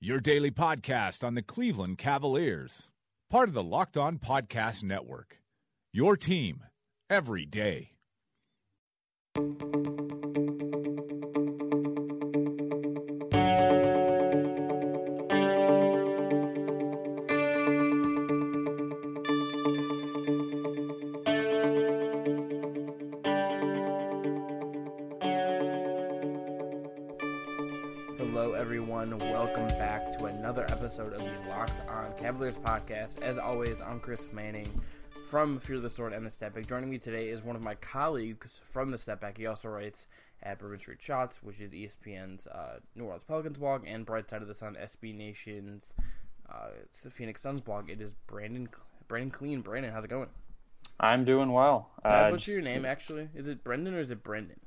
your 0.00 0.20
daily 0.20 0.50
podcast 0.50 1.24
on 1.24 1.34
the 1.34 1.42
Cleveland 1.42 1.96
Cavaliers, 1.96 2.90
part 3.30 3.48
of 3.48 3.54
the 3.54 3.62
Locked 3.62 3.96
On 3.96 4.18
Podcast 4.18 4.82
Network. 4.82 5.40
Your 5.92 6.16
team 6.16 6.64
every 7.08 7.46
day. 7.46 7.92
Episode 30.98 31.12
of 31.12 31.26
the 31.26 31.48
Locked 31.50 31.88
On 31.90 32.10
Cavaliers 32.16 32.56
podcast. 32.56 33.20
As 33.20 33.36
always, 33.36 33.82
I'm 33.82 34.00
Chris 34.00 34.28
Manning 34.32 34.66
from 35.28 35.58
Fear 35.58 35.80
the 35.80 35.90
Sword 35.90 36.14
and 36.14 36.24
the 36.24 36.30
Step 36.30 36.54
Back. 36.54 36.66
Joining 36.66 36.88
me 36.88 36.96
today 36.96 37.28
is 37.28 37.42
one 37.42 37.54
of 37.54 37.62
my 37.62 37.74
colleagues 37.74 38.60
from 38.72 38.90
the 38.90 38.96
Step 38.96 39.20
Back. 39.20 39.36
He 39.36 39.44
also 39.44 39.68
writes 39.68 40.06
at 40.42 40.58
Bourbon 40.58 40.78
Street 40.78 41.02
Shots, 41.02 41.42
which 41.42 41.60
is 41.60 41.72
ESPN's 41.72 42.46
uh, 42.46 42.78
New 42.94 43.04
Orleans 43.04 43.24
Pelicans 43.24 43.58
blog, 43.58 43.82
and 43.86 44.06
Bright 44.06 44.30
Side 44.30 44.40
of 44.40 44.48
the 44.48 44.54
Sun, 44.54 44.78
SB 44.82 45.14
Nation's 45.14 45.92
uh, 46.50 46.68
it's 46.84 47.02
the 47.02 47.10
Phoenix 47.10 47.42
Suns 47.42 47.60
blog. 47.60 47.90
It 47.90 48.00
is 48.00 48.14
Brandon 48.26 48.66
Brandon 49.06 49.30
Kleen. 49.30 49.62
Brandon, 49.62 49.92
how's 49.92 50.06
it 50.06 50.08
going? 50.08 50.28
I'm 50.98 51.26
doing 51.26 51.52
well. 51.52 51.90
I 52.04 52.08
Uh, 52.08 52.30
butcher 52.30 52.52
your 52.52 52.62
name 52.62 52.86
actually? 52.86 53.28
Is 53.34 53.48
it 53.48 53.62
Brendan 53.62 53.92
or 53.92 54.00
is 54.00 54.10
it 54.10 54.22
Brendan? 54.24 54.60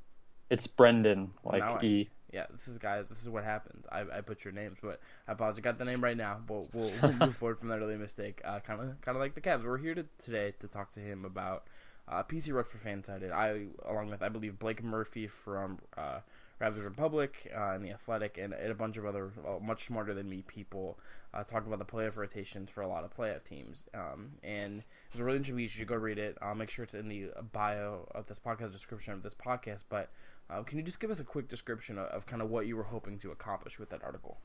It's 0.48 0.68
Brendan, 0.68 1.32
like 1.42 1.58
Now 1.64 1.78
I- 1.80 1.84
E. 1.84 2.08
Yeah, 2.32 2.46
this 2.50 2.68
is 2.68 2.78
guys. 2.78 3.08
This 3.08 3.22
is 3.22 3.28
what 3.28 3.44
happened. 3.44 3.84
I, 3.90 4.00
I 4.00 4.20
put 4.20 4.44
your 4.44 4.52
names, 4.52 4.78
but 4.80 5.00
I 5.26 5.32
apologize. 5.32 5.58
I 5.58 5.62
got 5.62 5.78
the 5.78 5.84
name 5.84 6.02
right 6.02 6.16
now, 6.16 6.38
but 6.46 6.72
we'll, 6.72 6.92
we'll 7.02 7.12
move 7.20 7.36
forward 7.36 7.58
from 7.58 7.68
that 7.68 7.80
early 7.80 7.96
mistake. 7.96 8.40
Kind 8.42 8.80
of 8.80 9.00
kind 9.00 9.16
of 9.16 9.16
like 9.16 9.34
the 9.34 9.40
Cavs. 9.40 9.64
We're 9.64 9.78
here 9.78 9.94
to, 9.94 10.04
today 10.22 10.54
to 10.60 10.68
talk 10.68 10.92
to 10.92 11.00
him 11.00 11.24
about 11.24 11.64
uh, 12.08 12.22
PC 12.22 12.46
for 12.66 12.78
Fansided. 12.78 13.32
I 13.32 13.66
along 13.88 14.10
with 14.10 14.22
I 14.22 14.28
believe 14.28 14.58
Blake 14.58 14.82
Murphy 14.82 15.26
from 15.26 15.78
uh, 15.96 16.20
Raptors 16.60 16.84
Republic 16.84 17.50
uh, 17.56 17.72
and 17.72 17.84
the 17.84 17.90
Athletic, 17.90 18.38
and, 18.38 18.52
and 18.52 18.70
a 18.70 18.74
bunch 18.74 18.96
of 18.96 19.06
other 19.06 19.30
uh, 19.46 19.58
much 19.60 19.86
smarter 19.86 20.12
than 20.12 20.28
me 20.28 20.42
people 20.46 20.98
uh, 21.32 21.44
talked 21.44 21.66
about 21.66 21.78
the 21.78 21.84
playoff 21.84 22.16
rotations 22.16 22.68
for 22.68 22.82
a 22.82 22.88
lot 22.88 23.04
of 23.04 23.16
playoff 23.16 23.44
teams. 23.44 23.86
Um, 23.94 24.32
and 24.42 24.80
it 24.80 25.12
was 25.12 25.20
a 25.20 25.24
really 25.24 25.36
interesting. 25.38 25.56
piece. 25.56 25.74
You 25.74 25.80
should 25.80 25.88
go 25.88 25.96
read 25.96 26.18
it. 26.18 26.36
I'll 26.42 26.54
make 26.54 26.70
sure 26.70 26.82
it's 26.84 26.94
in 26.94 27.08
the 27.08 27.30
bio 27.52 28.08
of 28.14 28.26
this 28.26 28.38
podcast 28.38 28.72
description 28.72 29.14
of 29.14 29.22
this 29.22 29.34
podcast, 29.34 29.84
but. 29.88 30.10
Uh, 30.50 30.62
can 30.62 30.78
you 30.78 30.84
just 30.84 31.00
give 31.00 31.10
us 31.10 31.20
a 31.20 31.24
quick 31.24 31.48
description 31.48 31.98
of, 31.98 32.06
of 32.06 32.26
kind 32.26 32.42
of 32.42 32.50
what 32.50 32.66
you 32.66 32.76
were 32.76 32.82
hoping 32.82 33.18
to 33.18 33.30
accomplish 33.30 33.78
with 33.78 33.90
that 33.90 34.02
article? 34.02 34.38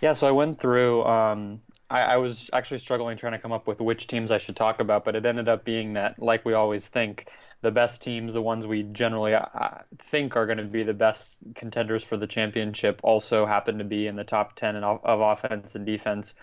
Yeah, 0.00 0.14
so 0.14 0.26
I 0.26 0.32
went 0.32 0.58
through. 0.58 1.04
Um, 1.04 1.60
I, 1.88 2.14
I 2.14 2.16
was 2.16 2.50
actually 2.52 2.80
struggling 2.80 3.16
trying 3.16 3.34
to 3.34 3.38
come 3.38 3.52
up 3.52 3.66
with 3.66 3.80
which 3.80 4.08
teams 4.08 4.30
I 4.30 4.38
should 4.38 4.56
talk 4.56 4.80
about, 4.80 5.04
but 5.04 5.14
it 5.14 5.24
ended 5.24 5.48
up 5.48 5.64
being 5.64 5.92
that, 5.92 6.20
like 6.20 6.44
we 6.44 6.54
always 6.54 6.86
think, 6.86 7.28
the 7.60 7.70
best 7.70 8.02
teams, 8.02 8.32
the 8.32 8.42
ones 8.42 8.66
we 8.66 8.82
generally 8.82 9.34
uh, 9.34 9.78
think 10.10 10.34
are 10.34 10.46
going 10.46 10.58
to 10.58 10.64
be 10.64 10.82
the 10.82 10.94
best 10.94 11.36
contenders 11.54 12.02
for 12.02 12.16
the 12.16 12.26
championship, 12.26 12.98
also 13.04 13.46
happen 13.46 13.78
to 13.78 13.84
be 13.84 14.08
in 14.08 14.16
the 14.16 14.24
top 14.24 14.56
ten 14.56 14.74
in, 14.74 14.82
of 14.82 15.20
offense 15.20 15.76
and 15.76 15.86
defense, 15.86 16.34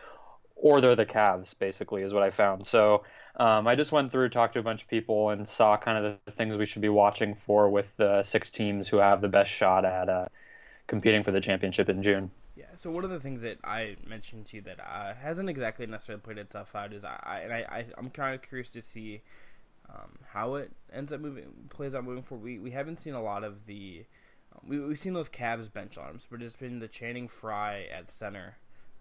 or 0.62 0.82
they're 0.82 0.96
the 0.96 1.06
Cavs. 1.06 1.58
Basically, 1.58 2.02
is 2.04 2.14
what 2.14 2.24
I 2.24 2.30
found. 2.30 2.68
So 2.68 3.04
um, 3.36 3.68
I 3.68 3.76
just 3.76 3.92
went 3.92 4.12
through, 4.12 4.30
talked 4.30 4.54
to 4.54 4.60
a 4.60 4.64
bunch 4.64 4.84
of 4.84 4.88
people, 4.90 5.30
and 5.30 5.48
saw 5.48 5.78
kind 5.78 6.06
of 6.06 6.18
the 6.26 6.32
things 6.32 6.58
we 6.58 6.66
should 6.66 6.82
be 6.82 6.90
watching 6.90 7.36
for 7.36 7.70
with 7.70 7.96
the 7.98 8.24
six 8.24 8.52
teams 8.52 8.88
who 8.88 8.98
have 8.98 9.22
the 9.22 9.30
best 9.30 9.52
shot 9.52 9.86
at 9.86 10.10
uh, 10.10 10.26
competing 10.88 11.24
for 11.24 11.32
the 11.32 11.42
championship 11.42 11.90
in 11.90 12.04
June. 12.04 12.32
Yeah. 12.56 12.66
So 12.76 12.92
one 12.92 13.06
of 13.06 13.10
the 13.10 13.22
things 13.22 13.42
that 13.44 13.58
I 13.64 13.96
mentioned 14.06 14.48
to 14.48 14.58
you 14.58 14.62
that 14.64 14.80
uh, 14.82 15.14
hasn't 15.14 15.50
exactly 15.50 15.86
necessarily 15.86 16.22
played 16.22 16.38
itself 16.38 16.76
out 16.76 16.92
is 16.92 17.06
I, 17.06 17.42
and 17.44 17.54
I, 17.54 17.58
I 17.58 17.86
I'm 17.98 18.10
kind 18.10 18.36
of 18.36 18.42
curious 18.42 18.68
to 18.70 18.82
see 18.82 19.22
um, 19.90 20.20
how 20.34 20.56
it 20.56 20.72
ends 20.92 21.14
up 21.14 21.22
moving 21.22 21.46
plays 21.70 21.96
out 21.96 22.04
moving 22.04 22.24
forward. 22.24 22.44
We 22.44 22.60
we 22.60 22.72
haven't 22.72 23.00
seen 23.00 23.14
a 23.14 23.24
lot 23.24 23.44
of 23.44 23.66
the 23.66 24.06
um, 24.54 24.70
we 24.70 24.80
we've 24.80 25.00
seen 25.00 25.14
those 25.14 25.30
Cavs 25.30 25.72
bench 25.72 25.98
arms, 25.98 26.28
but 26.30 26.42
it's 26.42 26.58
been 26.58 26.80
the 26.80 26.88
Channing 26.88 27.28
Frye 27.28 27.88
at 27.98 28.12
center, 28.12 28.58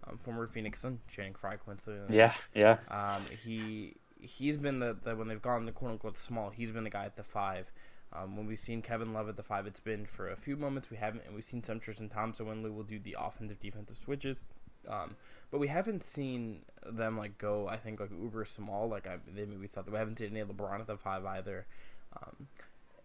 um, 0.07 0.17
former 0.17 0.47
Phoenix 0.47 0.79
Sun 0.81 0.99
Channing 1.07 1.35
Frye 1.35 1.57
coincidentally. 1.57 2.17
Yeah, 2.17 2.33
yeah. 2.53 2.77
Um, 2.89 3.23
he 3.43 3.95
he's 4.21 4.57
been 4.57 4.79
the, 4.79 4.97
the 5.03 5.15
when 5.15 5.27
they've 5.27 5.41
gone 5.41 5.65
the 5.65 5.71
quote 5.71 5.91
unquote 5.91 6.17
small, 6.17 6.49
he's 6.49 6.71
been 6.71 6.83
the 6.83 6.89
guy 6.89 7.05
at 7.05 7.15
the 7.15 7.23
five. 7.23 7.71
Um, 8.11 8.35
when 8.35 8.47
we've 8.47 8.59
seen 8.59 8.81
Kevin 8.81 9.13
Love 9.13 9.29
at 9.29 9.37
the 9.37 9.43
five, 9.43 9.67
it's 9.67 9.79
been 9.79 10.05
for 10.05 10.29
a 10.29 10.35
few 10.35 10.55
moments. 10.57 10.89
We 10.89 10.97
haven't, 10.97 11.25
and 11.25 11.35
we've 11.35 11.43
seen 11.43 11.63
some 11.63 11.79
Tristan 11.79 12.09
Thompson 12.09 12.47
when 12.47 12.63
Lue 12.63 12.73
will 12.73 12.83
do 12.83 12.97
the 12.97 13.15
offensive 13.19 13.59
defensive 13.59 13.95
switches. 13.95 14.47
Um, 14.87 15.15
but 15.51 15.59
we 15.59 15.67
haven't 15.67 16.03
seen 16.03 16.63
them 16.91 17.17
like 17.17 17.37
go. 17.37 17.67
I 17.67 17.77
think 17.77 17.99
like 17.99 18.09
uber 18.11 18.45
small. 18.45 18.89
Like 18.89 19.07
I, 19.07 19.17
they 19.33 19.45
maybe 19.45 19.67
thought 19.67 19.85
that 19.85 19.91
we 19.91 19.97
haven't 19.97 20.17
seen 20.17 20.35
any 20.35 20.43
LeBron 20.43 20.79
at 20.79 20.87
the 20.87 20.97
five 20.97 21.25
either. 21.25 21.67
Um, 22.15 22.47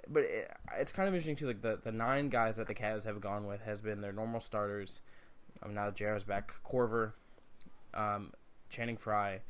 but 0.08 0.24
it, 0.24 0.50
it's 0.78 0.92
kind 0.92 1.08
of 1.08 1.14
interesting 1.14 1.36
too. 1.36 1.48
Like 1.48 1.60
the, 1.60 1.78
the 1.82 1.92
nine 1.92 2.30
guys 2.30 2.56
that 2.56 2.66
the 2.66 2.74
Cavs 2.74 3.04
have 3.04 3.20
gone 3.20 3.46
with 3.46 3.60
has 3.62 3.82
been 3.82 4.00
their 4.00 4.12
normal 4.12 4.40
starters. 4.40 5.02
Um, 5.64 5.74
now 5.74 5.90
Jarrett's 5.90 6.24
back. 6.24 6.52
Korver, 6.64 7.12
um, 7.94 8.32
Channing 8.68 8.96
Frye, 8.96 9.40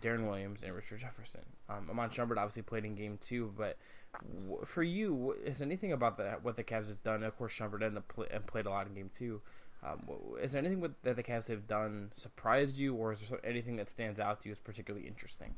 Deron 0.00 0.26
Williams, 0.26 0.62
and 0.62 0.74
Richard 0.74 1.00
Jefferson. 1.00 1.42
Um, 1.68 1.88
Iman 1.90 2.10
Shumpert 2.10 2.36
obviously 2.36 2.62
played 2.62 2.84
in 2.84 2.94
game 2.94 3.18
two, 3.20 3.52
but 3.56 3.76
w- 4.46 4.64
for 4.64 4.82
you, 4.82 5.34
is 5.44 5.62
anything 5.62 5.92
about 5.92 6.16
the, 6.16 6.36
what 6.42 6.56
the 6.56 6.64
Cavs 6.64 6.88
have 6.88 7.02
done? 7.02 7.22
Of 7.22 7.36
course, 7.36 7.52
Shumpert 7.52 7.82
ended 7.82 8.06
play, 8.08 8.26
and 8.30 8.46
played 8.46 8.66
a 8.66 8.70
lot 8.70 8.86
in 8.86 8.94
game 8.94 9.10
two. 9.16 9.40
Um, 9.82 10.00
is 10.42 10.52
there 10.52 10.58
anything 10.58 10.80
with, 10.80 10.92
that 11.04 11.16
the 11.16 11.22
Cavs 11.22 11.48
have 11.48 11.66
done 11.66 12.10
surprised 12.14 12.76
you, 12.76 12.94
or 12.94 13.12
is 13.12 13.20
there 13.22 13.44
anything 13.44 13.76
that 13.76 13.90
stands 13.90 14.20
out 14.20 14.42
to 14.42 14.48
you 14.48 14.52
as 14.52 14.58
particularly 14.58 15.06
interesting? 15.06 15.54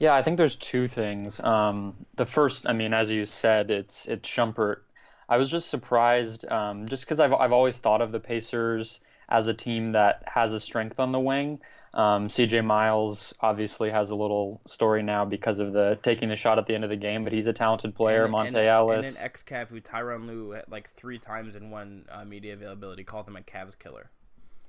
Yeah, 0.00 0.14
I 0.14 0.22
think 0.22 0.38
there's 0.38 0.56
two 0.56 0.88
things. 0.88 1.40
Um, 1.40 1.94
the 2.16 2.26
first, 2.26 2.66
I 2.66 2.72
mean, 2.72 2.94
as 2.94 3.10
you 3.10 3.26
said, 3.26 3.70
it's 3.70 4.06
it's 4.06 4.28
Shumpert. 4.28 4.78
I 5.28 5.36
was 5.36 5.50
just 5.50 5.68
surprised, 5.68 6.50
um, 6.50 6.88
just 6.88 7.04
because 7.04 7.20
I've 7.20 7.32
I've 7.32 7.52
always 7.52 7.76
thought 7.76 8.00
of 8.00 8.12
the 8.12 8.20
Pacers 8.20 9.00
as 9.28 9.48
a 9.48 9.54
team 9.54 9.92
that 9.92 10.22
has 10.26 10.52
a 10.52 10.60
strength 10.60 10.98
on 10.98 11.12
the 11.12 11.20
wing. 11.20 11.60
Um, 11.94 12.28
CJ 12.28 12.64
Miles 12.64 13.34
obviously 13.40 13.90
has 13.90 14.10
a 14.10 14.14
little 14.14 14.60
story 14.66 15.02
now 15.02 15.24
because 15.24 15.58
of 15.58 15.72
the 15.72 15.98
taking 16.02 16.28
the 16.28 16.36
shot 16.36 16.58
at 16.58 16.66
the 16.66 16.74
end 16.74 16.84
of 16.84 16.90
the 16.90 16.96
game, 16.96 17.24
but 17.24 17.32
he's 17.32 17.46
a 17.46 17.52
talented 17.52 17.94
player. 17.94 18.24
and, 18.24 18.34
Monta 18.34 18.46
and, 18.48 18.56
Ellis. 18.56 19.06
and 19.06 19.16
an 19.16 19.22
ex 19.22 19.42
Cav 19.42 19.68
who 19.68 19.80
Tyronn 19.80 20.26
Lue 20.26 20.60
like 20.68 20.90
three 20.90 21.18
times 21.18 21.56
in 21.56 21.70
one 21.70 22.04
uh, 22.10 22.24
media 22.24 22.52
availability 22.52 23.04
called 23.04 23.26
him 23.26 23.36
a 23.36 23.40
Cavs 23.40 23.78
killer. 23.78 24.10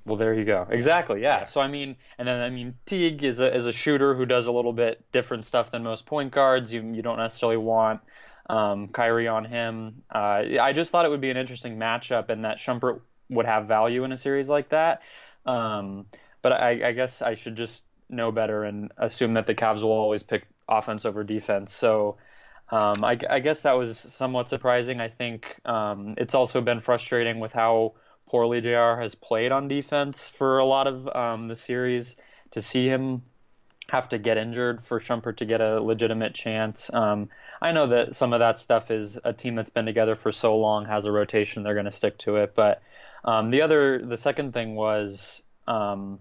Well, 0.06 0.16
there 0.16 0.34
you 0.34 0.46
go. 0.46 0.66
Exactly. 0.69 1.22
Yeah. 1.22 1.42
Yeah. 1.42 1.46
So 1.46 1.62
I 1.62 1.68
mean, 1.68 1.96
and 2.18 2.28
then 2.28 2.42
I 2.42 2.50
mean, 2.50 2.75
Teague 2.86 3.24
is 3.24 3.40
a 3.40 3.53
is 3.53 3.66
a 3.66 3.74
shooter 3.74 4.16
who 4.16 4.25
does 4.25 4.48
a 4.48 4.52
little 4.52 4.74
bit 4.74 5.03
different 5.12 5.46
stuff 5.46 5.72
than 5.72 5.84
most 5.84 6.06
point 6.06 6.31
guards. 6.31 6.74
You 6.74 6.81
you 6.94 7.02
don't 7.02 7.18
necessarily 7.18 7.58
want 7.58 8.02
um, 8.50 8.88
Kyrie 8.90 9.28
on 9.28 9.46
him. 9.46 10.04
Uh, 10.14 10.44
I 10.60 10.74
just 10.74 10.92
thought 10.92 11.06
it 11.06 11.10
would 11.10 11.22
be 11.22 11.30
an 11.30 11.38
interesting 11.38 11.78
matchup, 11.78 12.30
and 12.30 12.46
that 12.46 12.58
Shumpert 12.58 13.00
would 13.30 13.46
have 13.46 13.68
value 13.68 14.04
in 14.04 14.12
a 14.12 14.18
series 14.18 14.50
like 14.50 14.69
that. 14.69 15.01
Um, 15.46 16.07
but 16.42 16.51
I, 16.51 16.90
I 16.90 16.92
guess 16.94 17.22
I 17.22 17.36
should 17.36 17.56
just 17.56 17.84
know 18.10 18.31
better 18.31 18.63
and 18.63 18.92
assume 18.98 19.36
that 19.36 19.46
the 19.46 19.56
Cavs 19.56 19.84
will 19.84 19.92
always 19.92 20.24
pick 20.24 20.48
offense 20.68 21.06
over 21.06 21.24
defense. 21.24 21.74
So. 21.74 22.18
Um, 22.72 23.04
I, 23.04 23.18
I 23.28 23.40
guess 23.40 23.62
that 23.62 23.80
was 23.80 23.98
somewhat 23.98 24.48
surprising. 24.48 25.01
I 25.01 25.07
think 25.07 25.60
um, 25.66 26.13
it's 26.19 26.36
also 26.36 26.62
been 26.62 26.81
frustrating 26.81 27.40
with 27.40 27.51
how 27.51 27.96
poorly 28.28 28.62
JR 28.62 29.01
has 29.01 29.16
played 29.16 29.51
on 29.51 29.68
defense 29.68 30.28
for 30.28 30.60
a 30.60 30.66
lot 30.66 30.86
of 30.86 31.07
um, 31.07 31.48
the 31.48 31.56
series. 31.56 32.16
To 32.51 32.62
see 32.62 32.88
him 32.88 33.24
have 33.89 34.09
to 34.09 34.18
get 34.18 34.38
injured 34.38 34.83
for 34.83 35.00
Shumpert 35.00 35.38
to 35.38 35.45
get 35.45 35.62
a 35.62 35.81
legitimate 35.81 36.33
chance. 36.33 36.89
Um, 36.94 37.30
I 37.62 37.71
know 37.71 37.88
that 37.88 38.15
some 38.15 38.33
of 38.33 38.39
that 38.39 38.59
stuff 38.59 38.91
is 38.91 39.18
a 39.24 39.33
team 39.33 39.56
that's 39.56 39.69
been 39.69 39.86
together 39.86 40.15
for 40.15 40.31
so 40.31 40.57
long 40.57 40.86
has 40.86 41.06
a 41.06 41.12
rotation; 41.12 41.63
they're 41.63 41.74
going 41.74 41.86
to 41.86 41.91
stick 41.91 42.18
to 42.19 42.38
it. 42.38 42.56
But 42.56 42.81
um, 43.24 43.51
the 43.51 43.62
other, 43.62 44.00
the 44.06 44.18
second 44.18 44.53
thing 44.53 44.75
was 44.75 45.44
um, 45.68 46.19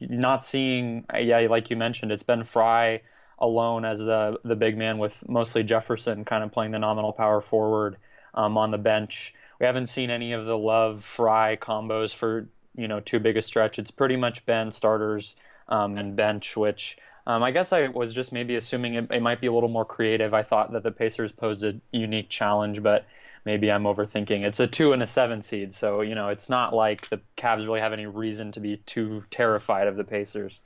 not 0.00 0.44
seeing. 0.44 1.04
Yeah, 1.18 1.46
like 1.50 1.70
you 1.70 1.76
mentioned, 1.76 2.12
it's 2.12 2.22
been 2.22 2.44
Frye 2.44 3.02
alone 3.38 3.84
as 3.84 4.00
the 4.00 4.38
the 4.44 4.56
big 4.56 4.76
man 4.76 4.98
with 4.98 5.14
mostly 5.26 5.62
Jefferson 5.62 6.24
kind 6.24 6.42
of 6.42 6.52
playing 6.52 6.72
the 6.72 6.78
nominal 6.78 7.12
power 7.12 7.40
forward 7.40 7.96
um, 8.34 8.56
on 8.56 8.70
the 8.70 8.78
bench. 8.78 9.34
We 9.60 9.66
haven't 9.66 9.88
seen 9.88 10.10
any 10.10 10.32
of 10.32 10.46
the 10.46 10.56
Love 10.56 11.04
Frye 11.04 11.56
combos 11.56 12.14
for 12.14 12.48
you 12.76 12.88
know 12.88 13.00
too 13.00 13.18
big 13.18 13.36
a 13.36 13.42
stretch. 13.42 13.78
It's 13.78 13.90
pretty 13.90 14.16
much 14.16 14.46
been 14.46 14.72
starters 14.72 15.36
um, 15.68 15.98
and 15.98 16.16
bench, 16.16 16.56
which 16.56 16.96
um, 17.28 17.42
I 17.42 17.50
guess 17.50 17.74
I 17.74 17.88
was 17.88 18.14
just 18.14 18.32
maybe 18.32 18.56
assuming 18.56 18.94
it, 18.94 19.12
it, 19.12 19.20
might 19.20 19.38
be 19.38 19.48
a 19.48 19.52
little 19.52 19.68
more 19.68 19.84
creative. 19.84 20.32
I 20.32 20.42
thought 20.42 20.72
that 20.72 20.82
the 20.82 20.90
Pacers 20.90 21.30
posed 21.30 21.62
a 21.62 21.78
unique 21.92 22.30
challenge, 22.30 22.82
but 22.82 23.04
maybe 23.44 23.70
I'm 23.70 23.84
overthinking. 23.84 24.46
It's 24.46 24.60
a 24.60 24.66
two 24.66 24.94
and 24.94 25.02
a 25.02 25.06
seven 25.06 25.42
seed, 25.42 25.74
so 25.74 26.00
you 26.00 26.14
know 26.14 26.30
it's 26.30 26.48
not 26.48 26.74
like 26.74 27.06
the 27.10 27.20
Cavs 27.36 27.66
really 27.66 27.80
have 27.80 27.92
any 27.92 28.06
reason 28.06 28.52
to 28.52 28.60
be 28.60 28.78
too 28.78 29.24
terrified 29.30 29.88
of 29.88 29.96
the 29.96 30.04
Pacers. 30.04 30.58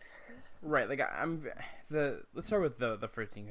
Right. 0.62 0.88
Like 0.88 1.00
I'm 1.00 1.44
the 1.90 2.20
let's 2.32 2.46
start 2.46 2.62
with 2.62 2.78
the 2.78 2.94
the 2.94 3.08
first 3.08 3.32
thing 3.32 3.48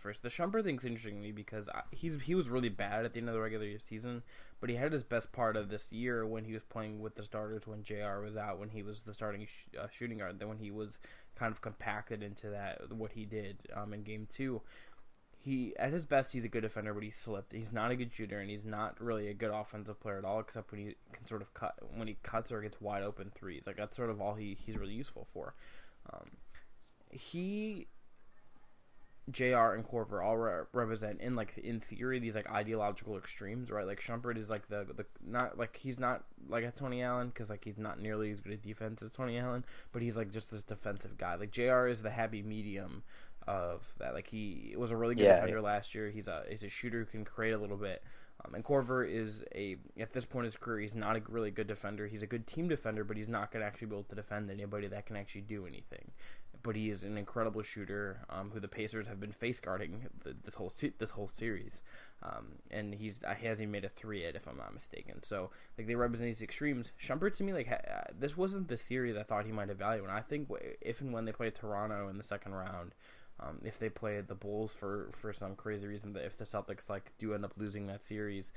first. 0.00 0.22
The 0.22 0.30
Shumpert 0.30 0.64
thing's 0.64 0.84
interesting 0.84 1.16
to 1.16 1.22
me 1.22 1.32
because 1.32 1.68
he's 1.92 2.18
he 2.22 2.34
was 2.34 2.48
really 2.48 2.68
bad 2.68 3.04
at 3.04 3.12
the 3.12 3.20
end 3.20 3.28
of 3.28 3.34
the 3.34 3.40
regular 3.40 3.78
season, 3.78 4.22
but 4.60 4.70
he 4.70 4.76
had 4.76 4.92
his 4.92 5.02
best 5.02 5.30
part 5.32 5.56
of 5.56 5.68
this 5.68 5.92
year 5.92 6.26
when 6.26 6.44
he 6.44 6.54
was 6.54 6.62
playing 6.64 7.00
with 7.00 7.14
the 7.14 7.22
starters 7.22 7.66
when 7.66 7.82
Jr. 7.82 8.20
was 8.24 8.36
out, 8.36 8.58
when 8.58 8.70
he 8.70 8.82
was 8.82 9.02
the 9.02 9.14
starting 9.14 9.46
sh- 9.46 9.76
uh, 9.78 9.86
shooting 9.88 10.18
guard, 10.18 10.38
then 10.38 10.48
when 10.48 10.58
he 10.58 10.70
was 10.70 10.98
kind 11.40 11.52
of 11.52 11.62
compacted 11.62 12.22
into 12.22 12.50
that 12.50 12.92
what 12.92 13.12
he 13.12 13.24
did 13.24 13.56
um, 13.74 13.94
in 13.94 14.02
game 14.02 14.28
two. 14.30 14.60
He 15.42 15.74
at 15.78 15.90
his 15.90 16.04
best 16.04 16.34
he's 16.34 16.44
a 16.44 16.48
good 16.48 16.60
defender, 16.60 16.92
but 16.92 17.02
he 17.02 17.10
slipped. 17.10 17.54
He's 17.54 17.72
not 17.72 17.90
a 17.90 17.96
good 17.96 18.12
shooter, 18.12 18.38
and 18.38 18.50
he's 18.50 18.66
not 18.66 19.00
really 19.00 19.28
a 19.28 19.34
good 19.34 19.50
offensive 19.50 19.98
player 19.98 20.18
at 20.18 20.24
all, 20.26 20.38
except 20.38 20.70
when 20.70 20.80
he 20.82 20.96
can 21.14 21.26
sort 21.26 21.40
of 21.40 21.54
cut 21.54 21.76
when 21.94 22.08
he 22.08 22.18
cuts 22.22 22.52
or 22.52 22.60
gets 22.60 22.78
wide 22.78 23.02
open 23.02 23.32
threes. 23.34 23.66
Like 23.66 23.78
that's 23.78 23.96
sort 23.96 24.10
of 24.10 24.20
all 24.20 24.34
he, 24.34 24.54
he's 24.60 24.76
really 24.76 24.92
useful 24.92 25.26
for. 25.32 25.54
Um, 26.12 26.28
he 27.10 27.86
JR 29.30 29.74
and 29.74 29.86
Korver 29.86 30.24
all 30.24 30.36
re- 30.36 30.64
represent 30.72 31.20
in 31.20 31.34
like 31.34 31.58
in 31.58 31.80
theory 31.80 32.18
these 32.18 32.34
like 32.34 32.50
ideological 32.50 33.16
extremes, 33.16 33.70
right? 33.70 33.86
Like 33.86 34.00
Shumpert 34.00 34.36
is 34.36 34.50
like 34.50 34.68
the 34.68 34.86
the 34.96 35.06
not 35.26 35.58
like 35.58 35.76
he's 35.76 35.98
not 35.98 36.24
like 36.48 36.64
a 36.64 36.70
Tony 36.70 37.02
Allen 37.02 37.28
because 37.28 37.50
like 37.50 37.64
he's 37.64 37.78
not 37.78 38.00
nearly 38.00 38.30
as 38.30 38.40
good 38.40 38.52
at 38.52 38.62
defense 38.62 39.02
as 39.02 39.12
Tony 39.12 39.38
Allen, 39.38 39.64
but 39.92 40.02
he's 40.02 40.16
like 40.16 40.30
just 40.30 40.50
this 40.50 40.62
defensive 40.62 41.16
guy. 41.18 41.34
Like 41.34 41.50
JR 41.50 41.86
is 41.86 42.02
the 42.02 42.10
happy 42.10 42.42
medium 42.42 43.02
of 43.46 43.82
that. 43.98 44.14
Like 44.14 44.26
he 44.26 44.74
was 44.76 44.90
a 44.90 44.96
really 44.96 45.14
good 45.14 45.24
yeah, 45.24 45.36
defender 45.36 45.58
yeah. 45.58 45.64
last 45.64 45.94
year. 45.94 46.10
He's 46.10 46.28
a 46.28 46.44
he's 46.48 46.64
a 46.64 46.68
shooter 46.68 47.00
who 47.00 47.06
can 47.06 47.24
create 47.24 47.52
a 47.52 47.58
little 47.58 47.76
bit. 47.76 48.02
Um, 48.44 48.54
and 48.54 48.64
Korver 48.64 49.08
is 49.08 49.42
a 49.54 49.76
at 49.98 50.12
this 50.12 50.24
point 50.24 50.44
in 50.44 50.52
his 50.52 50.56
career, 50.56 50.80
he's 50.80 50.94
not 50.94 51.16
a 51.16 51.22
really 51.28 51.50
good 51.50 51.66
defender. 51.66 52.06
He's 52.06 52.22
a 52.22 52.26
good 52.26 52.46
team 52.46 52.68
defender, 52.68 53.04
but 53.04 53.16
he's 53.16 53.28
not 53.28 53.52
going 53.52 53.60
to 53.60 53.66
actually 53.66 53.88
be 53.88 53.94
able 53.94 54.04
to 54.04 54.14
defend 54.14 54.50
anybody 54.50 54.86
that 54.88 55.06
can 55.06 55.16
actually 55.16 55.42
do 55.42 55.66
anything 55.66 56.10
but 56.62 56.76
he 56.76 56.90
is 56.90 57.04
an 57.04 57.16
incredible 57.16 57.62
shooter 57.62 58.20
um, 58.28 58.50
who 58.52 58.60
the 58.60 58.68
Pacers 58.68 59.06
have 59.06 59.20
been 59.20 59.32
face 59.32 59.60
guarding 59.60 60.06
this 60.44 60.54
whole 60.54 60.70
se- 60.70 60.94
this 60.98 61.10
whole 61.10 61.28
series. 61.28 61.82
Um, 62.22 62.46
and 62.70 62.94
he's 62.94 63.20
uh, 63.26 63.34
he 63.34 63.46
hasn't 63.46 63.62
even 63.62 63.72
made 63.72 63.84
a 63.84 63.88
three 63.88 64.22
yet, 64.22 64.36
if 64.36 64.46
I'm 64.46 64.58
not 64.58 64.74
mistaken. 64.74 65.22
So 65.22 65.50
like 65.78 65.86
they 65.86 65.94
represent 65.94 66.28
these 66.28 66.42
extremes. 66.42 66.92
Shumpert 67.02 67.36
to 67.36 67.44
me 67.44 67.52
like 67.52 67.68
ha- 67.68 67.92
uh, 67.92 68.12
this 68.18 68.36
wasn't 68.36 68.68
the 68.68 68.76
series 68.76 69.16
I 69.16 69.22
thought 69.22 69.46
he 69.46 69.52
might 69.52 69.68
have 69.68 69.80
and 69.80 70.10
I 70.10 70.20
think 70.20 70.48
if 70.80 71.00
and 71.00 71.12
when 71.12 71.24
they 71.24 71.32
play 71.32 71.50
Toronto 71.50 72.08
in 72.08 72.16
the 72.16 72.22
second 72.22 72.52
round. 72.52 72.94
Um, 73.42 73.58
if 73.64 73.78
they 73.78 73.88
play 73.88 74.20
the 74.20 74.34
Bulls 74.34 74.74
for, 74.74 75.08
for 75.12 75.32
some 75.32 75.56
crazy 75.56 75.86
reason, 75.86 76.12
that 76.12 76.26
if 76.26 76.36
the 76.36 76.44
Celtics 76.44 76.90
like 76.90 77.10
do 77.18 77.32
end 77.32 77.42
up 77.42 77.54
losing 77.56 77.86
that 77.86 78.04
series, 78.04 78.52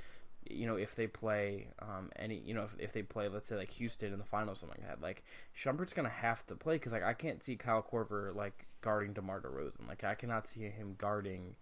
you 0.48 0.66
know, 0.66 0.76
if 0.76 0.94
they 0.94 1.06
play 1.06 1.68
um, 1.80 2.10
any, 2.16 2.36
you 2.36 2.54
know, 2.54 2.62
if, 2.62 2.74
if 2.78 2.92
they 2.92 3.02
play, 3.02 3.28
let's 3.28 3.48
say 3.48 3.56
like 3.56 3.70
Houston 3.72 4.12
in 4.12 4.18
the 4.18 4.24
finals, 4.24 4.60
something 4.60 4.78
like 4.80 4.88
that, 4.88 5.02
like 5.02 5.22
Shumpert's 5.58 5.92
gonna 5.92 6.08
have 6.08 6.44
to 6.46 6.54
play 6.54 6.76
because 6.76 6.92
like 6.92 7.02
I 7.02 7.14
can't 7.14 7.42
see 7.42 7.56
Kyle 7.56 7.82
Korver 7.82 8.34
like 8.34 8.66
guarding 8.80 9.12
DeMar 9.12 9.40
DeRozan. 9.40 9.88
Like 9.88 10.04
I 10.04 10.14
cannot 10.14 10.46
see 10.46 10.60
him 10.60 10.94
guarding 10.98 11.54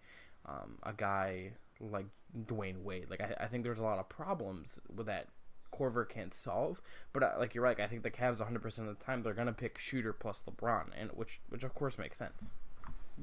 um, 0.45 0.77
a 0.83 0.93
guy 0.93 1.51
like 1.79 2.05
Dwyane 2.45 2.83
Wade. 2.83 3.07
Like 3.09 3.21
I, 3.21 3.45
I 3.45 3.47
think 3.47 3.63
there's 3.63 3.79
a 3.79 3.83
lot 3.83 3.99
of 3.99 4.09
problems 4.09 4.79
with 4.93 5.07
that 5.07 5.27
Korver 5.73 6.07
can't 6.07 6.33
solve. 6.33 6.81
But 7.13 7.23
uh, 7.23 7.31
like 7.39 7.55
you're 7.55 7.63
right, 7.63 7.79
I 7.79 7.87
think 7.87 8.03
the 8.03 8.11
Cavs 8.11 8.39
100 8.39 8.61
percent 8.61 8.87
of 8.87 8.97
the 8.97 9.03
time 9.03 9.23
they're 9.23 9.33
gonna 9.33 9.53
pick 9.53 9.77
shooter 9.77 10.13
plus 10.13 10.43
LeBron, 10.49 10.87
and 10.99 11.09
which 11.11 11.39
which 11.49 11.63
of 11.63 11.73
course 11.73 11.97
makes 11.97 12.17
sense. 12.17 12.49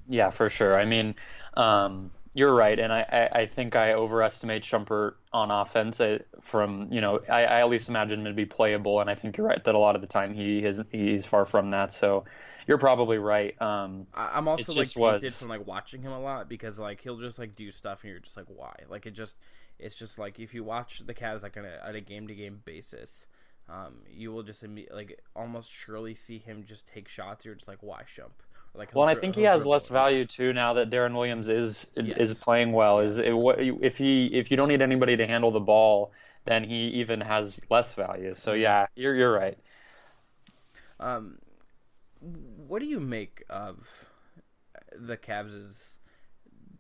Yeah, 0.09 0.31
for 0.31 0.49
sure. 0.49 0.79
I 0.79 0.85
mean, 0.85 1.15
um, 1.55 2.11
you're 2.33 2.55
right, 2.55 2.79
and 2.79 2.93
I, 2.93 3.05
I, 3.11 3.41
I, 3.41 3.47
think 3.47 3.75
I 3.75 3.95
overestimate 3.95 4.63
Shumpert 4.63 5.15
on 5.33 5.51
offense. 5.51 6.01
I, 6.01 6.21
from 6.41 6.89
you 6.93 7.01
know, 7.01 7.21
I, 7.29 7.45
I, 7.45 7.59
at 7.59 7.69
least 7.69 7.89
imagine 7.89 8.21
him 8.21 8.27
to 8.27 8.33
be 8.33 8.47
playable, 8.47 9.01
and 9.01 9.11
I 9.11 9.17
think 9.17 9.37
you're 9.37 9.47
right 9.47 9.63
that 9.65 9.75
a 9.75 9.79
lot 9.79 9.97
of 9.97 10.01
the 10.01 10.07
time 10.07 10.33
he 10.33 10.61
is 10.61 10.81
he's 10.93 11.27
far 11.27 11.45
from 11.45 11.71
that. 11.71 11.93
So 11.93 12.25
you're 12.69 12.79
probably 12.79 13.19
right. 13.19 13.61
Um, 13.61 14.07
I'm 14.15 14.47
also 14.47 14.73
like 14.73 14.91
tainted 14.91 15.23
was... 15.23 15.39
from 15.39 15.49
like 15.49 15.67
watching 15.67 16.03
him 16.03 16.13
a 16.13 16.21
lot 16.21 16.49
because 16.49 16.79
like 16.79 17.01
he'll 17.01 17.19
just 17.19 17.39
like 17.39 17.57
do 17.57 17.71
stuff, 17.73 18.01
and 18.03 18.11
you're 18.11 18.21
just 18.21 18.37
like, 18.37 18.47
why? 18.47 18.75
Like 18.89 19.07
it 19.07 19.13
just 19.13 19.39
it's 19.81 19.97
just 19.97 20.19
like 20.19 20.39
if 20.39 20.55
you 20.55 20.63
watch 20.63 21.03
the 21.05 21.15
Cavs 21.15 21.43
like 21.43 21.57
on 21.57 21.67
a 21.95 22.01
game 22.01 22.29
to 22.29 22.35
game 22.35 22.61
basis. 22.65 23.27
Um, 23.69 23.99
you 24.11 24.33
will 24.33 24.43
just 24.43 24.65
like 24.93 25.21
almost 25.37 25.71
surely 25.71 26.17
see 26.17 26.39
him 26.39 26.65
just 26.67 26.89
take 26.89 27.07
shots. 27.07 27.45
You're 27.45 27.55
just 27.55 27.69
like, 27.69 27.79
why 27.83 28.03
Shump? 28.03 28.33
Like 28.75 28.95
well, 28.95 29.09
I 29.09 29.15
think 29.15 29.35
he 29.35 29.43
has 29.43 29.67
less 29.67 29.89
value 29.89 30.25
too 30.25 30.53
now 30.53 30.75
that 30.75 30.91
Deron 30.91 31.15
Williams 31.15 31.49
is 31.49 31.87
yes. 31.97 32.17
is 32.19 32.35
playing 32.35 32.73
well. 32.73 33.01
Is 33.01 33.19
it, 33.19 33.35
if 33.35 33.97
he 33.97 34.27
if 34.27 34.51
you 34.51 34.57
don't 34.57 34.69
need 34.69 34.81
anybody 34.81 35.17
to 35.17 35.27
handle 35.27 35.51
the 35.51 35.61
ball, 35.61 36.13
then 36.45 36.65
he 36.65 36.89
even 36.89 37.21
has 37.21 37.61
less 37.69 37.93
value. 37.93 38.35
So 38.35 38.53
mm-hmm. 38.53 38.63
yeah, 38.63 38.87
you're 38.95 39.15
you're 39.17 39.33
right. 39.33 39.59
Um, 41.01 41.39
what 42.21 42.81
do 42.81 42.87
you 42.87 43.01
make 43.01 43.45
of 43.51 43.89
the 44.97 45.17
Cavs' 45.17 45.97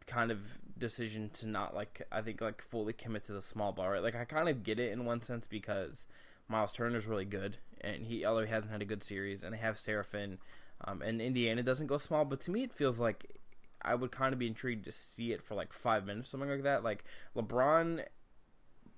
kind 0.07 0.31
of 0.31 0.39
decision 0.79 1.31
to 1.31 1.47
not 1.47 1.75
like 1.75 2.03
I 2.11 2.21
think 2.23 2.41
like 2.41 2.63
fully 2.63 2.93
commit 2.93 3.25
to 3.25 3.33
the 3.33 3.43
small 3.43 3.73
ball, 3.73 3.91
right? 3.91 4.03
Like 4.03 4.17
I 4.17 4.25
kind 4.25 4.49
of 4.49 4.63
get 4.63 4.79
it 4.79 4.93
in 4.93 5.05
one 5.05 5.23
sense 5.23 5.47
because 5.47 6.07
Miles 6.49 6.73
Turner's 6.73 7.07
really 7.07 7.25
good 7.25 7.59
and 7.81 8.07
he 8.07 8.25
although 8.25 8.45
he 8.45 8.51
hasn't 8.51 8.73
had 8.73 8.83
a 8.83 8.87
good 8.87 9.03
series 9.03 9.43
and 9.43 9.55
they 9.55 9.59
have 9.59 9.77
Seraphin 9.77 10.39
um, 10.85 11.03
and 11.03 11.21
Indiana 11.21 11.63
doesn't 11.63 11.87
go 11.87 11.97
small, 11.97 12.25
but 12.25 12.41
to 12.43 12.51
me 12.51 12.63
it 12.63 12.73
feels 12.73 12.99
like 13.01 13.41
I 13.83 13.95
would 13.95 14.13
kind 14.13 14.33
of 14.33 14.39
be 14.39 14.47
intrigued 14.47 14.85
to 14.85 14.93
see 14.93 15.33
it 15.33 15.43
for 15.43 15.55
like 15.55 15.73
five 15.73 16.05
minutes, 16.05 16.31
something 16.31 16.51
like 16.51 16.63
that. 16.65 16.85
Like 16.85 17.05
LeBron 17.37 18.05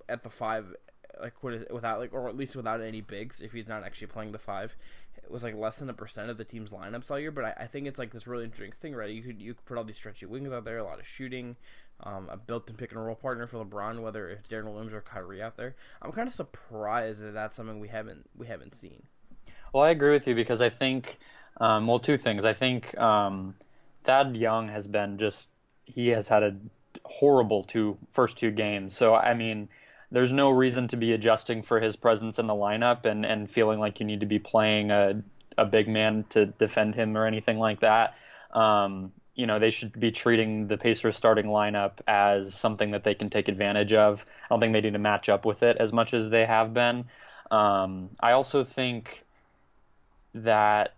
at 0.09 0.23
the 0.23 0.31
five, 0.31 0.75
like 1.21 1.43
without 1.43 2.01
like 2.01 2.13
or 2.13 2.29
at 2.29 2.37
least 2.37 2.57
without 2.57 2.81
any 2.81 3.01
bigs, 3.01 3.41
if 3.41 3.53
he's 3.53 3.69
not 3.69 3.85
actually 3.85 4.09
playing 4.09 4.33
the 4.33 4.39
five, 4.39 4.77
it 5.23 5.31
was 5.31 5.45
like 5.45 5.55
less 5.55 5.77
than 5.77 5.89
a 5.89 5.95
percent 5.95 6.31
of 6.31 6.39
the 6.39 6.45
team's 6.45 6.71
lineups 6.71 7.11
all 7.11 7.19
year. 7.19 7.31
But 7.31 7.45
I, 7.45 7.55
I, 7.61 7.67
think 7.67 7.87
it's 7.87 7.99
like 7.99 8.13
this 8.13 8.27
really 8.27 8.45
interesting 8.45 8.73
thing, 8.81 8.95
right? 8.95 9.11
You 9.11 9.23
could 9.23 9.41
you 9.41 9.55
could 9.55 9.65
put 9.65 9.79
all 9.79 9.85
these 9.85 9.97
stretchy 9.97 10.27
wings 10.27 10.53
out 10.53 10.65
there, 10.65 10.79
a 10.79 10.85
lot 10.85 10.99
of 10.99 11.07
shooting, 11.07 11.57
um, 12.01 12.29
a 12.31 12.37
built-in 12.37 12.77
pick 12.77 12.91
and 12.93 13.05
roll 13.05 13.15
partner 13.15 13.47
for 13.47 13.65
LeBron, 13.65 14.01
whether 14.01 14.29
it's 14.29 14.49
Deron 14.49 14.73
Williams 14.73 14.93
or 14.93 15.01
Kyrie 15.01 15.43
out 15.43 15.57
there. 15.57 15.77
I'm 16.01 16.13
kind 16.13 16.27
of 16.27 16.35
surprised 16.35 17.23
that 17.23 17.35
that's 17.35 17.57
something 17.57 17.79
we 17.79 17.89
haven't 17.89 18.29
we 18.37 18.49
haven't 18.49 18.75
seen. 18.75 19.05
Well, 19.73 19.85
I 19.85 19.91
agree 19.91 20.13
with 20.13 20.27
you 20.27 20.35
because 20.35 20.61
I 20.61 20.71
think 20.71 21.19
um, 21.59 21.87
well, 21.87 21.99
two 21.99 22.19
things. 22.19 22.45
I 22.45 22.55
think 22.55 22.97
um, 22.99 23.55
Thad 24.05 24.37
Young 24.37 24.69
has 24.69 24.87
been 24.87 25.19
just 25.19 25.51
he 25.85 26.09
has 26.09 26.29
had 26.29 26.43
a 26.43 26.57
horrible 27.05 27.65
two 27.65 27.99
first 28.13 28.39
two 28.39 28.51
games. 28.51 28.97
So 28.97 29.15
I 29.15 29.35
mean, 29.35 29.69
there's 30.11 30.33
no 30.33 30.51
reason 30.51 30.89
to 30.89 30.97
be 30.97 31.13
adjusting 31.13 31.63
for 31.63 31.81
his 31.81 31.97
presence 31.97 32.39
in 32.39 32.47
the 32.47 32.55
lineup 32.55 33.05
and 33.05 33.25
and 33.25 33.51
feeling 33.51 33.79
like 33.79 34.01
you 34.01 34.07
need 34.07 34.21
to 34.21 34.27
be 34.27 34.39
playing 34.39 34.91
a 34.91 35.23
a 35.59 35.67
big 35.67 35.89
man 35.89 36.25
to 36.31 36.47
defend 36.47 36.95
him 36.95 37.17
or 37.17 37.27
anything 37.27 37.59
like 37.59 37.81
that. 37.81 38.15
Um, 38.53 39.13
you 39.35 39.47
know, 39.47 39.59
they 39.59 39.71
should 39.71 39.99
be 39.99 40.11
treating 40.11 40.67
the 40.67 40.77
Pacers 40.77 41.17
starting 41.17 41.47
lineup 41.47 41.93
as 42.07 42.55
something 42.55 42.91
that 42.91 43.05
they 43.05 43.15
can 43.15 43.31
take 43.31 43.49
advantage 43.49 43.93
of. 43.93 44.27
I 44.45 44.49
don't 44.51 44.61
think 44.61 44.73
they 44.75 44.83
need 44.83 44.93
to 44.93 44.99
match 44.99 45.29
up 45.29 45.45
with 45.47 45.63
it 45.63 45.79
as 45.79 45.93
much 45.93 46.13
as 46.13 46.29
they 46.29 46.45
have 46.45 46.75
been. 46.75 47.05
Um, 47.51 48.11
I 48.21 48.33
also 48.33 48.65
think 48.65 49.25
that 50.35 50.95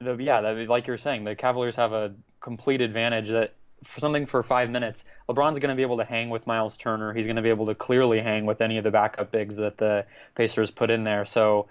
the, 0.00 0.16
yeah, 0.16 0.40
like 0.40 0.86
you're 0.86 0.98
saying, 0.98 1.24
the 1.24 1.34
Cavaliers 1.34 1.76
have 1.76 1.92
a 1.92 2.12
complete 2.40 2.80
advantage 2.80 3.28
that 3.30 3.54
for 3.84 4.00
something 4.00 4.26
for 4.26 4.42
five 4.42 4.70
minutes, 4.70 5.04
LeBron's 5.28 5.58
going 5.58 5.70
to 5.70 5.74
be 5.74 5.82
able 5.82 5.98
to 5.98 6.04
hang 6.04 6.30
with 6.30 6.46
Miles 6.46 6.76
Turner. 6.76 7.12
He's 7.12 7.26
going 7.26 7.36
to 7.36 7.42
be 7.42 7.50
able 7.50 7.66
to 7.66 7.74
clearly 7.74 8.20
hang 8.20 8.46
with 8.46 8.60
any 8.60 8.78
of 8.78 8.84
the 8.84 8.90
backup 8.90 9.30
bigs 9.30 9.56
that 9.56 9.78
the 9.78 10.06
Pacers 10.34 10.70
put 10.70 10.90
in 10.90 11.04
there. 11.04 11.24
So, 11.24 11.68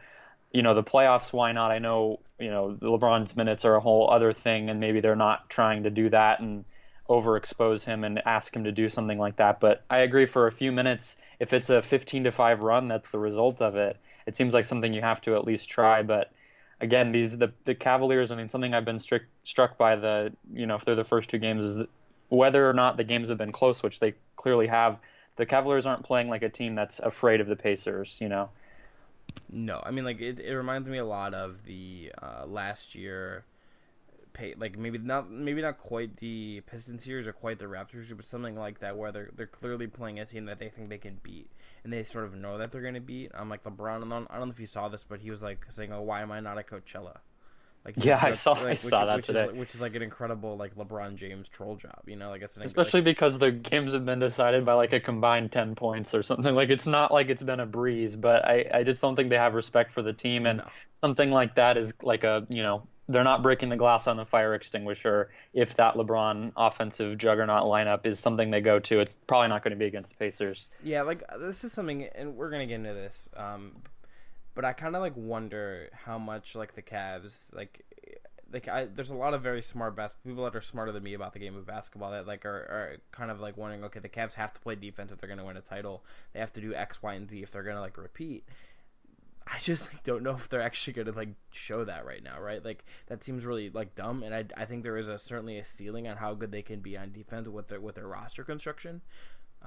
you 0.51 0.61
know, 0.61 0.73
the 0.73 0.83
playoffs, 0.83 1.33
why 1.33 1.51
not? 1.51 1.71
I 1.71 1.79
know, 1.79 2.19
you 2.39 2.49
know, 2.49 2.77
LeBron's 2.81 3.35
minutes 3.35 3.65
are 3.65 3.75
a 3.75 3.81
whole 3.81 4.09
other 4.09 4.33
thing, 4.33 4.69
and 4.69 4.79
maybe 4.79 5.01
they're 5.01 5.15
not 5.15 5.49
trying 5.49 5.83
to 5.83 5.89
do 5.89 6.09
that 6.09 6.39
and 6.39 6.65
overexpose 7.09 7.83
him 7.83 8.03
and 8.03 8.21
ask 8.25 8.55
him 8.55 8.63
to 8.63 8.71
do 8.71 8.89
something 8.89 9.19
like 9.19 9.35
that. 9.37 9.59
But 9.59 9.83
I 9.89 9.99
agree 9.99 10.25
for 10.25 10.47
a 10.47 10.51
few 10.51 10.71
minutes, 10.71 11.17
if 11.39 11.53
it's 11.53 11.69
a 11.69 11.81
15 11.81 12.25
to 12.25 12.31
5 12.31 12.61
run, 12.61 12.87
that's 12.87 13.11
the 13.11 13.19
result 13.19 13.61
of 13.61 13.75
it. 13.75 13.97
It 14.25 14.35
seems 14.35 14.53
like 14.53 14.65
something 14.65 14.93
you 14.93 15.01
have 15.01 15.21
to 15.21 15.35
at 15.35 15.45
least 15.45 15.69
try, 15.69 16.01
but 16.01 16.31
again, 16.81 17.11
these 17.11 17.37
the 17.37 17.51
the 17.65 17.75
Cavaliers. 17.75 18.31
I 18.31 18.35
mean, 18.35 18.49
something 18.49 18.73
I've 18.73 18.85
been 18.85 18.99
strict, 18.99 19.27
struck 19.43 19.77
by 19.77 19.95
the 19.95 20.33
you 20.53 20.65
know 20.65 20.75
if 20.75 20.85
they're 20.85 20.95
the 20.95 21.03
first 21.03 21.29
two 21.29 21.37
games 21.37 21.65
is 21.65 21.87
whether 22.29 22.69
or 22.69 22.73
not 22.73 22.97
the 22.97 23.03
games 23.03 23.29
have 23.29 23.37
been 23.37 23.51
close, 23.51 23.83
which 23.83 23.99
they 23.99 24.13
clearly 24.35 24.67
have. 24.67 24.99
The 25.37 25.45
Cavaliers 25.45 25.85
aren't 25.85 26.03
playing 26.03 26.29
like 26.29 26.43
a 26.43 26.49
team 26.49 26.75
that's 26.75 26.99
afraid 26.99 27.41
of 27.41 27.47
the 27.47 27.55
Pacers. 27.55 28.15
You 28.19 28.29
know. 28.29 28.49
No, 29.49 29.81
I 29.83 29.91
mean 29.91 30.05
like 30.05 30.21
it. 30.21 30.39
It 30.39 30.55
reminds 30.55 30.89
me 30.89 30.97
a 30.97 31.05
lot 31.05 31.33
of 31.33 31.63
the 31.65 32.11
uh, 32.21 32.45
last 32.45 32.95
year 32.95 33.43
pay 34.35 34.53
like 34.57 34.77
maybe 34.77 34.99
not 34.99 35.31
maybe 35.31 35.61
not 35.61 35.79
quite 35.79 36.17
the 36.17 36.61
Pistons 36.67 37.03
series 37.03 37.27
or 37.27 37.33
quite 37.33 37.57
the 37.59 37.65
Raptors, 37.65 38.15
but 38.15 38.25
something 38.25 38.55
like 38.55 38.79
that 38.81 38.97
where 38.97 39.11
they're 39.11 39.29
they're 39.35 39.47
clearly 39.47 39.87
playing 39.87 40.19
a 40.19 40.25
team 40.25 40.45
that 40.45 40.59
they 40.59 40.69
think 40.69 40.89
they 40.89 40.99
can 40.99 41.19
beat 41.23 41.49
and 41.83 41.91
they 41.93 42.03
sort 42.03 42.25
of 42.25 42.35
know 42.35 42.57
that 42.59 42.71
they're 42.71 42.81
going 42.81 42.93
to 42.95 42.99
beat. 42.99 43.31
I'm 43.33 43.49
like 43.49 43.63
LeBron. 43.63 44.05
I 44.05 44.09
don't, 44.09 44.27
I 44.29 44.37
don't 44.37 44.47
know 44.49 44.53
if 44.53 44.59
you 44.59 44.67
saw 44.67 44.89
this, 44.89 45.03
but 45.03 45.21
he 45.21 45.31
was 45.31 45.41
like 45.41 45.65
saying, 45.69 45.91
"Oh, 45.93 46.01
why 46.01 46.21
am 46.21 46.31
I 46.31 46.39
not 46.41 46.57
at 46.57 46.67
Coachella?" 46.69 47.17
Like 47.85 47.97
yeah, 47.97 48.19
I 48.21 48.33
saw 48.33 48.53
like, 48.53 48.65
I 48.65 48.75
saw 48.75 49.05
that 49.05 49.15
which 49.15 49.27
today. 49.27 49.47
Is, 49.47 49.53
which 49.53 49.75
is 49.75 49.81
like 49.81 49.95
an 49.95 50.01
incredible 50.01 50.57
like 50.57 50.75
LeBron 50.75 51.15
James 51.15 51.49
troll 51.49 51.75
job, 51.77 52.01
you 52.07 52.15
know, 52.15 52.29
like 52.29 52.41
it's 52.41 52.57
an, 52.57 52.63
especially 52.63 53.01
like, 53.01 53.01
because 53.01 53.37
the 53.37 53.51
games 53.51 53.93
have 53.93 54.05
been 54.05 54.19
decided 54.19 54.65
by 54.65 54.73
like 54.73 54.93
a 54.93 54.99
combined 54.99 55.51
ten 55.51 55.75
points 55.75 56.13
or 56.15 56.23
something. 56.23 56.55
Like 56.55 56.69
it's 56.69 56.87
not 56.87 57.11
like 57.11 57.29
it's 57.29 57.43
been 57.43 57.59
a 57.59 57.65
breeze, 57.65 58.15
but 58.15 58.45
I 58.45 58.65
I 58.73 58.83
just 58.83 59.01
don't 59.01 59.15
think 59.15 59.29
they 59.29 59.37
have 59.37 59.53
respect 59.53 59.93
for 59.93 60.01
the 60.01 60.13
team, 60.13 60.45
and 60.45 60.63
No. 60.63 60.71
something 60.93 61.31
like 61.31 61.55
that 61.55 61.77
is 61.77 61.93
like 62.01 62.23
a 62.23 62.45
you 62.49 62.63
know 62.63 62.87
they're 63.07 63.23
not 63.23 63.43
breaking 63.43 63.69
the 63.69 63.75
glass 63.75 64.07
on 64.07 64.17
the 64.17 64.25
fire 64.25 64.53
extinguisher. 64.55 65.29
If 65.53 65.75
that 65.75 65.95
LeBron 65.95 66.53
offensive 66.57 67.17
juggernaut 67.17 67.65
lineup 67.65 68.05
is 68.05 68.19
something 68.19 68.49
they 68.49 68.61
go 68.61 68.79
to, 68.79 68.99
it's 68.99 69.17
probably 69.27 69.49
not 69.49 69.63
going 69.63 69.71
to 69.71 69.77
be 69.77 69.85
against 69.85 70.09
the 70.11 70.17
Pacers. 70.17 70.67
Yeah, 70.83 71.03
like 71.03 71.23
this 71.39 71.63
is 71.63 71.71
something, 71.71 72.03
and 72.15 72.35
we're 72.35 72.49
gonna 72.49 72.65
get 72.65 72.75
into 72.75 72.93
this. 72.93 73.29
Um, 73.35 73.73
but 74.55 74.65
I 74.65 74.73
kind 74.73 74.95
of 74.95 75.01
like 75.01 75.15
wonder 75.15 75.89
how 75.93 76.17
much 76.17 76.55
like 76.55 76.75
the 76.75 76.81
Cavs 76.81 77.53
like. 77.53 77.81
Like 78.53 78.67
I, 78.69 78.85
there's 78.85 79.09
a 79.09 79.15
lot 79.15 79.33
of 79.33 79.41
very 79.41 79.63
smart 79.63 79.97
bas- 79.97 80.15
people 80.23 80.43
that 80.45 80.55
are 80.55 80.61
smarter 80.61 80.91
than 80.91 81.03
me 81.03 81.13
about 81.13 81.33
the 81.33 81.39
game 81.39 81.57
of 81.57 81.65
basketball 81.65 82.11
that 82.11 82.25
like 82.27 82.45
are, 82.45 82.49
are 82.51 82.97
kind 83.11 83.29
of 83.29 83.41
like 83.41 83.57
wondering, 83.57 83.83
okay, 83.85 83.99
the 83.99 84.07
Cavs 84.07 84.35
have 84.35 84.53
to 84.53 84.61
play 84.61 84.75
defense 84.75 85.11
if 85.11 85.19
they're 85.19 85.27
going 85.27 85.39
to 85.39 85.43
win 85.43 85.57
a 85.57 85.61
title. 85.61 86.03
They 86.31 86.39
have 86.39 86.53
to 86.53 86.61
do 86.61 86.73
X, 86.73 87.01
Y, 87.01 87.15
and 87.15 87.29
Z 87.29 87.41
if 87.41 87.51
they're 87.51 87.63
going 87.63 87.75
to 87.75 87.81
like 87.81 87.97
repeat. 87.97 88.45
I 89.47 89.59
just 89.59 89.93
like, 89.93 90.03
don't 90.03 90.23
know 90.23 90.31
if 90.31 90.49
they're 90.49 90.61
actually 90.61 90.93
going 90.93 91.05
to 91.05 91.11
like 91.11 91.29
show 91.51 91.85
that 91.85 92.05
right 92.05 92.23
now, 92.23 92.39
right? 92.39 92.63
Like 92.63 92.83
that 93.07 93.23
seems 93.23 93.45
really 93.45 93.69
like 93.69 93.95
dumb, 93.95 94.23
and 94.23 94.33
I, 94.33 94.45
I 94.57 94.65
think 94.65 94.83
there 94.83 94.97
is 94.97 95.07
a 95.07 95.19
certainly 95.19 95.59
a 95.59 95.65
ceiling 95.65 96.07
on 96.07 96.17
how 96.17 96.33
good 96.33 96.51
they 96.51 96.63
can 96.63 96.79
be 96.79 96.97
on 96.97 97.11
defense 97.11 97.47
with 97.47 97.67
their 97.67 97.79
with 97.79 97.95
their 97.95 98.07
roster 98.07 98.43
construction, 98.43 99.01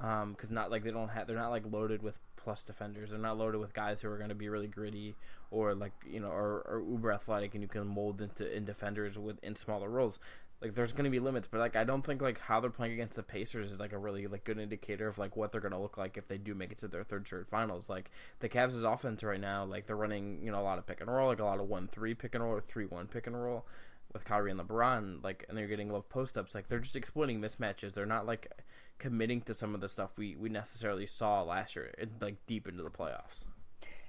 um, 0.01 0.33
because 0.33 0.51
not 0.51 0.69
like 0.69 0.83
they 0.83 0.91
don't 0.91 1.09
have 1.09 1.27
they're 1.27 1.37
not 1.37 1.49
like 1.49 1.63
loaded 1.69 2.03
with 2.03 2.15
plus 2.35 2.61
defenders. 2.61 3.11
They're 3.11 3.19
not 3.19 3.37
loaded 3.37 3.59
with 3.59 3.73
guys 3.73 4.01
who 4.01 4.09
are 4.09 4.17
going 4.17 4.29
to 4.29 4.35
be 4.35 4.49
really 4.49 4.67
gritty 4.67 5.15
or 5.49 5.73
like 5.73 5.93
you 6.05 6.19
know 6.19 6.29
or, 6.29 6.61
or 6.67 6.83
uber 6.85 7.13
athletic, 7.13 7.53
and 7.53 7.61
you 7.61 7.69
can 7.69 7.87
mold 7.87 8.21
into 8.21 8.53
in 8.53 8.65
defenders 8.65 9.17
with 9.17 9.41
in 9.43 9.55
smaller 9.55 9.89
roles 9.89 10.19
like 10.61 10.75
there's 10.75 10.91
going 10.91 11.05
to 11.05 11.09
be 11.09 11.19
limits 11.19 11.47
but 11.49 11.59
like 11.59 11.75
i 11.75 11.83
don't 11.83 12.05
think 12.05 12.21
like 12.21 12.39
how 12.39 12.59
they're 12.59 12.69
playing 12.69 12.93
against 12.93 13.15
the 13.15 13.23
pacers 13.23 13.71
is 13.71 13.79
like 13.79 13.93
a 13.93 13.97
really 13.97 14.27
like 14.27 14.43
good 14.43 14.59
indicator 14.59 15.07
of 15.07 15.17
like 15.17 15.35
what 15.37 15.51
they're 15.51 15.61
going 15.61 15.71
to 15.71 15.79
look 15.79 15.97
like 15.97 16.17
if 16.17 16.27
they 16.27 16.37
do 16.37 16.53
make 16.53 16.71
it 16.71 16.77
to 16.77 16.87
their 16.87 17.03
third 17.03 17.25
straight 17.25 17.47
finals. 17.47 17.89
Like 17.89 18.11
the 18.39 18.49
Cavs' 18.49 18.83
offense 18.83 19.23
right 19.23 19.39
now 19.39 19.65
like 19.65 19.87
they're 19.87 19.95
running 19.95 20.41
you 20.43 20.51
know 20.51 20.59
a 20.59 20.63
lot 20.63 20.77
of 20.77 20.85
pick 20.85 21.01
and 21.01 21.09
roll 21.09 21.29
like 21.29 21.39
a 21.39 21.45
lot 21.45 21.59
of 21.59 21.67
1-3 21.67 22.17
pick 22.17 22.35
and 22.35 22.43
roll 22.43 22.55
or 22.55 22.61
3-1 22.61 23.09
pick 23.09 23.27
and 23.27 23.41
roll 23.41 23.65
with 24.13 24.25
Kyrie 24.25 24.51
and 24.51 24.59
LeBron 24.59 25.23
like 25.23 25.45
and 25.47 25.57
they're 25.57 25.67
getting 25.67 25.91
love 25.91 26.09
post 26.09 26.37
ups 26.37 26.55
like 26.55 26.67
they're 26.67 26.79
just 26.79 26.95
exploiting 26.95 27.39
mismatches. 27.39 27.93
They're 27.93 28.05
not 28.05 28.25
like 28.25 28.51
committing 28.97 29.41
to 29.41 29.53
some 29.53 29.73
of 29.73 29.81
the 29.81 29.89
stuff 29.89 30.11
we 30.17 30.35
we 30.35 30.49
necessarily 30.49 31.07
saw 31.07 31.41
last 31.43 31.75
year 31.75 31.93
like 32.19 32.35
deep 32.47 32.67
into 32.67 32.83
the 32.83 32.89
playoffs. 32.89 33.45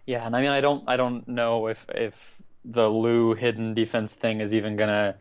Yeah, 0.06 0.26
and 0.26 0.34
I 0.34 0.40
mean 0.40 0.50
I 0.50 0.60
don't 0.60 0.82
I 0.88 0.96
don't 0.96 1.28
know 1.28 1.68
if 1.68 1.86
if 1.94 2.36
the 2.64 2.88
Lue 2.88 3.34
hidden 3.34 3.74
defense 3.74 4.12
thing 4.14 4.40
is 4.40 4.54
even 4.54 4.76
gonna 4.76 5.16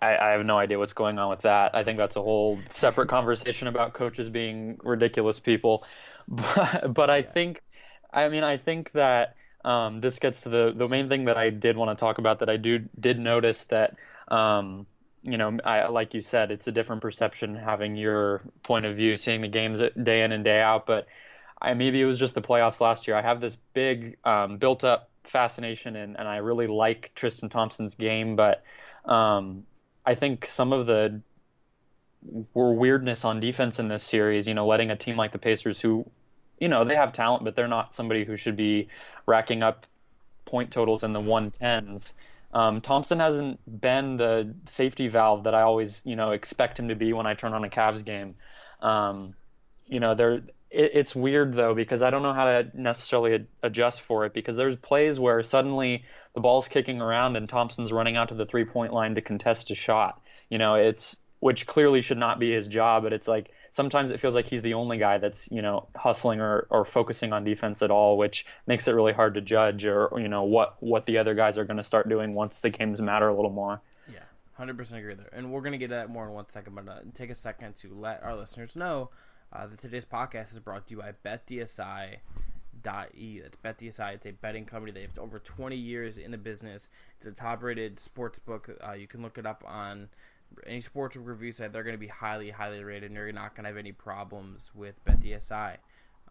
I, 0.00 0.16
I 0.16 0.30
have 0.30 0.46
no 0.46 0.58
idea 0.58 0.78
what's 0.78 0.92
going 0.92 1.18
on 1.18 1.30
with 1.30 1.42
that. 1.42 1.74
I 1.74 1.82
think 1.82 1.98
that's 1.98 2.16
a 2.16 2.22
whole 2.22 2.58
separate 2.70 3.08
conversation 3.08 3.68
about 3.68 3.94
coaches 3.94 4.28
being 4.28 4.78
ridiculous 4.82 5.38
people. 5.38 5.84
But 6.30 6.92
but 6.92 7.08
I 7.08 7.22
think 7.22 7.62
I 8.12 8.28
mean 8.28 8.44
I 8.44 8.58
think 8.58 8.92
that 8.92 9.34
um, 9.64 10.02
this 10.02 10.18
gets 10.18 10.42
to 10.42 10.50
the 10.50 10.74
the 10.76 10.86
main 10.86 11.08
thing 11.08 11.24
that 11.24 11.38
I 11.38 11.48
did 11.48 11.74
want 11.74 11.96
to 11.96 11.98
talk 11.98 12.18
about 12.18 12.40
that 12.40 12.50
I 12.50 12.58
do 12.58 12.80
did 13.00 13.18
notice 13.18 13.64
that 13.64 13.96
um, 14.28 14.86
you 15.22 15.38
know 15.38 15.58
I 15.64 15.88
like 15.88 16.12
you 16.12 16.20
said 16.20 16.50
it's 16.50 16.66
a 16.66 16.72
different 16.72 17.00
perception 17.00 17.56
having 17.56 17.96
your 17.96 18.42
point 18.62 18.84
of 18.84 18.94
view 18.96 19.16
seeing 19.16 19.40
the 19.40 19.48
games 19.48 19.80
day 19.80 20.22
in 20.22 20.32
and 20.32 20.44
day 20.44 20.60
out 20.60 20.84
but 20.84 21.06
I 21.62 21.72
maybe 21.72 21.98
it 21.98 22.04
was 22.04 22.18
just 22.18 22.34
the 22.34 22.42
playoffs 22.42 22.78
last 22.78 23.08
year 23.08 23.16
I 23.16 23.22
have 23.22 23.40
this 23.40 23.56
big 23.72 24.18
um, 24.22 24.58
built 24.58 24.84
up 24.84 25.08
fascination 25.24 25.96
and, 25.96 26.18
and 26.18 26.28
I 26.28 26.36
really 26.36 26.66
like 26.66 27.12
Tristan 27.14 27.48
Thompson's 27.48 27.94
game 27.94 28.36
but 28.36 28.62
um, 29.06 29.64
I 30.08 30.14
think 30.14 30.46
some 30.46 30.72
of 30.72 30.86
the 30.86 31.20
weirdness 32.54 33.26
on 33.26 33.40
defense 33.40 33.78
in 33.78 33.88
this 33.88 34.02
series, 34.02 34.48
you 34.48 34.54
know, 34.54 34.66
letting 34.66 34.90
a 34.90 34.96
team 34.96 35.18
like 35.18 35.32
the 35.32 35.38
Pacers, 35.38 35.82
who, 35.82 36.10
you 36.58 36.70
know, 36.70 36.86
they 36.86 36.94
have 36.94 37.12
talent, 37.12 37.44
but 37.44 37.54
they're 37.54 37.68
not 37.68 37.94
somebody 37.94 38.24
who 38.24 38.38
should 38.38 38.56
be 38.56 38.88
racking 39.26 39.62
up 39.62 39.84
point 40.46 40.70
totals 40.70 41.04
in 41.04 41.12
the 41.12 41.20
110s. 41.20 42.14
Um, 42.54 42.80
Thompson 42.80 43.20
hasn't 43.20 43.60
been 43.82 44.16
the 44.16 44.54
safety 44.64 45.08
valve 45.08 45.44
that 45.44 45.54
I 45.54 45.60
always, 45.60 46.00
you 46.06 46.16
know, 46.16 46.30
expect 46.30 46.80
him 46.80 46.88
to 46.88 46.94
be 46.94 47.12
when 47.12 47.26
I 47.26 47.34
turn 47.34 47.52
on 47.52 47.64
a 47.64 47.68
Cavs 47.68 48.02
game. 48.02 48.34
Um, 48.80 49.34
you 49.84 50.00
know, 50.00 50.14
there. 50.14 50.40
It, 50.70 50.90
it's 50.94 51.14
weird 51.14 51.54
though 51.54 51.74
because 51.74 52.02
I 52.02 52.10
don't 52.10 52.22
know 52.22 52.32
how 52.32 52.44
to 52.44 52.68
necessarily 52.74 53.46
adjust 53.62 54.02
for 54.02 54.26
it 54.26 54.34
because 54.34 54.56
there's 54.56 54.76
plays 54.76 55.18
where 55.18 55.42
suddenly 55.42 56.04
the 56.34 56.40
ball's 56.40 56.68
kicking 56.68 57.00
around 57.00 57.36
and 57.36 57.48
Thompson's 57.48 57.92
running 57.92 58.16
out 58.16 58.28
to 58.28 58.34
the 58.34 58.46
three 58.46 58.64
point 58.64 58.92
line 58.92 59.14
to 59.14 59.20
contest 59.20 59.70
a 59.70 59.74
shot. 59.74 60.20
You 60.50 60.58
know, 60.58 60.76
it's 60.76 61.16
which 61.40 61.66
clearly 61.66 62.02
should 62.02 62.18
not 62.18 62.38
be 62.38 62.52
his 62.52 62.68
job, 62.68 63.04
but 63.04 63.12
it's 63.12 63.28
like 63.28 63.50
sometimes 63.72 64.10
it 64.10 64.18
feels 64.18 64.34
like 64.34 64.46
he's 64.46 64.62
the 64.62 64.74
only 64.74 64.98
guy 64.98 65.18
that's, 65.18 65.48
you 65.50 65.62
know, 65.62 65.88
hustling 65.94 66.40
or, 66.40 66.66
or 66.70 66.84
focusing 66.84 67.32
on 67.32 67.44
defense 67.44 67.80
at 67.82 67.90
all, 67.90 68.18
which 68.18 68.44
makes 68.66 68.88
it 68.88 68.92
really 68.92 69.12
hard 69.12 69.34
to 69.34 69.40
judge 69.40 69.84
or, 69.84 70.10
you 70.18 70.28
know, 70.28 70.42
what, 70.44 70.76
what 70.80 71.06
the 71.06 71.18
other 71.18 71.34
guys 71.34 71.58
are 71.58 71.64
going 71.64 71.76
to 71.76 71.84
start 71.84 72.08
doing 72.08 72.34
once 72.34 72.58
the 72.58 72.70
games 72.70 73.00
matter 73.00 73.28
a 73.28 73.34
little 73.34 73.52
more. 73.52 73.80
Yeah, 74.12 74.18
100% 74.58 74.92
agree 74.98 75.14
there. 75.14 75.30
And 75.32 75.52
we're 75.52 75.60
going 75.60 75.72
to 75.72 75.78
get 75.78 75.90
that 75.90 76.10
more 76.10 76.26
in 76.26 76.32
one 76.32 76.48
second, 76.48 76.74
but 76.74 76.88
uh, 76.88 76.98
take 77.14 77.30
a 77.30 77.36
second 77.36 77.76
to 77.76 77.94
let 77.94 78.22
our 78.24 78.34
listeners 78.34 78.74
know 78.74 79.10
uh, 79.52 79.66
today's 79.78 80.04
podcast 80.04 80.52
is 80.52 80.58
brought 80.58 80.86
to 80.88 80.94
you 80.94 81.00
by 81.00 81.12
BetDSI. 81.24 82.16
Dot 82.80 83.08
e. 83.16 83.40
That's 83.40 83.56
betdsi 83.56 84.14
it's 84.14 84.26
a 84.26 84.30
betting 84.30 84.64
company. 84.64 84.92
They 84.92 85.02
have 85.02 85.18
over 85.18 85.40
20 85.40 85.74
years 85.74 86.16
in 86.16 86.30
the 86.30 86.38
business. 86.38 86.88
It's 87.16 87.26
a 87.26 87.32
top 87.32 87.64
rated 87.64 87.98
sports 87.98 88.38
book. 88.38 88.70
Uh, 88.86 88.92
you 88.92 89.08
can 89.08 89.20
look 89.20 89.36
it 89.36 89.46
up 89.46 89.64
on 89.66 90.08
any 90.64 90.80
sports 90.80 91.16
review 91.16 91.50
site. 91.50 91.72
They're 91.72 91.82
going 91.82 91.96
to 91.96 92.00
be 92.00 92.06
highly 92.06 92.50
highly 92.50 92.84
rated 92.84 93.10
and 93.10 93.16
you're 93.16 93.32
not 93.32 93.56
going 93.56 93.64
to 93.64 93.70
have 93.70 93.76
any 93.76 93.90
problems 93.90 94.70
with 94.76 94.94
betdsi 95.04 95.78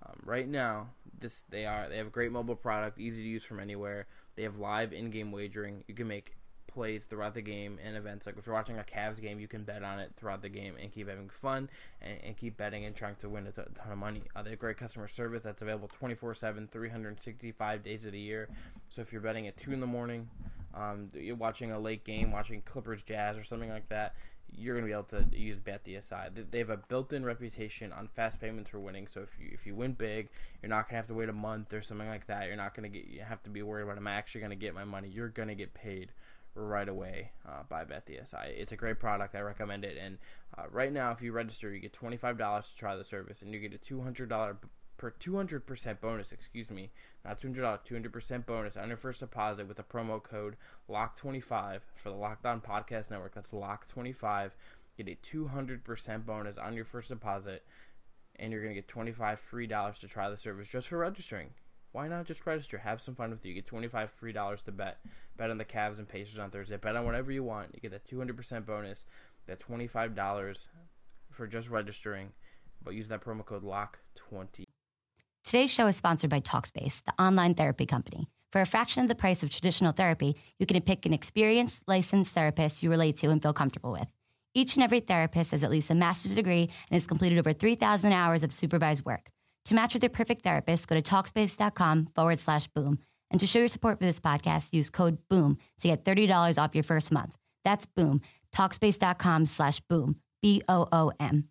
um, 0.05 0.15
right 0.25 0.47
now 0.47 0.87
this 1.19 1.43
they 1.49 1.65
are 1.65 1.89
they 1.89 1.97
have 1.97 2.07
a 2.07 2.11
great 2.11 2.31
mobile 2.31 2.55
product 2.55 2.99
easy 2.99 3.23
to 3.23 3.27
use 3.27 3.43
from 3.43 3.59
anywhere. 3.59 4.07
They 4.35 4.43
have 4.43 4.57
live 4.57 4.93
in-game 4.93 5.31
wagering. 5.31 5.83
You 5.87 5.95
can 5.95 6.07
make 6.07 6.35
plays 6.77 7.05
throughout 7.05 7.33
the 7.33 7.41
game 7.41 7.79
and 7.83 7.97
events. 7.97 8.27
Like 8.27 8.37
if 8.37 8.45
you're 8.45 8.53
watching 8.53 8.77
a 8.77 8.83
Cavs 8.83 9.19
game, 9.19 9.39
you 9.39 9.47
can 9.47 9.63
bet 9.63 9.81
on 9.81 9.97
it 9.97 10.11
throughout 10.15 10.43
the 10.43 10.49
game 10.49 10.75
and 10.79 10.91
keep 10.91 11.09
having 11.09 11.27
fun 11.27 11.71
and, 12.03 12.19
and 12.23 12.37
keep 12.37 12.55
betting 12.55 12.85
and 12.85 12.95
trying 12.95 13.15
to 13.15 13.29
win 13.29 13.47
a 13.47 13.51
ton 13.51 13.67
of 13.91 13.97
money. 13.97 14.21
Uh, 14.35 14.43
they 14.43 14.51
have 14.51 14.59
great 14.59 14.77
customer 14.77 15.07
service 15.07 15.41
that's 15.41 15.63
available 15.63 15.87
24 15.87 16.35
7, 16.35 16.69
365 16.71 17.81
days 17.81 18.05
of 18.05 18.11
the 18.11 18.19
year. 18.19 18.47
So 18.89 19.01
if 19.01 19.11
you're 19.11 19.21
betting 19.21 19.47
at 19.47 19.57
2 19.57 19.71
in 19.71 19.79
the 19.79 19.87
morning, 19.87 20.29
um, 20.75 21.09
you're 21.15 21.35
watching 21.35 21.71
a 21.71 21.79
late 21.79 22.03
game, 22.03 22.31
watching 22.31 22.61
Clippers 22.61 23.01
Jazz 23.01 23.39
or 23.39 23.43
something 23.43 23.71
like 23.71 23.89
that, 23.89 24.13
you're 24.55 24.75
going 24.75 24.85
to 24.85 24.87
be 24.87 24.93
able 24.93 25.31
to 25.31 25.35
use 25.35 25.57
BetDSI. 25.57 26.51
They 26.51 26.59
have 26.59 26.69
a 26.69 26.77
built-in 26.77 27.25
reputation 27.25 27.91
on 27.91 28.07
fast 28.07 28.39
payments 28.39 28.69
for 28.69 28.79
winning. 28.79 29.07
So 29.07 29.21
if 29.21 29.29
you 29.39 29.49
if 29.51 29.65
you 29.65 29.73
win 29.73 29.93
big, 29.93 30.29
you're 30.61 30.69
not 30.69 30.83
going 30.83 30.91
to 30.91 30.95
have 30.97 31.07
to 31.07 31.15
wait 31.15 31.29
a 31.29 31.33
month 31.33 31.73
or 31.73 31.81
something 31.81 32.07
like 32.07 32.27
that. 32.27 32.45
You're 32.45 32.55
not 32.55 32.75
going 32.75 32.91
to 32.91 32.99
get 32.99 33.23
have 33.23 33.41
to 33.43 33.49
be 33.49 33.63
worried 33.63 33.83
about 33.83 33.97
am 33.97 34.07
I 34.07 34.13
actually 34.13 34.41
going 34.41 34.51
to 34.51 34.55
get 34.55 34.75
my 34.75 34.83
money. 34.83 35.09
You're 35.09 35.29
going 35.29 35.47
to 35.47 35.55
get 35.55 35.73
paid 35.73 36.11
right 36.65 36.89
away 36.89 37.31
uh, 37.47 37.63
by 37.69 37.83
BetDSI. 37.85 38.47
It's 38.57 38.71
a 38.71 38.75
great 38.75 38.99
product. 38.99 39.35
I 39.35 39.41
recommend 39.41 39.85
it. 39.85 39.97
And 39.97 40.17
uh, 40.57 40.63
right 40.71 40.91
now, 40.91 41.11
if 41.11 41.21
you 41.21 41.31
register, 41.31 41.73
you 41.73 41.79
get 41.79 41.93
twenty 41.93 42.17
five 42.17 42.37
dollars 42.37 42.67
to 42.69 42.75
try 42.75 42.95
the 42.95 43.03
service, 43.03 43.41
and 43.41 43.53
you 43.53 43.59
get 43.59 43.73
a 43.73 43.77
two 43.77 44.01
hundred 44.01 44.29
dollar 44.29 44.57
per 44.97 45.11
two 45.11 45.35
hundred 45.35 45.65
percent 45.65 46.01
bonus. 46.01 46.31
Excuse 46.31 46.71
me, 46.71 46.91
not 47.23 47.39
two 47.39 47.47
hundred 47.47 47.61
dollars, 47.61 47.79
two 47.85 47.95
hundred 47.95 48.13
percent 48.13 48.45
bonus 48.45 48.77
on 48.77 48.87
your 48.87 48.97
first 48.97 49.19
deposit 49.19 49.67
with 49.67 49.77
the 49.77 49.83
promo 49.83 50.21
code 50.21 50.57
Lock 50.87 51.15
twenty 51.15 51.41
five 51.41 51.83
for 51.95 52.09
the 52.09 52.15
Locked 52.15 52.45
On 52.45 52.59
Podcast 52.61 53.11
Network. 53.11 53.35
That's 53.35 53.53
Lock 53.53 53.87
twenty 53.87 54.11
five. 54.11 54.55
Get 54.97 55.07
a 55.07 55.15
two 55.15 55.47
hundred 55.47 55.83
percent 55.83 56.25
bonus 56.25 56.57
on 56.57 56.73
your 56.73 56.85
first 56.85 57.09
deposit, 57.09 57.63
and 58.37 58.51
you're 58.51 58.61
gonna 58.61 58.73
get 58.73 58.87
25 58.87 59.39
free 59.39 59.67
dollars 59.67 59.99
to 59.99 60.07
try 60.07 60.29
the 60.29 60.37
service 60.37 60.67
just 60.67 60.87
for 60.87 60.97
registering. 60.97 61.51
Why 61.97 62.07
not 62.07 62.25
just 62.25 62.45
register? 62.45 62.77
Have 62.77 63.01
some 63.01 63.15
fun 63.15 63.31
with 63.31 63.43
you. 63.43 63.55
Get 63.55 63.65
twenty 63.65 63.87
five 63.87 64.11
free 64.11 64.31
dollars 64.31 64.61
to 64.65 64.71
bet. 64.71 64.99
Bet 65.35 65.49
on 65.49 65.57
the 65.57 65.65
Cavs 65.65 65.97
and 65.97 66.07
Pacers 66.07 66.37
on 66.37 66.51
Thursday. 66.51 66.77
Bet 66.77 66.95
on 66.95 67.05
whatever 67.05 67.31
you 67.31 67.41
want. 67.41 67.71
You 67.73 67.79
get 67.79 67.89
that 67.89 68.05
two 68.05 68.19
hundred 68.19 68.37
percent 68.37 68.67
bonus. 68.67 69.07
That 69.47 69.59
twenty 69.59 69.87
five 69.87 70.13
dollars 70.13 70.69
for 71.31 71.47
just 71.47 71.69
registering. 71.69 72.33
But 72.83 72.93
use 72.93 73.07
that 73.07 73.25
promo 73.25 73.43
code 73.43 73.63
Lock 73.63 73.97
twenty. 74.13 74.65
Today's 75.43 75.71
show 75.71 75.87
is 75.87 75.95
sponsored 75.95 76.29
by 76.29 76.39
Talkspace, 76.39 77.01
the 77.03 77.19
online 77.19 77.55
therapy 77.55 77.87
company. 77.87 78.27
For 78.51 78.61
a 78.61 78.67
fraction 78.67 79.01
of 79.01 79.09
the 79.09 79.15
price 79.15 79.41
of 79.41 79.49
traditional 79.49 79.91
therapy, 79.91 80.35
you 80.59 80.67
can 80.67 80.79
pick 80.81 81.07
an 81.07 81.13
experienced, 81.13 81.81
licensed 81.87 82.35
therapist 82.35 82.83
you 82.83 82.91
relate 82.91 83.17
to 83.17 83.31
and 83.31 83.41
feel 83.41 83.53
comfortable 83.53 83.91
with. 83.91 84.07
Each 84.53 84.75
and 84.75 84.83
every 84.83 84.99
therapist 84.99 85.49
has 85.49 85.63
at 85.63 85.71
least 85.71 85.89
a 85.89 85.95
master's 85.95 86.33
degree 86.33 86.69
and 86.91 87.01
has 87.01 87.07
completed 87.07 87.39
over 87.39 87.53
3,000 87.53 88.11
hours 88.11 88.43
of 88.43 88.53
supervised 88.53 89.03
work. 89.03 89.31
To 89.67 89.75
match 89.75 89.93
with 89.93 90.01
your 90.01 90.09
perfect 90.09 90.43
therapist, 90.43 90.87
go 90.87 90.95
to 90.95 91.01
Talkspace.com 91.01 92.09
forward 92.15 92.39
slash 92.39 92.67
boom. 92.67 92.99
And 93.29 93.39
to 93.41 93.47
show 93.47 93.59
your 93.59 93.67
support 93.67 93.99
for 93.99 94.05
this 94.05 94.19
podcast, 94.19 94.69
use 94.71 94.89
code 94.89 95.17
BOOM 95.29 95.57
to 95.81 95.87
get 95.89 96.05
$30 96.05 96.57
off 96.57 96.73
your 96.73 96.85
first 96.85 97.11
month. 97.11 97.35
That's 97.65 97.85
boom. 97.85 98.21
Talkspace.com 98.55 99.45
slash 99.45 99.81
boom. 99.89 100.15
B 100.41 100.61
O 100.69 100.87
O 100.93 101.11
M. 101.19 101.49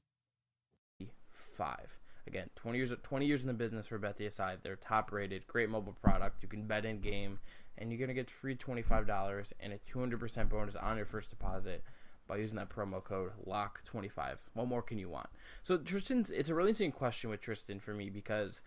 Five. 1.31 1.99
Again, 2.27 2.49
20 2.57 2.79
years 2.79 2.93
20 3.03 3.27
years 3.27 3.43
in 3.43 3.49
the 3.49 3.55
business 3.55 3.87
for 3.87 3.99
BetDSI. 3.99 4.57
They're 4.63 4.77
top 4.77 5.13
rated, 5.13 5.47
great 5.47 5.69
mobile 5.69 5.97
product. 6.03 6.43
You 6.43 6.49
can 6.49 6.67
bet 6.67 6.87
in 6.87 7.01
game, 7.01 7.39
and 7.77 7.91
you're 7.91 7.99
going 7.99 8.09
to 8.09 8.15
get 8.15 8.31
free 8.31 8.57
$25 8.57 9.53
and 9.61 9.75
a 9.75 9.79
200% 9.79 10.49
bonus 10.49 10.77
on 10.77 10.97
your 10.97 11.07
first 11.07 11.31
deposit 11.31 11.85
by 12.27 12.37
using 12.37 12.57
that 12.57 12.69
promo 12.69 13.03
code 13.03 13.33
LOCK25. 13.47 14.37
What 14.55 14.69
more 14.69 14.83
can 14.83 14.99
you 14.99 15.09
want? 15.09 15.29
So, 15.63 15.79
Tristan's, 15.79 16.31
it's 16.31 16.49
a 16.49 16.55
really 16.55 16.71
interesting 16.71 16.93
question 16.93 17.31
with 17.31 17.41
Tristan 17.41 17.81
for 17.81 17.95
me 17.95 18.11
because 18.11 18.61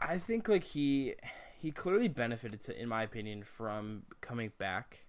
I 0.00 0.18
think 0.18 0.48
like 0.48 0.64
he 0.64 1.14
he 1.58 1.70
clearly 1.70 2.08
benefited 2.08 2.60
to, 2.60 2.80
in 2.80 2.88
my 2.88 3.02
opinion, 3.02 3.42
from 3.42 4.02
coming 4.20 4.52
back 4.58 5.06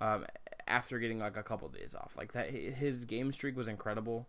um, 0.00 0.24
after 0.66 0.98
getting 0.98 1.18
like 1.18 1.36
a 1.36 1.42
couple 1.42 1.66
of 1.66 1.74
days 1.74 1.94
off. 1.94 2.14
Like 2.16 2.32
that, 2.32 2.50
his 2.50 3.04
game 3.04 3.32
streak 3.32 3.56
was 3.56 3.68
incredible. 3.68 4.28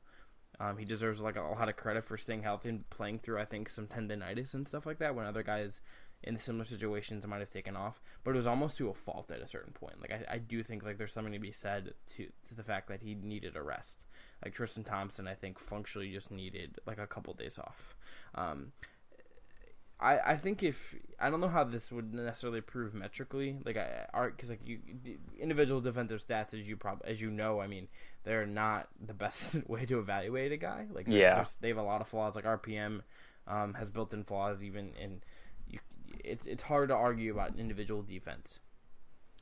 Um, 0.59 0.77
he 0.77 0.85
deserves 0.85 1.21
like 1.21 1.37
a 1.37 1.41
lot 1.41 1.69
of 1.69 1.75
credit 1.75 2.03
for 2.03 2.17
staying 2.17 2.43
healthy 2.43 2.69
and 2.69 2.89
playing 2.89 3.19
through. 3.19 3.39
I 3.39 3.45
think 3.45 3.69
some 3.69 3.87
tendonitis 3.87 4.53
and 4.53 4.67
stuff 4.67 4.85
like 4.85 4.99
that 4.99 5.15
when 5.15 5.25
other 5.25 5.43
guys 5.43 5.81
in 6.23 6.37
similar 6.37 6.65
situations 6.65 7.25
might 7.25 7.39
have 7.39 7.49
taken 7.49 7.75
off, 7.75 8.01
but 8.23 8.31
it 8.31 8.35
was 8.35 8.47
almost 8.47 8.77
to 8.77 8.89
a 8.89 8.93
fault 8.93 9.31
at 9.31 9.41
a 9.41 9.47
certain 9.47 9.73
point. 9.73 9.99
Like 10.01 10.11
I, 10.11 10.35
I 10.35 10.37
do 10.37 10.63
think 10.63 10.83
like 10.83 10.97
there's 10.97 11.13
something 11.13 11.33
to 11.33 11.39
be 11.39 11.51
said 11.51 11.93
to 12.15 12.27
to 12.47 12.55
the 12.55 12.63
fact 12.63 12.87
that 12.89 13.01
he 13.01 13.15
needed 13.15 13.55
a 13.55 13.61
rest. 13.61 14.05
Like 14.43 14.53
Tristan 14.53 14.83
Thompson, 14.83 15.27
I 15.27 15.33
think 15.33 15.59
functionally 15.59 16.11
just 16.11 16.31
needed 16.31 16.79
like 16.85 16.99
a 16.99 17.07
couple 17.07 17.33
days 17.33 17.57
off. 17.59 17.95
Um, 18.35 18.71
I, 20.01 20.19
I 20.31 20.37
think 20.37 20.63
if 20.63 20.95
I 21.19 21.29
don't 21.29 21.41
know 21.41 21.47
how 21.47 21.63
this 21.63 21.91
would 21.91 22.13
necessarily 22.13 22.61
prove 22.61 22.95
metrically, 22.95 23.57
like 23.63 23.77
I 23.77 24.07
art 24.13 24.35
because 24.35 24.49
like 24.49 24.61
you 24.65 24.79
individual 25.39 25.79
defensive 25.79 26.25
stats 26.25 26.53
as 26.53 26.67
you 26.67 26.75
prob 26.75 27.01
as 27.05 27.21
you 27.21 27.29
know, 27.29 27.61
I 27.61 27.67
mean 27.67 27.87
they're 28.23 28.47
not 28.47 28.89
the 29.05 29.13
best 29.13 29.55
way 29.67 29.85
to 29.85 29.99
evaluate 29.99 30.51
a 30.51 30.57
guy. 30.57 30.87
Like 30.91 31.07
yeah, 31.07 31.45
they 31.61 31.67
have 31.67 31.77
a 31.77 31.83
lot 31.83 32.01
of 32.01 32.07
flaws. 32.07 32.35
Like 32.35 32.45
RPM 32.45 33.01
um, 33.47 33.75
has 33.75 33.89
built-in 33.89 34.23
flaws 34.23 34.63
even 34.63 34.91
in. 34.99 35.21
It's 36.23 36.45
it's 36.45 36.63
hard 36.63 36.89
to 36.89 36.95
argue 36.95 37.31
about 37.31 37.55
individual 37.57 38.01
defense. 38.01 38.59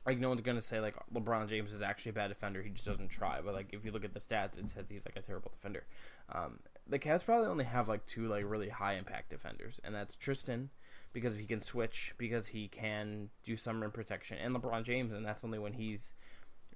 Like 0.06 0.18
no 0.18 0.28
one's 0.28 0.40
gonna 0.40 0.62
say 0.62 0.80
like 0.80 0.94
LeBron 1.14 1.48
James 1.48 1.72
is 1.72 1.82
actually 1.82 2.10
a 2.10 2.14
bad 2.14 2.28
defender. 2.28 2.62
He 2.62 2.70
just 2.70 2.86
doesn't 2.86 3.10
try. 3.10 3.40
But 3.44 3.54
like 3.54 3.68
if 3.72 3.84
you 3.84 3.92
look 3.92 4.04
at 4.04 4.14
the 4.14 4.20
stats, 4.20 4.58
it 4.58 4.68
says 4.68 4.88
he's 4.88 5.04
like 5.04 5.16
a 5.16 5.22
terrible 5.22 5.50
defender. 5.50 5.84
Um, 6.32 6.60
the 6.86 6.98
Cavs 6.98 7.24
probably 7.24 7.48
only 7.48 7.64
have 7.64 7.88
like 7.88 8.06
two 8.06 8.28
like 8.28 8.44
really 8.46 8.68
high 8.68 8.94
impact 8.94 9.30
defenders, 9.30 9.80
and 9.84 9.94
that's 9.94 10.16
Tristan 10.16 10.70
because 11.12 11.34
he 11.34 11.44
can 11.44 11.60
switch, 11.60 12.14
because 12.18 12.46
he 12.46 12.68
can 12.68 13.30
do 13.44 13.56
some 13.56 13.82
rim 13.82 13.90
protection, 13.90 14.38
and 14.38 14.54
LeBron 14.54 14.84
James, 14.84 15.12
and 15.12 15.26
that's 15.26 15.44
only 15.44 15.58
when 15.58 15.72
he's 15.72 16.14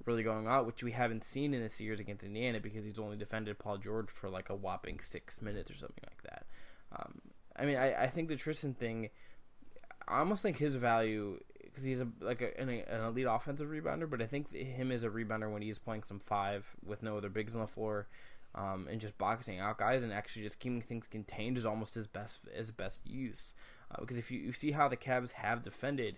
really 0.06 0.22
going 0.22 0.46
out, 0.46 0.66
which 0.66 0.82
we 0.82 0.92
haven't 0.92 1.24
seen 1.24 1.54
in 1.54 1.62
the 1.62 1.68
series 1.68 2.00
against 2.00 2.24
Indiana 2.24 2.60
because 2.60 2.84
he's 2.84 2.98
only 2.98 3.16
defended 3.16 3.58
Paul 3.58 3.78
George 3.78 4.10
for 4.10 4.28
like 4.28 4.50
a 4.50 4.54
whopping 4.54 5.00
six 5.00 5.40
minutes 5.40 5.70
or 5.70 5.74
something 5.74 6.04
like 6.06 6.22
that. 6.24 6.46
Um, 6.92 7.20
I 7.56 7.64
mean, 7.64 7.76
I, 7.76 8.04
I 8.04 8.06
think 8.08 8.28
the 8.28 8.36
Tristan 8.36 8.74
thing, 8.74 9.10
I 10.06 10.18
almost 10.18 10.42
think 10.42 10.58
his 10.58 10.74
value 10.74 11.38
because 11.62 11.84
he's 11.84 12.00
a 12.00 12.06
like 12.20 12.40
a, 12.40 12.60
an, 12.60 12.68
elite 13.04 13.26
offensive 13.28 13.68
rebounder, 13.68 14.08
but 14.08 14.22
I 14.22 14.26
think 14.26 14.54
him 14.54 14.92
as 14.92 15.02
a 15.02 15.08
rebounder 15.08 15.52
when 15.52 15.62
he's 15.62 15.78
playing 15.78 16.04
some 16.04 16.20
five 16.20 16.64
with 16.84 17.02
no 17.02 17.16
other 17.16 17.28
bigs 17.28 17.54
on 17.54 17.60
the 17.60 17.66
floor 17.66 18.06
um, 18.54 18.86
and 18.90 19.00
just 19.00 19.18
boxing 19.18 19.58
out 19.58 19.78
guys 19.78 20.04
and 20.04 20.12
actually 20.12 20.42
just 20.42 20.60
keeping 20.60 20.80
things 20.80 21.08
contained 21.08 21.58
is 21.58 21.66
almost 21.66 21.94
his 21.94 22.06
best 22.06 22.40
his 22.54 22.70
best 22.70 23.00
use. 23.04 23.54
Uh, 23.90 24.00
because 24.00 24.16
if 24.16 24.30
you, 24.30 24.38
you 24.38 24.52
see 24.52 24.70
how 24.70 24.88
the 24.88 24.96
Cavs 24.96 25.32
have 25.32 25.62
defended, 25.62 26.16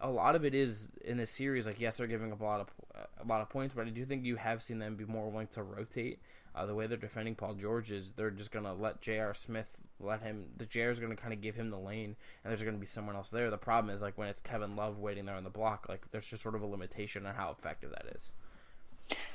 a 0.00 0.08
lot 0.08 0.36
of 0.36 0.44
it 0.44 0.54
is 0.54 0.88
in 1.04 1.16
this 1.16 1.30
series. 1.30 1.66
Like 1.66 1.80
yes, 1.80 1.96
they're 1.96 2.06
giving 2.06 2.32
up 2.32 2.40
a 2.40 2.44
lot 2.44 2.60
of 2.60 2.68
a 3.22 3.26
lot 3.26 3.40
of 3.40 3.48
points, 3.48 3.74
but 3.74 3.86
I 3.86 3.90
do 3.90 4.04
think 4.04 4.24
you 4.24 4.36
have 4.36 4.62
seen 4.62 4.78
them 4.78 4.94
be 4.94 5.04
more 5.04 5.28
willing 5.28 5.48
to 5.48 5.62
rotate. 5.62 6.20
Uh, 6.54 6.66
the 6.66 6.74
way 6.74 6.86
they're 6.86 6.96
defending 6.96 7.34
Paul 7.34 7.54
George 7.54 7.90
is 7.90 8.12
they're 8.16 8.30
just 8.30 8.50
gonna 8.50 8.74
let 8.74 9.00
J.R. 9.00 9.34
Smith 9.34 9.68
let 10.00 10.22
him. 10.22 10.46
The 10.56 10.66
J.R. 10.66 10.90
is 10.90 10.98
gonna 10.98 11.16
kind 11.16 11.32
of 11.32 11.40
give 11.40 11.54
him 11.54 11.70
the 11.70 11.78
lane, 11.78 12.16
and 12.44 12.50
there's 12.50 12.62
gonna 12.62 12.76
be 12.76 12.86
someone 12.86 13.16
else 13.16 13.30
there. 13.30 13.50
The 13.50 13.58
problem 13.58 13.94
is 13.94 14.02
like 14.02 14.16
when 14.16 14.28
it's 14.28 14.40
Kevin 14.40 14.76
Love 14.76 14.98
waiting 14.98 15.26
there 15.26 15.36
on 15.36 15.44
the 15.44 15.50
block, 15.50 15.86
like 15.88 16.10
there's 16.10 16.26
just 16.26 16.42
sort 16.42 16.54
of 16.54 16.62
a 16.62 16.66
limitation 16.66 17.26
on 17.26 17.34
how 17.34 17.50
effective 17.50 17.90
that 17.90 18.06
is. 18.14 18.32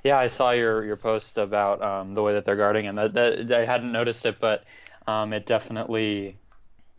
Yeah, 0.03 0.17
I 0.17 0.27
saw 0.27 0.51
your 0.51 0.83
your 0.83 0.95
post 0.95 1.37
about 1.37 1.81
um, 1.81 2.13
the 2.13 2.21
way 2.21 2.33
that 2.33 2.45
they're 2.45 2.55
guarding 2.55 2.85
him. 2.85 2.95
That, 2.95 3.13
that 3.13 3.51
I 3.51 3.65
hadn't 3.65 3.91
noticed 3.91 4.25
it, 4.25 4.39
but 4.39 4.63
um, 5.07 5.33
it 5.33 5.45
definitely. 5.45 6.37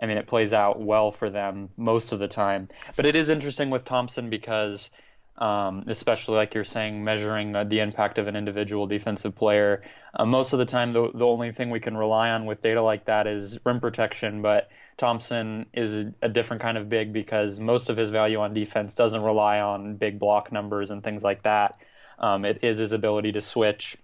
I 0.00 0.04
mean, 0.04 0.18
it 0.18 0.26
plays 0.26 0.52
out 0.52 0.78
well 0.78 1.10
for 1.10 1.30
them 1.30 1.70
most 1.78 2.12
of 2.12 2.18
the 2.18 2.28
time. 2.28 2.68
But 2.96 3.06
it 3.06 3.16
is 3.16 3.30
interesting 3.30 3.70
with 3.70 3.86
Thompson 3.86 4.28
because, 4.28 4.90
um, 5.38 5.84
especially 5.88 6.36
like 6.36 6.54
you're 6.54 6.64
saying, 6.64 7.04
measuring 7.04 7.52
the 7.52 7.80
impact 7.80 8.18
of 8.18 8.26
an 8.26 8.36
individual 8.36 8.86
defensive 8.86 9.34
player. 9.34 9.82
Uh, 10.14 10.24
most 10.24 10.52
of 10.52 10.58
the 10.58 10.64
time, 10.64 10.92
the 10.92 11.10
the 11.12 11.26
only 11.26 11.52
thing 11.52 11.70
we 11.70 11.80
can 11.80 11.96
rely 11.96 12.30
on 12.30 12.46
with 12.46 12.62
data 12.62 12.80
like 12.80 13.04
that 13.06 13.26
is 13.26 13.58
rim 13.64 13.80
protection. 13.80 14.40
But 14.40 14.70
Thompson 14.96 15.66
is 15.74 15.94
a, 15.94 16.14
a 16.22 16.28
different 16.28 16.62
kind 16.62 16.78
of 16.78 16.88
big 16.88 17.12
because 17.12 17.60
most 17.60 17.90
of 17.90 17.96
his 17.96 18.10
value 18.10 18.38
on 18.38 18.54
defense 18.54 18.94
doesn't 18.94 19.22
rely 19.22 19.60
on 19.60 19.96
big 19.96 20.18
block 20.18 20.52
numbers 20.52 20.90
and 20.90 21.04
things 21.04 21.22
like 21.22 21.42
that. 21.42 21.78
Um, 22.18 22.46
it 22.46 22.60
is 22.62 22.78
his 22.78 22.92
ability 22.92 23.32
to 23.32 23.42
switch, 23.42 23.98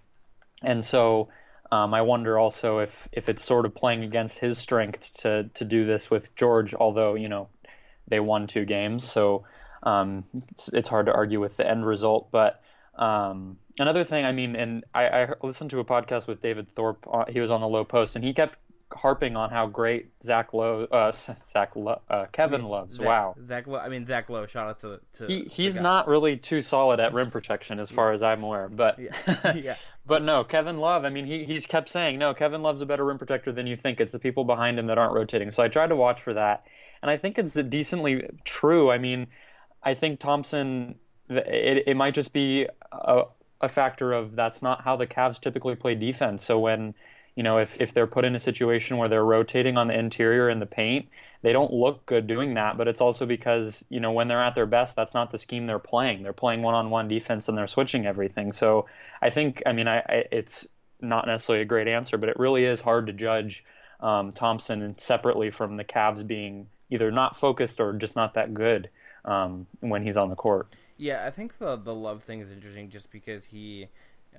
and 0.61 0.85
so 0.85 1.29
um, 1.71 1.95
I 1.95 2.03
wonder 2.03 2.37
also 2.37 2.79
if 2.79 3.09
if 3.11 3.27
it's 3.29 3.43
sort 3.43 3.65
of 3.65 3.73
playing 3.73 4.03
against 4.03 4.37
his 4.37 4.59
strength 4.59 5.17
to 5.21 5.49
to 5.55 5.65
do 5.65 5.87
this 5.87 6.11
with 6.11 6.35
George. 6.35 6.75
Although 6.75 7.15
you 7.15 7.29
know 7.29 7.49
they 8.07 8.19
won 8.19 8.45
two 8.45 8.65
games, 8.65 9.09
so 9.09 9.45
um, 9.83 10.23
it's, 10.49 10.69
it's, 10.69 10.89
hard 10.89 11.05
to 11.07 11.13
argue 11.13 11.39
with 11.39 11.57
the 11.57 11.69
end 11.69 11.85
result. 11.85 12.29
But 12.31 12.61
um, 12.95 13.57
another 13.79 14.03
thing, 14.03 14.25
I 14.25 14.31
mean, 14.31 14.55
and 14.55 14.83
I, 14.93 15.07
I, 15.07 15.33
listened 15.43 15.71
to 15.71 15.79
a 15.79 15.85
podcast 15.85 16.27
with 16.27 16.41
David 16.41 16.69
Thorpe. 16.69 17.05
Uh, 17.11 17.25
he 17.29 17.39
was 17.39 17.51
on 17.51 17.61
the 17.61 17.67
Lowe 17.67 17.85
Post, 17.85 18.15
and 18.15 18.23
he 18.23 18.33
kept 18.33 18.57
harping 18.95 19.35
on 19.35 19.49
how 19.49 19.67
great 19.67 20.11
Zach 20.23 20.53
Lowe, 20.53 20.85
uh, 20.85 21.11
Zach 21.51 21.75
Lo, 21.75 22.01
uh, 22.09 22.25
Kevin 22.31 22.61
I 22.61 22.63
mean, 22.63 22.71
loves. 22.71 22.97
Zach, 22.97 23.05
wow, 23.05 23.35
Zach. 23.43 23.67
Lowe, 23.67 23.79
I 23.79 23.89
mean 23.89 24.05
Zach 24.05 24.29
Lowe. 24.29 24.45
Shout 24.45 24.67
out 24.67 24.79
to 24.79 24.99
to. 25.17 25.27
He 25.27 25.43
he's 25.43 25.75
not 25.75 26.07
really 26.07 26.37
too 26.37 26.61
solid 26.61 26.99
at 26.99 27.13
rim 27.13 27.31
protection 27.31 27.79
as 27.79 27.91
far 27.91 28.13
as 28.13 28.23
I'm 28.23 28.43
aware, 28.43 28.69
but 28.69 28.99
yeah. 28.99 29.53
yeah. 29.55 29.75
but 30.05 30.23
no, 30.23 30.43
Kevin 30.43 30.77
Love. 30.77 31.05
I 31.05 31.09
mean, 31.09 31.25
he 31.25 31.43
he's 31.43 31.65
kept 31.65 31.89
saying 31.89 32.19
no. 32.19 32.33
Kevin 32.33 32.61
Love's 32.61 32.81
a 32.81 32.85
better 32.85 33.05
rim 33.05 33.17
protector 33.17 33.51
than 33.51 33.67
you 33.67 33.75
think. 33.75 33.99
It's 33.99 34.11
the 34.11 34.19
people 34.19 34.43
behind 34.43 34.79
him 34.79 34.87
that 34.87 34.97
aren't 34.97 35.13
rotating. 35.13 35.51
So 35.51 35.63
I 35.63 35.67
tried 35.67 35.87
to 35.87 35.95
watch 35.95 36.21
for 36.21 36.33
that, 36.33 36.65
and 37.01 37.09
I 37.09 37.17
think 37.17 37.37
it's 37.37 37.53
decently 37.53 38.29
true. 38.45 38.91
I 38.91 38.97
mean, 38.97 39.27
I 39.83 39.93
think 39.93 40.19
Thompson. 40.19 40.95
It 41.29 41.83
it 41.87 41.97
might 41.97 42.13
just 42.13 42.33
be 42.33 42.67
a 42.91 43.23
a 43.61 43.69
factor 43.69 44.11
of 44.11 44.35
that's 44.35 44.61
not 44.61 44.83
how 44.83 44.97
the 44.97 45.07
Cavs 45.07 45.39
typically 45.39 45.75
play 45.75 45.95
defense. 45.95 46.43
So 46.43 46.59
when 46.59 46.93
you 47.35 47.43
know, 47.43 47.57
if, 47.57 47.81
if 47.81 47.93
they're 47.93 48.07
put 48.07 48.25
in 48.25 48.35
a 48.35 48.39
situation 48.39 48.97
where 48.97 49.07
they're 49.07 49.25
rotating 49.25 49.77
on 49.77 49.87
the 49.87 49.97
interior 49.97 50.49
in 50.49 50.59
the 50.59 50.65
paint, 50.65 51.09
they 51.41 51.51
don't 51.51 51.73
look 51.73 52.05
good 52.05 52.27
doing 52.27 52.53
that. 52.53 52.77
But 52.77 52.87
it's 52.87 53.01
also 53.01 53.25
because, 53.25 53.83
you 53.89 53.99
know, 53.99 54.11
when 54.11 54.27
they're 54.27 54.43
at 54.43 54.53
their 54.53 54.67
best, 54.67 54.95
that's 54.95 55.13
not 55.13 55.31
the 55.31 55.39
scheme 55.39 55.65
they're 55.65 55.79
playing. 55.79 56.21
They're 56.21 56.31
playing 56.31 56.61
one 56.61 56.75
on 56.75 56.91
one 56.91 57.07
defense 57.07 57.47
and 57.47 57.57
they're 57.57 57.67
switching 57.67 58.05
everything. 58.05 58.53
So 58.53 58.85
I 59.21 59.31
think, 59.31 59.63
I 59.65 59.73
mean, 59.73 59.87
I, 59.87 59.97
I, 59.97 60.25
it's 60.31 60.67
not 61.01 61.25
necessarily 61.25 61.63
a 61.63 61.65
great 61.65 61.87
answer, 61.87 62.17
but 62.17 62.29
it 62.29 62.37
really 62.37 62.65
is 62.65 62.79
hard 62.79 63.07
to 63.07 63.13
judge 63.13 63.65
um, 63.99 64.31
Thompson 64.33 64.95
separately 64.99 65.49
from 65.49 65.75
the 65.75 65.83
Cavs 65.83 66.25
being 66.25 66.67
either 66.91 67.09
not 67.09 67.35
focused 67.35 67.79
or 67.79 67.93
just 67.93 68.15
not 68.15 68.35
that 68.35 68.53
good 68.53 68.89
um, 69.25 69.67
when 69.79 70.03
he's 70.03 70.17
on 70.17 70.29
the 70.29 70.35
court. 70.35 70.67
Yeah, 70.97 71.25
I 71.25 71.31
think 71.31 71.57
the 71.57 71.75
the 71.75 71.93
love 71.93 72.23
thing 72.23 72.39
is 72.39 72.51
interesting 72.51 72.89
just 72.89 73.11
because 73.11 73.45
he 73.45 73.87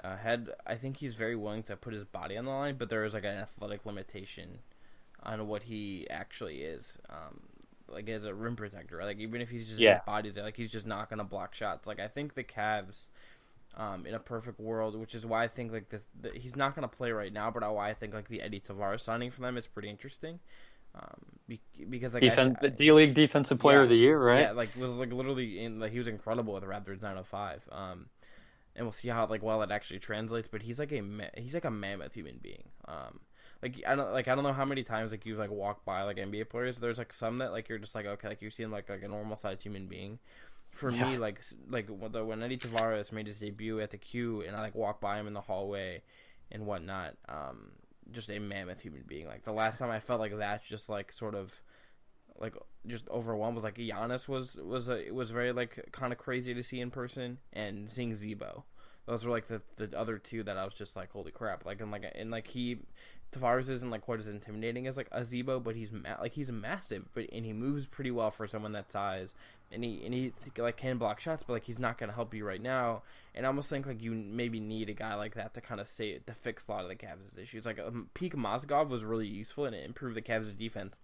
uh, 0.02 0.16
had 0.16 0.50
I 0.66 0.76
think 0.76 0.98
he's 0.98 1.14
very 1.14 1.36
willing 1.36 1.62
to 1.64 1.76
put 1.76 1.92
his 1.92 2.04
body 2.04 2.36
on 2.36 2.44
the 2.44 2.50
line, 2.50 2.76
but 2.78 2.88
there 2.88 3.04
is 3.04 3.14
like 3.14 3.24
an 3.24 3.36
athletic 3.36 3.84
limitation 3.84 4.58
on 5.22 5.46
what 5.48 5.64
he 5.64 6.06
actually 6.10 6.62
is. 6.62 6.98
Um, 7.08 7.40
like 7.88 8.08
as 8.08 8.24
a 8.24 8.34
rim 8.34 8.56
protector, 8.56 8.96
right? 8.96 9.04
like 9.04 9.18
even 9.18 9.40
if 9.40 9.50
he's 9.50 9.68
just 9.68 9.80
yeah. 9.80 9.94
his 9.94 10.02
body's 10.06 10.34
there, 10.34 10.44
like 10.44 10.56
he's 10.56 10.72
just 10.72 10.86
not 10.86 11.10
gonna 11.10 11.24
block 11.24 11.54
shots. 11.54 11.86
Like 11.86 12.00
I 12.00 12.08
think 12.08 12.34
the 12.34 12.44
Cavs, 12.44 13.08
um, 13.76 14.06
in 14.06 14.14
a 14.14 14.18
perfect 14.18 14.58
world, 14.58 14.96
which 14.96 15.14
is 15.14 15.26
why 15.26 15.44
I 15.44 15.48
think 15.48 15.72
like 15.72 15.90
this, 15.90 16.02
the, 16.18 16.30
he's 16.30 16.56
not 16.56 16.74
gonna 16.74 16.88
play 16.88 17.12
right 17.12 17.32
now, 17.32 17.50
but 17.50 17.62
why 17.74 17.90
I 17.90 17.94
think 17.94 18.14
like 18.14 18.28
the 18.28 18.40
Edy 18.40 18.60
Tavares 18.60 19.00
signing 19.00 19.30
for 19.30 19.42
them 19.42 19.56
is 19.56 19.66
pretty 19.66 19.90
interesting. 19.90 20.40
Um, 20.94 21.20
be, 21.48 21.60
because 21.90 22.14
like 22.14 22.22
Defen- 22.22 22.56
I, 22.62 22.66
I, 22.66 22.68
D 22.70 22.92
League 22.92 23.14
Defensive 23.14 23.58
Player 23.58 23.78
yeah, 23.78 23.82
of 23.82 23.88
the 23.88 23.96
Year, 23.96 24.18
right? 24.18 24.40
Yeah, 24.40 24.52
like 24.52 24.70
was 24.76 24.92
like 24.92 25.12
literally 25.12 25.62
in 25.64 25.80
like 25.80 25.92
he 25.92 25.98
was 25.98 26.08
incredible 26.08 26.54
with 26.54 26.62
the 26.62 26.68
Raptors 26.68 27.02
905. 27.02 27.62
Um, 27.70 28.06
and 28.76 28.86
we'll 28.86 28.92
see 28.92 29.08
how 29.08 29.26
like 29.26 29.42
well 29.42 29.62
it 29.62 29.70
actually 29.70 29.98
translates. 29.98 30.48
But 30.50 30.62
he's 30.62 30.78
like 30.78 30.92
a 30.92 31.02
he's 31.36 31.54
like 31.54 31.64
a 31.64 31.70
mammoth 31.70 32.14
human 32.14 32.38
being. 32.42 32.64
Um, 32.86 33.20
like 33.62 33.82
I 33.86 33.94
don't 33.94 34.12
like 34.12 34.28
I 34.28 34.34
don't 34.34 34.44
know 34.44 34.52
how 34.52 34.64
many 34.64 34.82
times 34.82 35.10
like 35.10 35.26
you've 35.26 35.38
like 35.38 35.50
walked 35.50 35.84
by 35.84 36.02
like 36.02 36.16
NBA 36.16 36.48
players. 36.48 36.78
There's 36.78 36.98
like 36.98 37.12
some 37.12 37.38
that 37.38 37.52
like 37.52 37.68
you're 37.68 37.78
just 37.78 37.94
like 37.94 38.06
okay 38.06 38.28
like 38.28 38.42
you 38.42 38.50
see 38.50 38.62
him 38.62 38.70
like 38.72 38.88
like 38.88 39.02
a 39.02 39.08
normal 39.08 39.36
sized 39.36 39.62
human 39.62 39.86
being. 39.86 40.18
For 40.70 40.90
yeah. 40.90 41.12
me, 41.12 41.18
like 41.18 41.40
like 41.70 41.88
when 41.88 42.42
Edy 42.42 42.56
Tavares 42.56 43.12
made 43.12 43.26
his 43.26 43.38
debut 43.38 43.80
at 43.80 43.90
the 43.90 43.96
Q, 43.96 44.42
and 44.42 44.56
I 44.56 44.60
like 44.60 44.74
walk 44.74 45.00
by 45.00 45.20
him 45.20 45.28
in 45.28 45.32
the 45.32 45.40
hallway 45.40 46.02
and 46.50 46.66
whatnot, 46.66 47.14
um, 47.28 47.70
just 48.10 48.30
a 48.30 48.38
mammoth 48.38 48.80
human 48.80 49.04
being. 49.06 49.26
Like 49.26 49.44
the 49.44 49.52
last 49.52 49.78
time 49.78 49.90
I 49.90 50.00
felt 50.00 50.20
like 50.20 50.36
that, 50.38 50.64
just 50.64 50.88
like 50.88 51.12
sort 51.12 51.34
of 51.34 51.52
like 52.38 52.54
just 52.86 53.08
overwhelmed 53.08 53.54
was 53.54 53.64
like 53.64 53.76
Giannis 53.76 54.28
was 54.28 54.56
was 54.56 54.88
a, 54.88 55.06
it 55.06 55.14
was 55.14 55.30
very 55.30 55.52
like 55.52 55.88
kind 55.92 56.12
of 56.12 56.18
crazy 56.18 56.54
to 56.54 56.62
see 56.62 56.80
in 56.80 56.90
person 56.90 57.38
and 57.52 57.90
seeing 57.90 58.14
Z-Bo. 58.14 58.64
Those 59.06 59.24
were 59.24 59.30
like 59.30 59.48
the 59.48 59.62
the 59.76 59.96
other 59.98 60.18
two 60.18 60.42
that 60.42 60.56
I 60.56 60.64
was 60.64 60.74
just 60.74 60.96
like 60.96 61.12
holy 61.12 61.30
crap 61.30 61.64
like 61.64 61.80
and 61.80 61.90
like 61.90 62.10
and 62.14 62.30
like 62.30 62.48
he 62.48 62.78
Tavares 63.34 63.68
isn't 63.68 63.90
like 63.90 64.02
quite 64.02 64.20
as 64.20 64.28
intimidating 64.28 64.86
as 64.86 64.96
like 64.96 65.08
a 65.10 65.24
Z-Bo, 65.24 65.60
but 65.60 65.74
he's 65.74 65.92
ma- 65.92 66.20
like 66.20 66.34
he's 66.34 66.50
massive, 66.50 67.08
but 67.14 67.26
and 67.32 67.44
he 67.44 67.52
moves 67.52 67.86
pretty 67.86 68.10
well 68.10 68.30
for 68.30 68.46
someone 68.46 68.72
that 68.72 68.92
size, 68.92 69.34
and 69.72 69.84
he 69.84 70.02
and 70.04 70.14
he 70.14 70.32
like 70.58 70.76
can 70.76 70.98
block 70.98 71.20
shots, 71.20 71.42
but 71.46 71.54
like 71.54 71.64
he's 71.64 71.78
not 71.78 71.98
gonna 71.98 72.12
help 72.12 72.34
you 72.34 72.44
right 72.44 72.62
now. 72.62 73.02
And 73.34 73.44
I 73.44 73.48
almost 73.48 73.68
think 73.68 73.86
like 73.86 74.00
you 74.02 74.12
maybe 74.12 74.60
need 74.60 74.88
a 74.88 74.94
guy 74.94 75.14
like 75.14 75.34
that 75.34 75.54
to 75.54 75.60
kind 75.60 75.80
of 75.80 75.88
say 75.88 76.18
to 76.18 76.34
fix 76.34 76.68
a 76.68 76.72
lot 76.72 76.82
of 76.82 76.88
the 76.88 76.94
Cavs' 76.94 77.38
issues. 77.40 77.66
Like 77.66 77.78
um, 77.78 78.08
peak 78.14 78.34
Mozgov 78.34 78.88
was 78.88 79.04
really 79.04 79.26
useful 79.26 79.64
and 79.64 79.74
it 79.74 79.84
improved 79.84 80.16
the 80.16 80.22
Cavs' 80.22 80.56
defense 80.56 80.96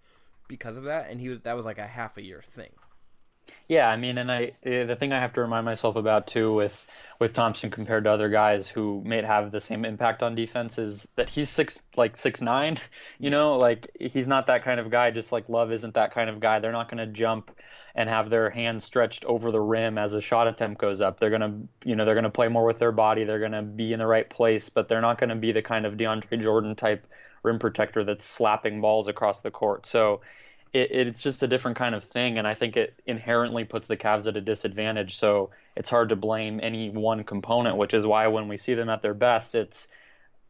because 0.48 0.76
of 0.76 0.84
that, 0.84 1.10
and 1.10 1.20
he 1.20 1.28
was 1.28 1.40
that 1.40 1.56
was 1.56 1.64
like 1.64 1.78
a 1.78 1.86
half 1.86 2.16
a 2.16 2.22
year 2.22 2.42
thing. 2.52 2.70
Yeah, 3.68 3.88
I 3.88 3.96
mean, 3.96 4.18
and 4.18 4.30
I 4.30 4.52
eh, 4.64 4.84
the 4.84 4.96
thing 4.96 5.12
I 5.12 5.20
have 5.20 5.32
to 5.34 5.40
remind 5.40 5.64
myself 5.64 5.96
about 5.96 6.26
too 6.26 6.52
with 6.52 6.86
with 7.18 7.32
Thompson 7.32 7.70
compared 7.70 8.04
to 8.04 8.10
other 8.10 8.28
guys 8.28 8.68
who 8.68 9.02
may 9.04 9.22
have 9.22 9.50
the 9.50 9.60
same 9.60 9.84
impact 9.84 10.22
on 10.22 10.34
defense 10.34 10.78
is 10.78 11.06
that 11.16 11.28
he's 11.28 11.48
six 11.48 11.80
like 11.96 12.16
six 12.16 12.40
nine, 12.40 12.78
you 13.18 13.30
know, 13.30 13.58
like 13.58 13.90
he's 13.98 14.28
not 14.28 14.46
that 14.46 14.64
kind 14.64 14.80
of 14.80 14.90
guy. 14.90 15.10
Just 15.10 15.32
like 15.32 15.48
Love 15.48 15.72
isn't 15.72 15.94
that 15.94 16.12
kind 16.12 16.30
of 16.30 16.40
guy. 16.40 16.58
They're 16.58 16.72
not 16.72 16.90
going 16.90 17.06
to 17.06 17.12
jump 17.12 17.50
and 17.94 18.08
have 18.08 18.30
their 18.30 18.50
hand 18.50 18.82
stretched 18.82 19.24
over 19.24 19.50
the 19.50 19.60
rim 19.60 19.98
as 19.98 20.14
a 20.14 20.20
shot 20.20 20.46
attempt 20.46 20.80
goes 20.80 21.00
up. 21.00 21.18
They're 21.18 21.30
to, 21.42 21.88
you 21.88 21.96
know, 21.96 22.04
they're 22.04 22.14
to 22.24 22.30
play 22.30 22.48
more 22.48 22.64
with 22.64 22.78
their 22.78 22.92
body. 22.92 23.24
They're 23.24 23.38
to 23.52 23.62
be 23.62 23.92
in 23.92 23.98
the 23.98 24.06
right 24.06 24.28
place, 24.28 24.68
but 24.68 24.88
they're 24.88 25.00
not 25.00 25.18
to 25.30 25.36
be 25.36 25.52
the 25.52 25.62
kind 25.62 25.86
of 25.86 25.94
DeAndre 25.94 26.42
Jordan 26.42 26.76
type 26.76 27.06
rim 27.42 27.58
protector 27.58 28.04
that's 28.04 28.26
slapping 28.26 28.80
balls 28.80 29.08
across 29.08 29.40
the 29.40 29.50
court. 29.50 29.86
So 29.86 30.20
it, 30.72 30.90
it's 30.90 31.22
just 31.22 31.42
a 31.42 31.48
different 31.48 31.76
kind 31.76 31.94
of 31.94 32.04
thing, 32.04 32.38
and 32.38 32.46
I 32.46 32.54
think 32.54 32.76
it 32.76 32.94
inherently 33.06 33.64
puts 33.64 33.88
the 33.88 33.96
Cavs 33.96 34.26
at 34.26 34.36
a 34.36 34.40
disadvantage. 34.40 35.18
So 35.18 35.50
it's 35.76 35.90
hard 35.90 36.10
to 36.10 36.16
blame 36.16 36.60
any 36.62 36.90
one 36.90 37.24
component, 37.24 37.76
which 37.76 37.94
is 37.94 38.06
why 38.06 38.28
when 38.28 38.48
we 38.48 38.56
see 38.56 38.74
them 38.74 38.88
at 38.88 39.02
their 39.02 39.14
best, 39.14 39.54
it's 39.54 39.88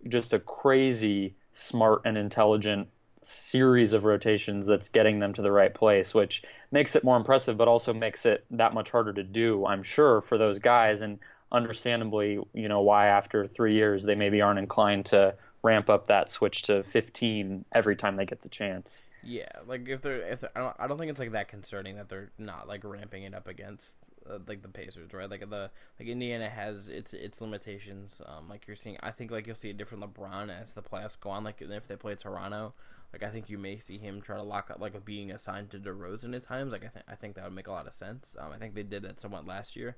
just 0.08 0.32
a 0.32 0.38
crazy 0.38 1.36
smart 1.52 2.02
and 2.04 2.16
intelligent 2.16 2.88
series 3.22 3.92
of 3.92 4.04
rotations 4.04 4.66
that's 4.66 4.88
getting 4.88 5.18
them 5.18 5.34
to 5.34 5.42
the 5.42 5.52
right 5.52 5.72
place, 5.72 6.14
which 6.14 6.42
makes 6.70 6.96
it 6.96 7.04
more 7.04 7.16
impressive, 7.16 7.56
but 7.56 7.68
also 7.68 7.92
makes 7.92 8.26
it 8.26 8.44
that 8.50 8.74
much 8.74 8.90
harder 8.90 9.12
to 9.12 9.22
do, 9.22 9.66
I'm 9.66 9.82
sure, 9.82 10.20
for 10.20 10.38
those 10.38 10.58
guys. 10.58 11.02
And 11.02 11.18
understandably, 11.52 12.38
you 12.54 12.68
know, 12.68 12.80
why 12.80 13.08
after 13.08 13.46
three 13.46 13.74
years 13.74 14.04
they 14.04 14.14
maybe 14.14 14.40
aren't 14.40 14.58
inclined 14.58 15.06
to 15.06 15.34
ramp 15.62 15.90
up 15.90 16.06
that 16.06 16.30
switch 16.30 16.62
to 16.62 16.82
15 16.82 17.64
every 17.72 17.96
time 17.96 18.16
they 18.16 18.24
get 18.24 18.42
the 18.42 18.48
chance. 18.48 19.02
Yeah, 19.22 19.50
like 19.66 19.88
if 19.88 20.00
they're 20.00 20.22
if 20.22 20.40
they're, 20.40 20.50
I 20.56 20.60
don't 20.60 20.76
I 20.78 20.86
don't 20.86 20.96
think 20.96 21.10
it's 21.10 21.20
like 21.20 21.32
that 21.32 21.48
concerning 21.48 21.96
that 21.96 22.08
they're 22.08 22.30
not 22.38 22.66
like 22.66 22.84
ramping 22.84 23.24
it 23.24 23.34
up 23.34 23.48
against 23.48 23.96
uh, 24.28 24.38
like 24.46 24.62
the 24.62 24.68
Pacers, 24.68 25.12
right? 25.12 25.30
Like 25.30 25.48
the 25.48 25.70
like 25.98 26.08
Indiana 26.08 26.48
has 26.48 26.88
its 26.88 27.12
its 27.12 27.40
limitations. 27.40 28.22
Um, 28.24 28.48
like 28.48 28.66
you're 28.66 28.76
seeing, 28.76 28.96
I 29.02 29.10
think 29.10 29.30
like 29.30 29.46
you'll 29.46 29.56
see 29.56 29.70
a 29.70 29.74
different 29.74 30.04
LeBron 30.04 30.50
as 30.50 30.72
the 30.72 30.82
playoffs 30.82 31.18
go 31.20 31.30
on. 31.30 31.44
Like 31.44 31.60
if 31.60 31.86
they 31.86 31.96
play 31.96 32.14
Toronto, 32.14 32.72
like 33.12 33.22
I 33.22 33.30
think 33.30 33.50
you 33.50 33.58
may 33.58 33.78
see 33.78 33.98
him 33.98 34.20
try 34.20 34.36
to 34.36 34.42
lock 34.42 34.70
up 34.70 34.80
like 34.80 35.04
being 35.04 35.30
assigned 35.30 35.70
to 35.70 35.78
DeRozan 35.78 36.34
at 36.34 36.44
times. 36.44 36.72
Like 36.72 36.84
I 36.84 36.88
think 36.88 37.04
I 37.08 37.14
think 37.14 37.34
that 37.36 37.44
would 37.44 37.54
make 37.54 37.66
a 37.66 37.72
lot 37.72 37.86
of 37.86 37.92
sense. 37.92 38.36
Um, 38.38 38.52
I 38.52 38.58
think 38.58 38.74
they 38.74 38.82
did 38.82 39.02
that 39.02 39.20
somewhat 39.20 39.46
last 39.46 39.76
year. 39.76 39.96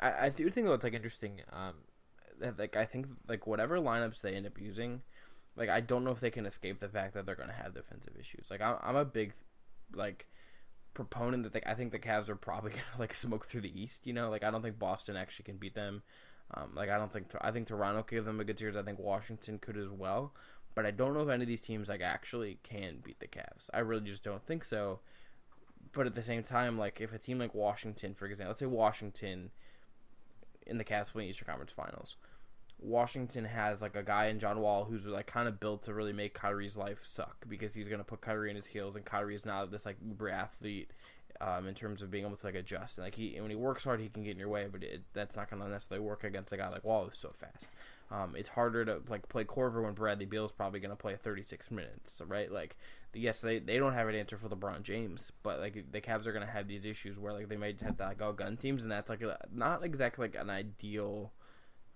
I, 0.00 0.26
I 0.26 0.28
do 0.28 0.48
think 0.50 0.66
though 0.66 0.74
it's 0.74 0.84
like 0.84 0.94
interesting. 0.94 1.40
Um, 1.52 1.74
that 2.40 2.58
like 2.58 2.76
I 2.76 2.84
think 2.84 3.06
like 3.28 3.46
whatever 3.46 3.78
lineups 3.78 4.20
they 4.20 4.34
end 4.34 4.46
up 4.46 4.60
using 4.60 5.02
like 5.58 5.68
I 5.68 5.80
don't 5.80 6.04
know 6.04 6.12
if 6.12 6.20
they 6.20 6.30
can 6.30 6.46
escape 6.46 6.80
the 6.80 6.88
fact 6.88 7.14
that 7.14 7.26
they're 7.26 7.34
going 7.34 7.48
to 7.48 7.54
have 7.54 7.74
defensive 7.74 8.14
issues. 8.18 8.46
Like 8.50 8.60
I'm, 8.60 8.76
I'm 8.80 8.96
a 8.96 9.04
big 9.04 9.34
like 9.92 10.26
proponent 10.94 11.42
that 11.42 11.52
they, 11.52 11.62
I 11.66 11.74
think 11.74 11.92
the 11.92 11.98
Cavs 11.98 12.28
are 12.28 12.36
probably 12.36 12.70
going 12.72 12.82
to 12.94 13.00
like 13.00 13.12
smoke 13.12 13.46
through 13.46 13.62
the 13.62 13.80
East. 13.80 14.06
You 14.06 14.12
know, 14.12 14.30
like 14.30 14.44
I 14.44 14.50
don't 14.50 14.62
think 14.62 14.78
Boston 14.78 15.16
actually 15.16 15.44
can 15.44 15.56
beat 15.56 15.74
them. 15.74 16.02
Um, 16.54 16.70
like 16.74 16.88
I 16.88 16.96
don't 16.96 17.12
think 17.12 17.26
I 17.40 17.50
think 17.50 17.66
Toronto 17.66 18.02
could 18.02 18.14
give 18.14 18.24
them 18.24 18.40
a 18.40 18.44
good 18.44 18.58
series. 18.58 18.76
I 18.76 18.82
think 18.82 18.98
Washington 18.98 19.58
could 19.58 19.76
as 19.76 19.88
well. 19.88 20.32
But 20.78 20.86
I 20.86 20.92
don't 20.92 21.12
know 21.12 21.22
if 21.22 21.28
any 21.28 21.42
of 21.42 21.48
these 21.48 21.60
teams 21.60 21.88
like 21.88 22.02
actually 22.02 22.60
can 22.62 22.98
beat 23.02 23.18
the 23.18 23.26
Cavs. 23.26 23.68
I 23.74 23.80
really 23.80 24.08
just 24.08 24.22
don't 24.22 24.46
think 24.46 24.62
so. 24.62 25.00
But 25.92 26.06
at 26.06 26.14
the 26.14 26.22
same 26.22 26.44
time, 26.44 26.78
like 26.78 27.00
if 27.00 27.12
a 27.12 27.18
team 27.18 27.40
like 27.40 27.52
Washington, 27.52 28.14
for 28.14 28.26
example, 28.26 28.50
let's 28.50 28.60
say 28.60 28.66
Washington 28.66 29.50
in 30.68 30.78
the 30.78 30.84
Cavs 30.84 31.10
playing 31.10 31.30
Eastern 31.30 31.46
Conference 31.46 31.72
Finals, 31.72 32.14
Washington 32.78 33.44
has 33.44 33.82
like 33.82 33.96
a 33.96 34.04
guy 34.04 34.26
in 34.26 34.38
John 34.38 34.60
Wall 34.60 34.84
who's 34.84 35.04
like 35.04 35.26
kind 35.26 35.48
of 35.48 35.58
built 35.58 35.82
to 35.82 35.94
really 35.94 36.12
make 36.12 36.32
Kyrie's 36.32 36.76
life 36.76 37.00
suck 37.02 37.44
because 37.48 37.74
he's 37.74 37.88
gonna 37.88 38.04
put 38.04 38.20
Kyrie 38.20 38.50
in 38.50 38.54
his 38.54 38.66
heels 38.66 38.94
and 38.94 39.04
Kyrie 39.04 39.34
is 39.34 39.44
not 39.44 39.72
this 39.72 39.84
like 39.84 39.96
uber 40.06 40.28
athlete 40.28 40.92
um, 41.40 41.66
in 41.66 41.74
terms 41.74 42.02
of 42.02 42.12
being 42.12 42.24
able 42.24 42.36
to 42.36 42.46
like 42.46 42.54
adjust 42.54 42.98
and 42.98 43.04
like 43.04 43.16
he 43.16 43.36
when 43.40 43.50
he 43.50 43.56
works 43.56 43.82
hard 43.82 43.98
he 43.98 44.08
can 44.08 44.22
get 44.22 44.30
in 44.30 44.38
your 44.38 44.48
way 44.48 44.68
but 44.70 44.84
it, 44.84 45.02
that's 45.12 45.34
not 45.34 45.50
gonna 45.50 45.68
necessarily 45.68 46.06
work 46.06 46.22
against 46.22 46.52
a 46.52 46.56
guy 46.56 46.68
like 46.68 46.84
Wall 46.84 47.04
who's 47.06 47.18
so 47.18 47.34
fast. 47.36 47.66
Um, 48.10 48.34
it's 48.36 48.48
harder 48.48 48.84
to 48.86 49.00
like 49.08 49.28
play 49.28 49.44
Korver 49.44 49.82
when 49.82 49.92
Bradley 49.92 50.24
Beal's 50.24 50.52
probably 50.52 50.80
gonna 50.80 50.96
play 50.96 51.16
36 51.16 51.70
minutes, 51.70 52.22
right? 52.26 52.50
Like 52.50 52.76
yes, 53.14 53.40
they, 53.40 53.58
they 53.58 53.78
don't 53.78 53.94
have 53.94 54.08
an 54.08 54.14
answer 54.14 54.36
for 54.36 54.48
LeBron 54.48 54.82
James, 54.82 55.32
but 55.42 55.60
like 55.60 55.92
the 55.92 56.00
Cavs 56.00 56.26
are 56.26 56.32
gonna 56.32 56.46
have 56.46 56.68
these 56.68 56.84
issues 56.84 57.18
where 57.18 57.32
like 57.32 57.48
they 57.48 57.56
might 57.56 57.80
have 57.80 57.96
to 57.98 58.04
like 58.04 58.22
all 58.22 58.32
gun 58.32 58.56
teams 58.56 58.82
and 58.82 58.92
that's 58.92 59.10
like 59.10 59.22
a, 59.22 59.38
not 59.52 59.84
exactly 59.84 60.26
like 60.26 60.36
an 60.40 60.50
ideal 60.50 61.32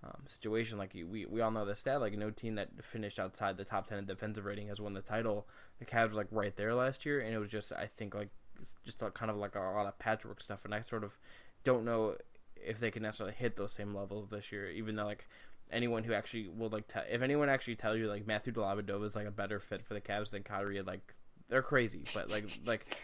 um, 0.04 0.22
situation. 0.26 0.78
Like 0.78 0.94
we 0.94 1.26
we 1.26 1.40
all 1.40 1.50
know 1.50 1.64
the 1.64 1.76
stat. 1.76 2.00
Like 2.00 2.16
no 2.16 2.30
team 2.30 2.56
that 2.56 2.68
finished 2.82 3.18
outside 3.18 3.56
the 3.56 3.64
top 3.64 3.88
ten 3.88 3.98
in 3.98 4.06
defensive 4.06 4.44
rating 4.44 4.68
has 4.68 4.80
won 4.80 4.94
the 4.94 5.00
title. 5.00 5.46
The 5.78 5.84
Cavs 5.84 6.10
were 6.10 6.16
like 6.16 6.28
right 6.30 6.56
there 6.56 6.74
last 6.74 7.06
year, 7.06 7.20
and 7.20 7.34
it 7.34 7.38
was 7.38 7.50
just 7.50 7.72
I 7.72 7.86
think 7.86 8.14
like 8.14 8.30
just 8.84 8.98
kind 9.14 9.30
of 9.30 9.36
like 9.36 9.54
a 9.54 9.60
lot 9.60 9.86
of 9.86 9.98
patchwork 9.98 10.40
stuff. 10.40 10.64
And 10.64 10.74
I 10.74 10.82
sort 10.82 11.04
of 11.04 11.18
don't 11.64 11.84
know 11.84 12.16
if 12.56 12.78
they 12.78 12.90
can 12.90 13.02
necessarily 13.02 13.34
hit 13.34 13.56
those 13.56 13.72
same 13.72 13.94
levels 13.94 14.30
this 14.30 14.52
year. 14.52 14.70
Even 14.70 14.96
though 14.96 15.06
like 15.06 15.28
anyone 15.72 16.04
who 16.04 16.12
actually 16.12 16.48
will 16.48 16.68
like 16.68 16.86
te- 16.86 17.00
if 17.10 17.22
anyone 17.22 17.48
actually 17.48 17.76
tells 17.76 17.98
you 17.98 18.08
like 18.08 18.26
Matthew 18.26 18.52
Dellavedova 18.52 19.04
is 19.04 19.16
like 19.16 19.26
a 19.26 19.30
better 19.30 19.58
fit 19.58 19.84
for 19.84 19.94
the 19.94 20.00
Cavs 20.00 20.30
than 20.30 20.42
Kyrie, 20.42 20.82
like 20.82 21.14
they're 21.48 21.62
crazy. 21.62 22.04
But 22.14 22.30
like 22.30 22.44
like 22.66 22.98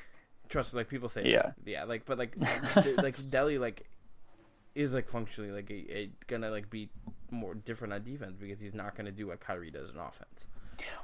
trust 0.48 0.72
like 0.72 0.88
people 0.88 1.10
say 1.10 1.26
yeah 1.26 1.52
yeah 1.66 1.84
like 1.84 2.06
but 2.06 2.16
like 2.16 2.34
like 2.96 3.18
Delly 3.30 3.60
like 3.60 3.86
is 4.74 4.94
like 4.94 5.08
functionally 5.08 5.50
like 5.50 5.70
a, 5.70 5.98
a, 5.98 6.10
gonna 6.26 6.50
like 6.50 6.70
be 6.70 6.88
more 7.30 7.54
different 7.54 7.92
on 7.92 8.02
defense 8.04 8.36
because 8.38 8.60
he's 8.60 8.74
not 8.74 8.96
gonna 8.96 9.10
do 9.10 9.26
what 9.26 9.40
Kyrie 9.40 9.70
does 9.70 9.90
in 9.90 9.96
offense. 9.96 10.46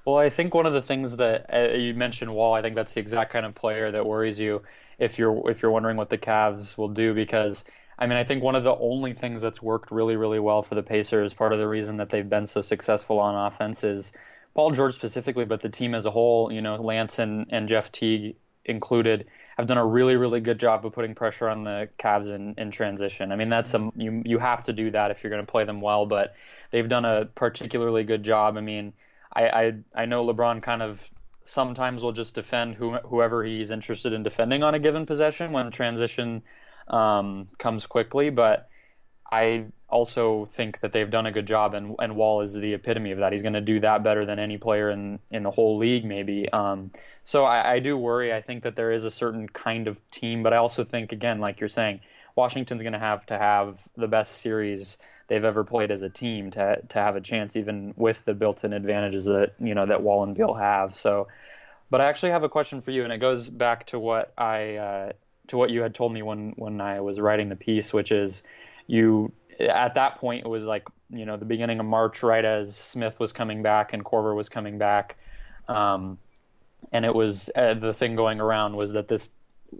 Well, 0.04 0.16
I 0.16 0.30
think 0.30 0.54
one 0.54 0.66
of 0.66 0.72
the 0.72 0.82
things 0.82 1.16
that 1.16 1.52
uh, 1.52 1.76
you 1.76 1.94
mentioned, 1.94 2.32
Wall. 2.32 2.54
I 2.54 2.62
think 2.62 2.76
that's 2.76 2.92
the 2.92 3.00
exact 3.00 3.32
kind 3.32 3.44
of 3.44 3.54
player 3.56 3.90
that 3.90 4.06
worries 4.06 4.38
you 4.38 4.62
if 4.98 5.18
you're 5.18 5.50
if 5.50 5.62
you're 5.62 5.72
wondering 5.72 5.96
what 5.96 6.10
the 6.10 6.18
Cavs 6.18 6.76
will 6.76 6.88
do 6.88 7.14
because. 7.14 7.64
I 7.98 8.06
mean, 8.06 8.18
I 8.18 8.24
think 8.24 8.42
one 8.42 8.54
of 8.54 8.64
the 8.64 8.74
only 8.76 9.12
things 9.12 9.40
that's 9.40 9.62
worked 9.62 9.90
really, 9.90 10.16
really 10.16 10.40
well 10.40 10.62
for 10.62 10.74
the 10.74 10.82
Pacers, 10.82 11.34
part 11.34 11.52
of 11.52 11.58
the 11.58 11.68
reason 11.68 11.98
that 11.98 12.08
they've 12.08 12.28
been 12.28 12.46
so 12.46 12.60
successful 12.60 13.18
on 13.18 13.46
offense 13.46 13.84
is 13.84 14.12
Paul 14.54 14.72
George 14.72 14.94
specifically, 14.94 15.44
but 15.44 15.60
the 15.60 15.68
team 15.68 15.94
as 15.94 16.06
a 16.06 16.10
whole, 16.10 16.52
you 16.52 16.60
know, 16.60 16.76
Lance 16.76 17.18
and, 17.18 17.46
and 17.50 17.68
Jeff 17.68 17.92
Teague 17.92 18.36
included 18.64 19.26
have 19.58 19.66
done 19.66 19.78
a 19.78 19.84
really 19.84 20.16
really 20.16 20.40
good 20.40 20.58
job 20.58 20.86
of 20.86 20.92
putting 20.92 21.14
pressure 21.14 21.48
on 21.48 21.64
the 21.64 21.88
Cavs 21.98 22.32
in, 22.32 22.54
in 22.56 22.70
transition. 22.70 23.30
I 23.30 23.36
mean 23.36 23.50
that's 23.50 23.70
some 23.70 23.92
you 23.94 24.22
you 24.24 24.38
have 24.38 24.64
to 24.64 24.72
do 24.72 24.90
that 24.92 25.10
if 25.10 25.22
you're 25.22 25.30
going 25.30 25.44
to 25.44 25.50
play 25.50 25.64
them 25.64 25.80
well, 25.80 26.06
but 26.06 26.34
they've 26.70 26.88
done 26.88 27.04
a 27.04 27.26
particularly 27.26 28.04
good 28.04 28.22
job. 28.22 28.56
I 28.56 28.60
mean, 28.60 28.94
I 29.32 29.48
I, 29.48 29.72
I 29.94 30.06
know 30.06 30.24
LeBron 30.24 30.62
kind 30.62 30.82
of 30.82 31.06
sometimes 31.44 32.02
will 32.02 32.12
just 32.12 32.34
defend 32.34 32.74
who, 32.74 32.94
whoever 32.98 33.44
he's 33.44 33.70
interested 33.70 34.14
in 34.14 34.22
defending 34.22 34.62
on 34.62 34.74
a 34.74 34.78
given 34.78 35.04
possession 35.04 35.52
when 35.52 35.70
transition 35.70 36.42
um, 36.88 37.48
comes 37.58 37.86
quickly, 37.86 38.30
but 38.30 38.68
I 39.30 39.66
also 39.88 40.44
think 40.46 40.80
that 40.80 40.92
they've 40.92 41.10
done 41.10 41.26
a 41.26 41.32
good 41.32 41.46
job, 41.46 41.74
and, 41.74 41.96
and 41.98 42.16
Wall 42.16 42.40
is 42.40 42.54
the 42.54 42.74
epitome 42.74 43.12
of 43.12 43.18
that. 43.18 43.32
He's 43.32 43.42
going 43.42 43.54
to 43.54 43.60
do 43.60 43.80
that 43.80 44.02
better 44.02 44.26
than 44.26 44.38
any 44.38 44.58
player 44.58 44.90
in, 44.90 45.18
in 45.30 45.42
the 45.42 45.50
whole 45.50 45.78
league, 45.78 46.04
maybe. 46.04 46.48
Um, 46.50 46.90
so 47.24 47.44
I, 47.44 47.74
I 47.74 47.78
do 47.78 47.96
worry. 47.96 48.32
I 48.32 48.42
think 48.42 48.64
that 48.64 48.76
there 48.76 48.92
is 48.92 49.04
a 49.04 49.10
certain 49.10 49.48
kind 49.48 49.88
of 49.88 49.98
team, 50.10 50.42
but 50.42 50.52
I 50.52 50.58
also 50.58 50.84
think, 50.84 51.12
again, 51.12 51.40
like 51.40 51.60
you're 51.60 51.68
saying, 51.68 52.00
Washington's 52.36 52.82
going 52.82 52.92
to 52.92 52.98
have 52.98 53.24
to 53.26 53.38
have 53.38 53.82
the 53.96 54.08
best 54.08 54.40
series 54.40 54.98
they've 55.28 55.44
ever 55.44 55.64
played 55.64 55.90
as 55.90 56.02
a 56.02 56.10
team 56.10 56.50
to 56.50 56.80
to 56.90 56.98
have 56.98 57.16
a 57.16 57.20
chance, 57.20 57.56
even 57.56 57.94
with 57.96 58.24
the 58.24 58.34
built-in 58.34 58.72
advantages 58.72 59.24
that 59.24 59.52
you 59.60 59.74
know 59.74 59.86
that 59.86 60.02
Wall 60.02 60.24
and 60.24 60.34
Beal 60.36 60.54
have. 60.54 60.94
So, 60.94 61.28
but 61.90 62.00
I 62.00 62.06
actually 62.06 62.32
have 62.32 62.42
a 62.42 62.48
question 62.48 62.82
for 62.82 62.90
you, 62.90 63.04
and 63.04 63.12
it 63.12 63.18
goes 63.18 63.48
back 63.48 63.86
to 63.86 63.98
what 63.98 64.32
I 64.36 64.76
uh, 64.76 65.12
to 65.48 65.56
what 65.56 65.70
you 65.70 65.82
had 65.82 65.94
told 65.94 66.12
me 66.12 66.22
when 66.22 66.52
when 66.56 66.80
I 66.80 67.00
was 67.00 67.20
writing 67.20 67.48
the 67.48 67.56
piece, 67.56 67.92
which 67.92 68.12
is 68.12 68.42
you 68.86 69.32
at 69.58 69.94
that 69.94 70.16
point 70.16 70.44
it 70.44 70.48
was 70.48 70.64
like 70.64 70.86
you 71.10 71.26
know 71.26 71.36
the 71.36 71.44
beginning 71.44 71.80
of 71.80 71.86
March, 71.86 72.22
right 72.22 72.44
as 72.44 72.76
Smith 72.76 73.18
was 73.18 73.32
coming 73.32 73.62
back 73.62 73.92
and 73.92 74.04
Korver 74.04 74.34
was 74.34 74.48
coming 74.48 74.78
back. 74.78 75.16
Um, 75.68 76.18
and 76.92 77.04
it 77.04 77.14
was 77.14 77.50
uh, 77.54 77.74
the 77.74 77.94
thing 77.94 78.16
going 78.16 78.40
around 78.40 78.76
was 78.76 78.92
that 78.92 79.08
this 79.08 79.30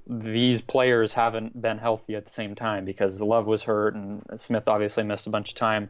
these 0.07 0.61
players 0.61 1.13
haven't 1.13 1.61
been 1.61 1.79
healthy 1.79 2.17
at 2.17 2.27
the 2.27 2.33
same 2.33 2.55
time 2.55 2.85
because 2.85 3.21
Love 3.21 3.47
was 3.47 3.63
hurt 3.63 3.95
and 3.95 4.23
Smith 4.37 4.67
obviously 4.67 5.05
missed 5.05 5.27
a 5.27 5.31
bunch 5.31 5.51
of 5.51 5.55
time. 5.55 5.89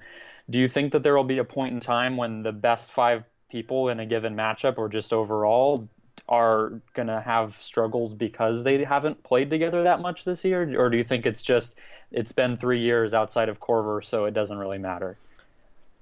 Do 0.50 0.58
you 0.58 0.68
think 0.68 0.92
that 0.92 1.02
there 1.02 1.16
will 1.16 1.24
be 1.24 1.38
a 1.38 1.44
point 1.44 1.74
in 1.74 1.80
time 1.80 2.16
when 2.16 2.42
the 2.42 2.52
best 2.52 2.92
five 2.92 3.24
people 3.50 3.88
in 3.88 4.00
a 4.00 4.06
given 4.06 4.34
matchup 4.34 4.76
or 4.78 4.88
just 4.88 5.12
overall 5.12 5.88
are 6.28 6.80
going 6.94 7.08
to 7.08 7.20
have 7.20 7.56
struggles 7.60 8.14
because 8.14 8.62
they 8.62 8.82
haven't 8.82 9.22
played 9.22 9.50
together 9.50 9.82
that 9.82 10.00
much 10.00 10.24
this 10.24 10.44
year, 10.44 10.80
or 10.80 10.88
do 10.88 10.96
you 10.96 11.04
think 11.04 11.26
it's 11.26 11.42
just 11.42 11.74
it's 12.10 12.32
been 12.32 12.56
three 12.56 12.80
years 12.80 13.12
outside 13.12 13.48
of 13.48 13.60
Korver, 13.60 14.04
so 14.04 14.24
it 14.24 14.32
doesn't 14.32 14.56
really 14.56 14.78
matter? 14.78 15.18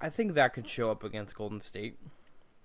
I 0.01 0.11
think 0.11 0.35
that 0.35 0.55
could 0.55 0.69
show 0.69 0.91
up 0.91 1.05
against 1.05 1.35
Golden 1.35 1.61
State. 1.61 1.97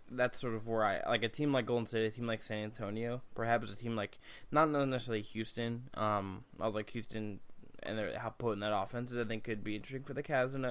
That's 0.10 0.40
sort 0.40 0.54
of 0.54 0.68
where 0.68 0.86
I 0.86 1.02
like 1.08 1.24
a 1.24 1.30
team 1.30 1.52
like 1.52 1.66
Golden 1.66 1.88
State, 1.88 2.06
a 2.06 2.10
team 2.12 2.28
like 2.28 2.44
San 2.44 2.64
Antonio, 2.64 3.22
perhaps 3.36 3.72
a 3.72 3.76
team 3.76 3.96
like 3.96 4.18
not 4.52 4.70
necessarily 4.70 5.22
Houston. 5.22 5.90
Um, 5.96 6.44
like 6.60 6.92
Houston 6.92 7.40
and 7.84 8.00
how 8.16 8.30
potent 8.30 8.62
that 8.62 8.76
offense 8.76 9.12
is. 9.12 9.18
I 9.18 9.26
think 9.26 9.44
could 9.44 9.64
be 9.64 9.76
interesting 9.76 10.04
for 10.04 10.14
the 10.14 10.24
Cavs, 10.24 10.56
and 10.56 10.66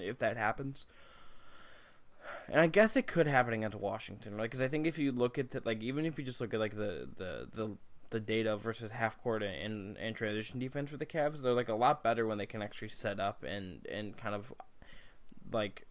if 0.00 0.18
that 0.18 0.36
happens. 0.36 0.86
And 2.48 2.60
I 2.60 2.66
guess 2.66 2.96
it 2.96 3.06
could 3.06 3.26
happen 3.26 3.54
against 3.54 3.76
Washington, 3.76 4.36
right? 4.36 4.44
Because 4.44 4.62
I 4.62 4.68
think 4.68 4.86
if 4.86 4.98
you 4.98 5.12
look 5.12 5.38
at 5.38 5.50
the, 5.50 5.62
like 5.64 5.82
even 5.82 6.06
if 6.06 6.18
you 6.18 6.24
just 6.24 6.40
look 6.40 6.54
at 6.54 6.60
like 6.60 6.76
the 6.76 7.08
the 7.16 7.48
the, 7.54 7.76
the 8.10 8.20
data 8.20 8.56
versus 8.56 8.90
half 8.90 9.20
court 9.22 9.42
and, 9.42 9.96
and 9.96 10.14
transition 10.14 10.58
defense 10.58 10.90
for 10.90 10.96
the 10.96 11.06
Cavs, 11.06 11.42
they're 11.42 11.52
like 11.52 11.68
a 11.68 11.74
lot 11.74 12.02
better 12.02 12.26
when 12.26 12.38
they 12.38 12.46
can 12.46 12.62
actually 12.62 12.88
set 12.88 13.18
up 13.18 13.42
and 13.42 13.86
and 13.90 14.16
kind 14.16 14.34
of 14.34 14.52
like 15.52 15.86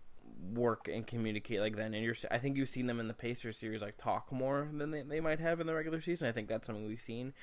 work 0.53 0.87
and 0.91 1.07
communicate 1.07 1.59
like 1.59 1.75
that. 1.75 1.85
And 1.85 1.95
you're, 1.95 2.15
I 2.31 2.37
think 2.37 2.57
you've 2.57 2.69
seen 2.69 2.87
them 2.87 2.99
in 2.99 3.07
the 3.07 3.13
Pacers 3.13 3.57
series 3.57 3.81
like 3.81 3.97
talk 3.97 4.31
more 4.31 4.67
than 4.71 4.91
they, 4.91 5.01
they 5.01 5.19
might 5.19 5.39
have 5.39 5.59
in 5.59 5.67
the 5.67 5.73
regular 5.73 6.01
season. 6.01 6.27
I 6.27 6.31
think 6.31 6.47
that's 6.47 6.67
something 6.67 6.87
we've 6.87 7.01
seen. 7.01 7.33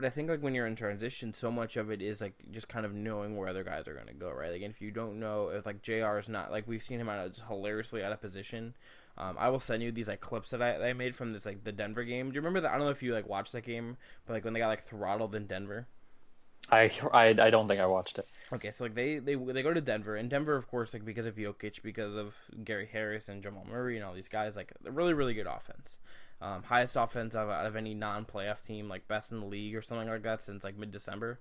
But 0.00 0.06
I 0.06 0.10
think 0.10 0.30
like 0.30 0.42
when 0.42 0.54
you're 0.54 0.66
in 0.66 0.76
transition, 0.76 1.34
so 1.34 1.50
much 1.50 1.76
of 1.76 1.90
it 1.90 2.00
is 2.00 2.22
like 2.22 2.32
just 2.50 2.68
kind 2.68 2.86
of 2.86 2.94
knowing 2.94 3.36
where 3.36 3.50
other 3.50 3.62
guys 3.62 3.86
are 3.86 3.92
going 3.92 4.06
to 4.06 4.14
go, 4.14 4.30
right? 4.32 4.50
Like 4.50 4.62
if 4.62 4.80
you 4.80 4.90
don't 4.90 5.20
know 5.20 5.50
if 5.50 5.66
like 5.66 5.82
Jr. 5.82 6.16
is 6.16 6.26
not 6.26 6.50
like 6.50 6.66
we've 6.66 6.82
seen 6.82 6.98
him 6.98 7.10
out 7.10 7.26
of 7.26 7.34
just 7.34 7.46
hilariously 7.46 8.02
out 8.02 8.10
of 8.10 8.18
position. 8.18 8.72
Um, 9.18 9.36
I 9.38 9.50
will 9.50 9.58
send 9.58 9.82
you 9.82 9.92
these 9.92 10.08
like 10.08 10.22
clips 10.22 10.52
that 10.52 10.62
I, 10.62 10.78
that 10.78 10.86
I 10.86 10.94
made 10.94 11.14
from 11.14 11.34
this 11.34 11.44
like 11.44 11.64
the 11.64 11.72
Denver 11.72 12.02
game. 12.02 12.30
Do 12.30 12.34
you 12.34 12.40
remember 12.40 12.62
that? 12.62 12.70
I 12.70 12.78
don't 12.78 12.86
know 12.86 12.92
if 12.92 13.02
you 13.02 13.12
like 13.12 13.28
watched 13.28 13.52
that 13.52 13.66
game, 13.66 13.98
but 14.26 14.32
like 14.32 14.42
when 14.42 14.54
they 14.54 14.60
got 14.60 14.68
like 14.68 14.88
throttled 14.88 15.34
in 15.34 15.46
Denver. 15.46 15.86
I, 16.70 16.90
I, 17.12 17.26
I 17.38 17.50
don't 17.50 17.68
think 17.68 17.80
I 17.80 17.86
watched 17.86 18.18
it. 18.18 18.26
Okay, 18.54 18.70
so 18.70 18.84
like 18.84 18.94
they, 18.94 19.18
they 19.18 19.34
they 19.34 19.62
go 19.62 19.74
to 19.74 19.82
Denver, 19.82 20.16
and 20.16 20.30
Denver, 20.30 20.56
of 20.56 20.66
course, 20.66 20.94
like 20.94 21.04
because 21.04 21.26
of 21.26 21.36
Jokic, 21.36 21.82
because 21.82 22.14
of 22.14 22.36
Gary 22.64 22.88
Harris 22.90 23.28
and 23.28 23.42
Jamal 23.42 23.66
Murray 23.70 23.96
and 23.96 24.04
all 24.06 24.14
these 24.14 24.28
guys, 24.28 24.56
like 24.56 24.72
really 24.82 25.12
really 25.12 25.34
good 25.34 25.46
offense. 25.46 25.98
Um, 26.42 26.62
highest 26.62 26.96
offense 26.96 27.34
out 27.34 27.44
of, 27.44 27.50
out 27.50 27.66
of 27.66 27.76
any 27.76 27.94
non-playoff 27.94 28.64
team, 28.66 28.88
like 28.88 29.06
best 29.08 29.30
in 29.30 29.40
the 29.40 29.46
league 29.46 29.74
or 29.74 29.82
something 29.82 30.08
like 30.08 30.22
that 30.22 30.42
since 30.42 30.64
like 30.64 30.78
mid-December. 30.78 31.38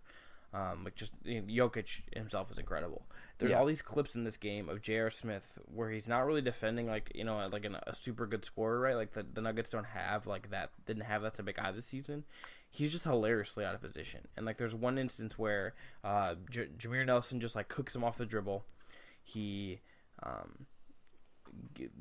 Um, 0.51 0.83
like 0.83 0.95
just 0.95 1.11
you 1.23 1.41
know, 1.41 1.47
Jokic 1.67 2.01
himself 2.15 2.51
is 2.51 2.57
incredible. 2.57 3.03
There's 3.37 3.51
yeah. 3.51 3.59
all 3.59 3.65
these 3.65 3.83
clips 3.83 4.15
in 4.15 4.23
this 4.23 4.35
game 4.35 4.67
of 4.67 4.81
J.R. 4.81 5.11
Smith 5.11 5.59
where 5.73 5.91
he's 5.91 6.07
not 6.07 6.25
really 6.25 6.41
defending 6.41 6.87
like 6.87 7.11
you 7.13 7.23
know 7.23 7.47
like 7.51 7.65
an, 7.65 7.77
a 7.85 7.93
super 7.93 8.25
good 8.25 8.43
scorer, 8.43 8.79
right? 8.79 8.95
Like 8.95 9.13
the, 9.13 9.23
the 9.31 9.41
Nuggets 9.41 9.69
don't 9.69 9.85
have 9.85 10.25
like 10.25 10.49
that, 10.49 10.71
didn't 10.87 11.03
have 11.03 11.21
that 11.21 11.35
type 11.35 11.47
of 11.47 11.55
guy 11.55 11.71
this 11.71 11.85
season. 11.85 12.23
He's 12.71 12.91
just 12.91 13.03
hilariously 13.03 13.63
out 13.63 13.75
of 13.75 13.81
position. 13.81 14.21
And 14.35 14.45
like 14.45 14.57
there's 14.57 14.75
one 14.75 14.97
instance 14.97 15.37
where 15.37 15.75
uh, 16.03 16.35
J- 16.49 16.69
Jameer 16.79 17.05
Nelson 17.05 17.39
just 17.39 17.55
like 17.55 17.67
cooks 17.67 17.95
him 17.95 18.03
off 18.03 18.17
the 18.17 18.25
dribble. 18.25 18.65
He 19.23 19.81
um, 20.23 20.65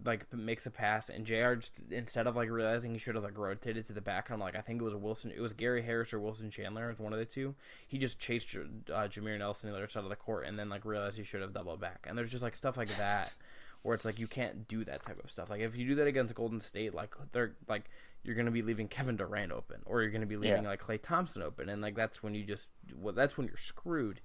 like 0.05 0.33
makes 0.33 0.67
a 0.67 0.71
pass, 0.71 1.09
and 1.09 1.25
Jr. 1.25 1.55
Just, 1.55 1.73
instead 1.91 2.27
of 2.27 2.37
like 2.37 2.51
realizing 2.51 2.93
he 2.93 2.99
should 2.99 3.15
have 3.15 3.25
like 3.25 3.39
rotated 3.39 3.87
to 3.87 3.93
the 3.93 4.01
back, 4.01 4.31
I'm 4.31 4.41
like, 4.41 4.57
I 4.57 4.61
think 4.61 4.81
it 4.81 4.85
was 4.85 4.95
Wilson, 4.95 5.33
it 5.35 5.41
was 5.41 5.53
Gary 5.53 5.83
Harris 5.83 6.13
or 6.13 6.21
Wilson 6.21 6.51
Chandler, 6.51 6.87
it 6.87 6.93
was 6.93 6.99
one 6.99 7.13
of 7.13 7.19
the 7.19 7.25
two. 7.25 7.55
He 7.87 7.99
just 7.99 8.19
chased 8.19 8.55
uh, 8.55 9.09
Jameer 9.09 9.39
Nelson 9.39 9.71
the 9.71 9.77
other 9.77 9.89
side 9.89 10.05
of 10.05 10.11
the 10.11 10.17
court, 10.17 10.47
and 10.47 10.59
then 10.59 10.69
like 10.69 10.85
realized 10.85 11.17
he 11.17 11.25
should 11.25 11.43
have 11.43 11.55
doubled 11.55 11.81
back. 11.81 12.07
And 12.09 12.17
there's 12.17 12.31
just 12.31 12.43
like 12.43 12.57
stuff 12.57 12.77
like 12.77 12.95
that 12.97 13.33
where 13.83 13.95
it's 13.95 14.05
like 14.05 14.19
you 14.19 14.27
can't 14.27 14.67
do 14.69 14.85
that 14.85 15.03
type 15.05 15.23
of 15.23 15.31
stuff. 15.31 15.51
Like 15.51 15.61
if 15.61 15.77
you 15.77 15.87
do 15.87 15.95
that 15.97 16.07
against 16.07 16.35
Golden 16.35 16.61
State, 16.61 16.95
like 16.95 17.15
they're 17.33 17.55
like 17.69 17.85
you're 18.25 18.35
gonna 18.35 18.51
be 18.51 18.63
leaving 18.63 18.89
Kevin 18.89 19.17
Durant 19.17 19.53
open, 19.53 19.81
or 19.87 20.03
you're 20.03 20.11
gonna 20.11 20.27
be 20.27 20.37
leaving 20.37 20.65
yeah. 20.65 20.71
like 20.71 20.83
Klay 20.83 21.01
Thompson 21.01 21.43
open, 21.43 21.69
and 21.69 21.81
like 21.81 21.95
that's 21.95 22.23
when 22.23 22.35
you 22.35 22.45
just 22.45 22.69
well, 22.97 23.15
that's 23.15 23.37
when 23.37 23.47
you're 23.47 23.57
screwed 23.57 24.21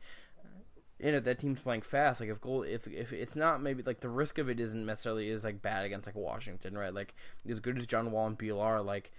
and 1.03 1.17
if 1.17 1.25
that 1.25 1.37
team's 1.37 1.59
playing 1.59 1.81
fast, 1.81 2.21
like 2.21 2.29
if 2.29 2.39
goal, 2.39 2.63
if 2.63 2.87
if 2.87 3.11
it's 3.11 3.35
not 3.35 3.61
maybe 3.61 3.83
like 3.83 3.99
the 3.99 4.09
risk 4.09 4.37
of 4.37 4.49
it 4.49 4.59
isn't 4.59 4.85
necessarily 4.85 5.27
is 5.27 5.43
like 5.43 5.61
bad 5.61 5.85
against 5.85 6.07
like 6.07 6.15
Washington, 6.15 6.77
right? 6.77 6.93
Like 6.93 7.13
as 7.47 7.59
good 7.59 7.77
as 7.77 7.85
John 7.85 8.11
Wall 8.11 8.25
and 8.25 8.37
Beal 8.37 8.61
are, 8.61 8.81
like 8.81 9.11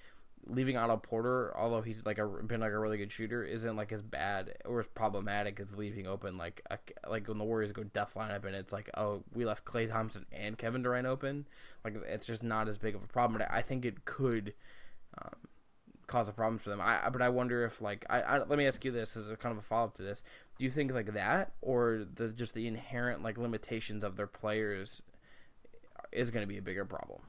leaving 0.47 0.79
Otto 0.79 0.97
Porter, 0.97 1.55
although 1.55 1.83
he's 1.83 2.05
like 2.07 2.16
a 2.16 2.27
been 2.27 2.61
like 2.61 2.73
a 2.73 2.79
really 2.79 2.97
good 2.97 3.12
shooter, 3.12 3.44
isn't 3.44 3.77
like 3.77 3.92
as 3.92 4.01
bad 4.01 4.57
or 4.64 4.81
as 4.81 4.87
problematic 4.88 5.61
as 5.61 5.75
leaving 5.75 6.07
open 6.07 6.38
like 6.38 6.62
a, 6.70 6.79
like 7.09 7.29
when 7.29 7.37
the 7.37 7.44
Warriors 7.44 7.73
go 7.73 7.85
death 7.85 8.12
lineup 8.16 8.47
and 8.47 8.57
it's 8.57 8.73
like 8.73 8.88
oh 8.97 9.23
we 9.35 9.44
left 9.44 9.66
Klay 9.66 9.87
Thompson 9.88 10.25
and 10.33 10.57
Kevin 10.57 10.83
Durant 10.83 11.07
open, 11.07 11.47
like 11.85 11.97
it's 12.09 12.27
just 12.27 12.42
not 12.42 12.66
as 12.66 12.79
big 12.79 12.94
of 12.94 13.03
a 13.03 13.09
problem. 13.09 13.38
But 13.38 13.51
I 13.51 13.61
think 13.61 13.85
it 13.85 14.07
could. 14.07 14.55
Um, 15.20 15.37
cause 16.06 16.28
a 16.28 16.32
problem 16.32 16.58
for 16.58 16.70
them. 16.70 16.80
I 16.80 17.08
but 17.10 17.22
I 17.22 17.28
wonder 17.28 17.64
if 17.64 17.80
like 17.80 18.04
I, 18.08 18.20
I 18.20 18.38
let 18.44 18.58
me 18.58 18.66
ask 18.66 18.84
you 18.84 18.90
this 18.90 19.16
as 19.16 19.28
a 19.28 19.36
kind 19.36 19.52
of 19.52 19.58
a 19.58 19.62
follow 19.62 19.86
up 19.86 19.96
to 19.96 20.02
this. 20.02 20.22
Do 20.58 20.64
you 20.64 20.70
think 20.70 20.92
like 20.92 21.12
that 21.14 21.52
or 21.62 22.06
the 22.14 22.28
just 22.28 22.54
the 22.54 22.66
inherent 22.66 23.22
like 23.22 23.38
limitations 23.38 24.04
of 24.04 24.16
their 24.16 24.26
players 24.26 25.02
is 26.12 26.30
going 26.30 26.42
to 26.42 26.48
be 26.48 26.58
a 26.58 26.62
bigger 26.62 26.84
problem? 26.84 27.20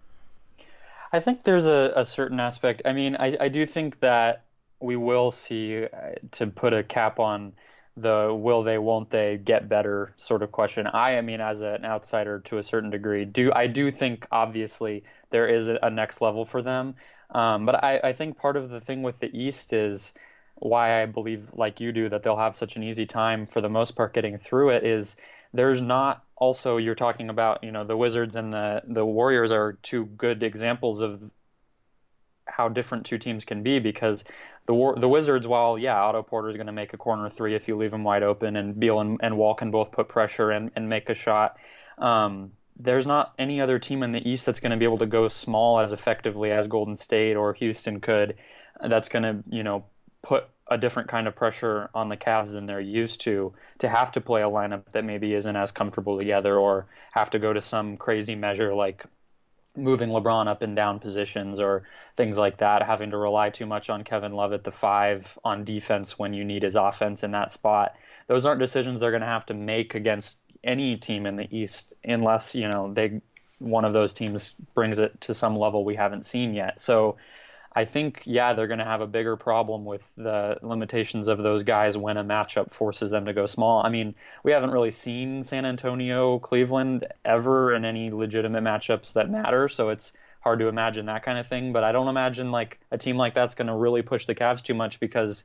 I 1.12 1.20
think 1.20 1.44
there's 1.44 1.66
a, 1.66 1.94
a 1.96 2.06
certain 2.06 2.40
aspect. 2.40 2.82
I 2.86 2.94
mean, 2.94 3.16
I, 3.16 3.38
I 3.40 3.48
do 3.48 3.66
think 3.66 4.00
that 4.02 4.44
we 4.80 4.96
will 4.96 5.32
see 5.32 5.86
uh, 5.86 5.88
to 6.32 6.48
put 6.48 6.74
a 6.74 6.84
cap 6.84 7.20
on 7.20 7.54
the 7.98 8.34
will 8.38 8.64
they 8.64 8.78
won't 8.78 9.10
they 9.10 9.38
get 9.38 9.70
better 9.70 10.14
sort 10.18 10.44
of 10.44 10.52
question. 10.52 10.86
I, 10.88 11.18
I 11.18 11.22
mean, 11.22 11.40
as 11.40 11.62
an 11.62 11.86
outsider 11.86 12.40
to 12.46 12.58
a 12.58 12.64
certain 12.64 12.90
degree, 12.90 13.24
do 13.24 13.52
I 13.56 13.68
do 13.68 13.92
think 13.92 14.28
obviously 14.32 15.04
there 15.30 15.48
is 15.48 15.68
a, 15.68 15.80
a 15.82 15.90
next 15.90 16.22
level 16.22 16.44
for 16.44 16.62
them. 16.62 16.96
Um, 17.32 17.66
but 17.66 17.84
I, 17.84 18.00
I 18.04 18.14
think 18.14 18.38
part 18.38 18.58
of 18.58 18.70
the 18.70 18.80
thing 18.80 19.04
with 19.04 19.20
the 19.20 19.36
East 19.38 19.74
is 19.74 20.14
why 20.56 21.02
I 21.02 21.06
believe, 21.06 21.50
like 21.54 21.80
you 21.80 21.92
do, 21.92 22.10
that 22.10 22.24
they'll 22.24 22.38
have 22.38 22.56
such 22.56 22.76
an 22.76 22.84
easy 22.84 23.06
time 23.06 23.46
for 23.46 23.62
the 23.62 23.70
most 23.70 23.92
part 23.96 24.14
getting 24.14 24.38
through 24.38 24.70
it 24.70 24.84
is 24.84 25.18
there's 25.54 25.82
not 25.82 26.24
also 26.36 26.78
you're 26.78 26.96
talking 26.96 27.30
about 27.30 27.64
you 27.64 27.72
know 27.72 27.84
the 27.84 27.98
Wizards 27.98 28.36
and 28.36 28.52
the 28.52 28.82
the 28.88 29.06
Warriors 29.06 29.52
are 29.52 29.74
two 29.82 30.06
good 30.06 30.44
examples 30.44 31.02
of 31.02 31.32
how 32.46 32.70
different 32.70 33.06
two 33.06 33.18
teams 33.18 33.44
can 33.44 33.64
be 33.64 33.80
because 33.80 34.24
the 34.66 34.94
the 34.98 35.10
Wizards 35.10 35.48
while 35.48 35.78
yeah 35.78 36.02
Otto 36.02 36.24
Porter 36.24 36.50
is 36.50 36.58
going 36.58 36.68
to 36.68 36.74
make 36.74 36.94
a 36.94 36.98
corner 36.98 37.30
three 37.30 37.56
if 37.56 37.68
you 37.68 37.78
leave 37.78 37.94
him 37.94 38.04
wide 38.04 38.24
open 38.24 38.56
and 38.56 38.80
Beal 38.80 39.00
and, 39.00 39.20
and 39.24 39.38
Wall 39.38 39.56
can 39.56 39.72
both 39.72 39.92
put 39.92 40.08
pressure 40.08 40.52
and, 40.52 40.72
and 40.76 40.88
make 40.88 41.10
a 41.10 41.16
shot 41.16 41.58
um, 41.98 42.52
there's 42.78 43.08
not 43.08 43.34
any 43.40 43.62
other 43.62 43.80
team 43.80 44.04
in 44.04 44.12
the 44.12 44.30
East 44.30 44.46
that's 44.46 44.60
going 44.60 44.72
to 44.72 44.78
be 44.78 44.86
able 44.86 44.98
to 44.98 45.06
go 45.06 45.28
small 45.28 45.80
as 45.80 45.92
effectively 45.92 46.52
as 46.52 46.68
Golden 46.68 46.98
State 46.98 47.36
or 47.36 47.54
Houston 47.54 48.02
could. 48.02 48.36
Uh, 48.80 48.88
that's 48.88 49.10
going 49.10 49.24
to, 49.24 49.44
you 49.50 49.64
know, 49.64 49.86
put 50.22 50.48
a 50.68 50.78
different 50.78 51.08
kind 51.10 51.28
of 51.28 51.36
pressure 51.36 51.90
on 51.94 52.10
the 52.10 52.18
Cavs 52.18 52.52
than 52.52 52.66
they're 52.66 52.82
used 52.82 53.22
to 53.22 53.54
to 53.80 53.88
have 53.88 54.12
to 54.14 54.22
play 54.22 54.42
a 54.42 54.50
lineup 54.50 54.92
that 54.92 55.06
maybe 55.06 55.34
isn't 55.34 55.56
as 55.56 55.72
comfortable 55.72 56.18
together 56.18 56.58
or 56.58 56.88
have 57.12 57.30
to 57.30 57.40
go 57.40 57.54
to 57.54 57.62
some 57.62 57.98
crazy 57.98 58.36
measure 58.36 58.74
like 58.74 59.06
moving 59.78 60.10
LeBron 60.10 60.48
up 60.48 60.62
and 60.62 60.76
down 60.76 61.00
positions 61.00 61.60
or 61.60 61.84
things 62.16 62.38
like 62.38 62.58
that, 62.58 62.84
having 62.84 63.12
to 63.12 63.18
rely 63.18 63.50
too 63.50 63.66
much 63.66 63.90
on 63.90 64.04
Kevin 64.04 64.34
Love 64.34 64.54
at 64.54 64.64
the 64.64 64.72
five 64.72 65.38
on 65.44 65.64
defense 65.64 66.18
when 66.18 66.34
you 66.34 66.44
need 66.44 66.64
his 66.64 66.76
offense 66.76 67.24
in 67.24 67.32
that 67.32 67.52
spot. 67.52 67.96
Those 68.28 68.46
aren't 68.46 68.60
decisions 68.60 69.00
they're 69.00 69.12
going 69.12 69.22
to 69.22 69.28
have 69.28 69.46
to 69.48 69.54
make 69.54 69.94
against 69.94 70.40
any 70.66 70.98
team 70.98 71.26
in 71.26 71.36
the 71.36 71.48
East 71.56 71.94
unless 72.04 72.56
you 72.56 72.68
know 72.68 72.92
they 72.94 73.22
one 73.60 73.86
of 73.86 73.94
those 73.94 74.12
teams 74.12 74.54
brings 74.74 75.00
it 75.00 75.22
to 75.22 75.34
some 75.34 75.58
level 75.58 75.86
we 75.86 75.96
haven't 75.96 76.26
seen 76.26 76.54
yet. 76.54 76.82
So 76.82 77.16
I 77.74 77.86
think 77.86 78.24
yeah 78.26 78.54
they're 78.54 78.68
going 78.68 78.80
to 78.80 78.86
have 78.86 79.02
a 79.02 79.08
bigger 79.08 79.38
problem 79.38 79.86
with 79.86 80.02
the 80.18 80.58
limitations 80.62 81.28
of 81.28 81.38
those 81.38 81.64
guys 81.64 81.96
when 81.96 82.18
a 82.18 82.24
matchup 82.24 82.74
forces 82.74 83.12
them 83.12 83.26
to 83.26 83.34
go 83.34 83.46
small. 83.46 83.86
I 83.86 83.90
mean 83.90 84.16
we 84.44 84.52
haven't 84.52 84.72
really 84.72 84.92
seen 84.92 85.44
San 85.44 85.66
Antonio 85.66 86.40
Cleveland 86.40 87.08
ever 87.24 87.74
in 87.74 87.86
any 87.86 88.10
legitimate 88.10 88.64
matchups 88.64 89.14
that 89.14 89.30
matter, 89.30 89.70
so 89.70 89.90
it's 89.90 90.12
hard 90.42 90.60
to 90.60 90.68
imagine 90.68 91.08
that 91.08 91.24
kind 91.24 91.40
of 91.40 91.48
thing. 91.48 91.74
But 91.74 91.84
I 91.84 91.92
don't 91.92 92.08
imagine 92.08 92.52
like 92.52 92.80
a 92.92 92.98
team 92.98 93.18
like 93.18 93.34
that's 93.34 93.56
going 93.56 93.68
to 93.68 93.76
really 93.76 94.02
push 94.02 94.26
the 94.26 94.36
Cavs 94.36 94.62
too 94.62 94.74
much 94.76 95.00
because 95.00 95.44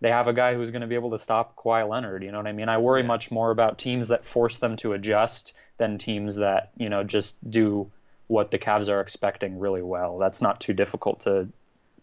they 0.00 0.10
have 0.10 0.28
a 0.28 0.32
guy 0.32 0.54
who's 0.54 0.70
going 0.70 0.82
to 0.82 0.86
be 0.86 0.94
able 0.94 1.10
to 1.10 1.18
stop 1.18 1.56
Kawhi 1.56 1.88
Leonard. 1.88 2.22
You 2.22 2.32
know 2.32 2.38
what 2.38 2.46
I 2.46 2.52
mean? 2.52 2.68
I 2.68 2.78
worry 2.78 3.00
yeah. 3.00 3.06
much 3.06 3.30
more 3.30 3.50
about 3.50 3.78
teams 3.78 4.08
that 4.08 4.24
force 4.24 4.58
them 4.58 4.76
to 4.78 4.92
adjust 4.92 5.54
than 5.78 5.98
teams 5.98 6.36
that 6.36 6.72
you 6.76 6.88
know 6.88 7.04
just 7.04 7.50
do 7.50 7.90
what 8.28 8.50
the 8.50 8.58
Cavs 8.58 8.88
are 8.88 9.00
expecting 9.00 9.58
really 9.58 9.82
well. 9.82 10.18
That's 10.18 10.42
not 10.42 10.60
too 10.60 10.72
difficult 10.72 11.20
to 11.20 11.48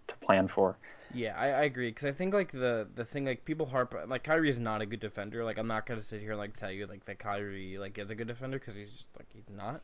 to 0.07 0.15
plan 0.17 0.47
for. 0.47 0.77
Yeah, 1.13 1.35
I, 1.37 1.47
I 1.47 1.61
agree 1.63 1.89
because 1.89 2.05
I 2.05 2.11
think 2.11 2.33
like 2.33 2.51
the 2.51 2.87
the 2.95 3.05
thing 3.05 3.25
like 3.25 3.45
people 3.45 3.67
harp 3.67 3.95
like 4.07 4.23
Kyrie 4.23 4.49
is 4.49 4.59
not 4.59 4.81
a 4.81 4.85
good 4.85 4.99
defender. 4.99 5.43
Like 5.43 5.57
I'm 5.57 5.67
not 5.67 5.85
gonna 5.85 6.01
sit 6.01 6.21
here 6.21 6.31
and 6.31 6.39
like 6.39 6.57
tell 6.57 6.71
you 6.71 6.87
like 6.87 7.05
that 7.05 7.19
Kyrie 7.19 7.77
like 7.77 7.97
is 7.99 8.09
a 8.09 8.15
good 8.15 8.27
defender 8.27 8.57
because 8.57 8.73
he's 8.73 8.91
just 8.91 9.07
like 9.17 9.27
he's 9.33 9.49
not. 9.55 9.81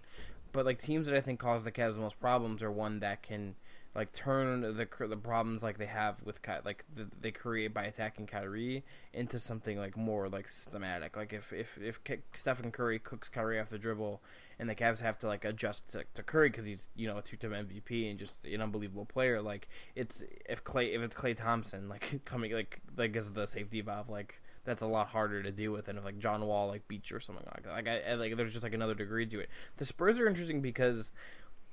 But 0.51 0.65
like 0.65 0.81
teams 0.81 1.05
that 1.07 1.15
I 1.15 1.21
think 1.21 1.39
cause 1.39 1.63
the 1.63 1.71
Cavs 1.71 1.95
the 1.95 2.01
most 2.01 2.19
problems 2.19 2.63
are 2.63 2.71
one 2.71 2.99
that 3.01 3.21
can 3.21 3.55
like 3.95 4.11
turn 4.11 4.61
the 4.61 4.71
the 5.07 5.17
problems 5.17 5.63
like 5.63 5.77
they 5.77 5.87
have 5.87 6.15
with 6.23 6.39
like 6.63 6.85
the, 6.95 7.07
they 7.21 7.31
create 7.31 7.73
by 7.73 7.85
attacking 7.85 8.27
Kyrie 8.27 8.83
into 9.13 9.39
something 9.39 9.77
like 9.77 9.97
more 9.97 10.29
like 10.29 10.49
systematic. 10.49 11.17
Like 11.17 11.33
if 11.33 11.51
if 11.51 11.77
if 11.81 11.99
Stephen 12.35 12.71
Curry 12.71 12.99
cooks 12.99 13.29
Kyrie 13.29 13.59
off 13.59 13.69
the 13.69 13.79
dribble, 13.79 14.21
and 14.59 14.69
the 14.69 14.75
Cavs 14.75 15.01
have 15.01 15.17
to 15.19 15.27
like 15.27 15.43
adjust 15.43 15.89
to, 15.93 16.03
to 16.13 16.21
Curry 16.21 16.49
because 16.49 16.65
he's 16.65 16.87
you 16.95 17.07
know 17.07 17.17
a 17.17 17.21
two 17.21 17.37
time 17.37 17.51
MVP 17.51 18.09
and 18.09 18.19
just 18.19 18.37
an 18.45 18.61
unbelievable 18.61 19.05
player. 19.05 19.41
Like 19.41 19.67
it's 19.95 20.21
if 20.47 20.63
Klay 20.63 20.95
if 20.95 21.01
it's 21.01 21.15
Klay 21.15 21.35
Thompson 21.35 21.89
like 21.89 22.21
coming 22.25 22.51
like 22.53 22.79
like 22.95 23.15
as 23.15 23.31
the 23.31 23.47
safety 23.47 23.81
valve 23.81 24.09
like 24.09 24.39
that's 24.65 24.81
a 24.83 24.87
lot 24.87 25.07
harder 25.07 25.41
to 25.41 25.51
deal 25.51 25.71
with 25.71 25.85
than 25.85 25.97
if 25.97 26.05
like 26.05 26.19
John 26.19 26.45
Wall 26.45 26.67
like 26.67 26.87
beats 26.87 27.09
you 27.09 27.17
or 27.17 27.19
something 27.19 27.45
like 27.55 27.63
that. 27.63 27.71
Like 27.71 27.87
I, 27.87 28.11
I 28.11 28.13
like 28.15 28.37
there's 28.37 28.53
just 28.53 28.63
like 28.63 28.73
another 28.73 28.93
degree 28.93 29.25
to 29.25 29.39
it. 29.39 29.49
The 29.77 29.85
Spurs 29.85 30.19
are 30.19 30.27
interesting 30.27 30.61
because 30.61 31.11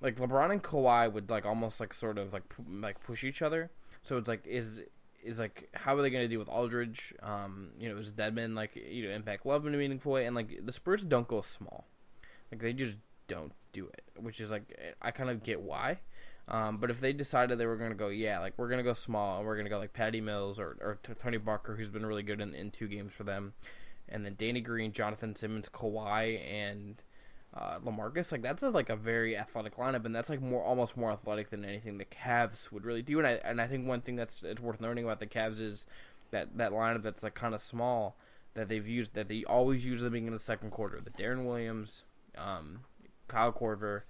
like 0.01 0.17
LeBron 0.17 0.53
and 0.53 0.63
Kawhi 0.63 1.13
would 1.13 1.31
like 1.31 1.47
almost 1.47 1.81
like 1.81 1.95
sort 1.95 2.19
of 2.19 2.33
like 2.33 2.45
like 2.81 3.01
push 3.05 3.25
each 3.25 3.43
other. 3.43 3.71
So 4.03 4.19
it's 4.19 4.29
like 4.29 4.47
is 4.47 4.81
is 5.23 5.39
like 5.39 5.69
how 5.75 5.97
are 5.97 6.03
they 6.03 6.11
going 6.11 6.25
to 6.25 6.29
deal 6.29 6.39
with 6.39 6.49
Aldridge? 6.49 7.15
Um, 7.23 7.71
you 7.79 7.89
know, 7.89 7.99
is 8.01 8.13
Dedmon 8.13 8.55
like 8.55 8.77
you 8.77 9.09
know 9.09 9.15
impact 9.15 9.47
Love 9.47 9.67
in 9.67 9.75
a 9.75 9.79
meaningful 9.79 10.13
way? 10.13 10.27
And 10.27 10.37
like 10.37 10.65
the 10.65 10.73
Spurs 10.73 11.05
don't 11.05 11.27
go 11.27 11.41
small, 11.41 11.87
like 12.53 12.61
they 12.61 12.73
just 12.73 12.97
don't 13.29 13.53
do 13.73 13.89
it, 13.89 14.03
which 14.21 14.41
is 14.41 14.51
like 14.51 14.97
I 15.01 15.11
kind 15.11 15.31
of 15.31 15.43
get 15.43 15.61
why. 15.61 15.99
Um, 16.49 16.77
but 16.79 16.91
if 16.91 17.01
they 17.01 17.13
decided 17.13 17.59
they 17.59 17.67
were 17.67 17.77
going 17.77 17.91
to 17.91 17.97
go, 17.97 18.07
yeah, 18.09 18.39
like 18.39 18.55
we're 18.57 18.69
going 18.69 18.79
to 18.79 18.85
go 18.85 18.93
small 18.93 19.39
and 19.39 19.47
we're 19.47 19.57
going 19.57 19.65
to 19.65 19.71
go 19.71 19.79
like 19.79 19.93
Patty 19.93 20.21
Mills 20.21 20.61
or, 20.61 20.77
or 20.81 20.99
Tony 21.19 21.39
Parker, 21.39 21.75
who's 21.75 21.89
been 21.89 22.07
really 22.07 22.23
good 22.23 22.41
in, 22.41 22.55
in 22.55 22.71
two 22.71 22.87
games 22.87 23.13
for 23.13 23.25
them, 23.25 23.53
and 24.09 24.25
then 24.25 24.37
Danny 24.39 24.61
Green, 24.61 24.93
Jonathan 24.93 25.35
Simmons, 25.35 25.69
Kawhi, 25.69 26.41
and 26.49 27.03
uh, 27.57 27.79
Lamarcus, 27.79 28.33
like 28.33 28.43
that's 28.43 28.63
a, 28.63 28.69
like 28.69 28.91
a 28.91 28.97
very 28.97 29.37
athletic 29.37 29.77
lineup, 29.77 30.05
and 30.05 30.15
that's 30.15 30.29
like 30.29 30.43
more 30.43 30.63
almost 30.63 30.97
more 30.97 31.11
athletic 31.11 31.51
than 31.51 31.65
anything 31.65 31.97
the 31.97 32.05
Cavs 32.05 32.71
would 32.71 32.85
really 32.85 33.03
do. 33.03 33.19
And 33.19 33.27
I 33.27 33.33
and 33.45 33.61
I 33.61 33.67
think 33.67 33.87
one 33.87 34.03
thing 34.03 34.17
that's 34.17 34.43
it's 34.43 34.61
worth 34.61 34.81
learning 34.81 35.05
about 35.05 35.21
the 35.21 35.27
Cavs 35.27 35.61
is 35.61 35.87
that 36.33 36.59
that 36.59 36.73
lineup 36.73 37.03
that's 37.03 37.23
like 37.23 37.35
kind 37.35 37.55
of 37.55 37.61
small 37.61 38.17
that 38.55 38.69
they've 38.69 38.87
used 38.87 39.15
that 39.15 39.29
they 39.29 39.45
always 39.45 39.87
use 39.87 40.03
at 40.03 40.05
the 40.05 40.11
beginning 40.11 40.35
of 40.35 40.39
the 40.39 40.45
second 40.45 40.71
quarter. 40.71 41.01
The 41.01 41.11
Deron 41.11 41.47
Williams, 41.47 42.05
um, 42.37 42.81
Kyle 43.29 43.53
Korver, 43.53 44.03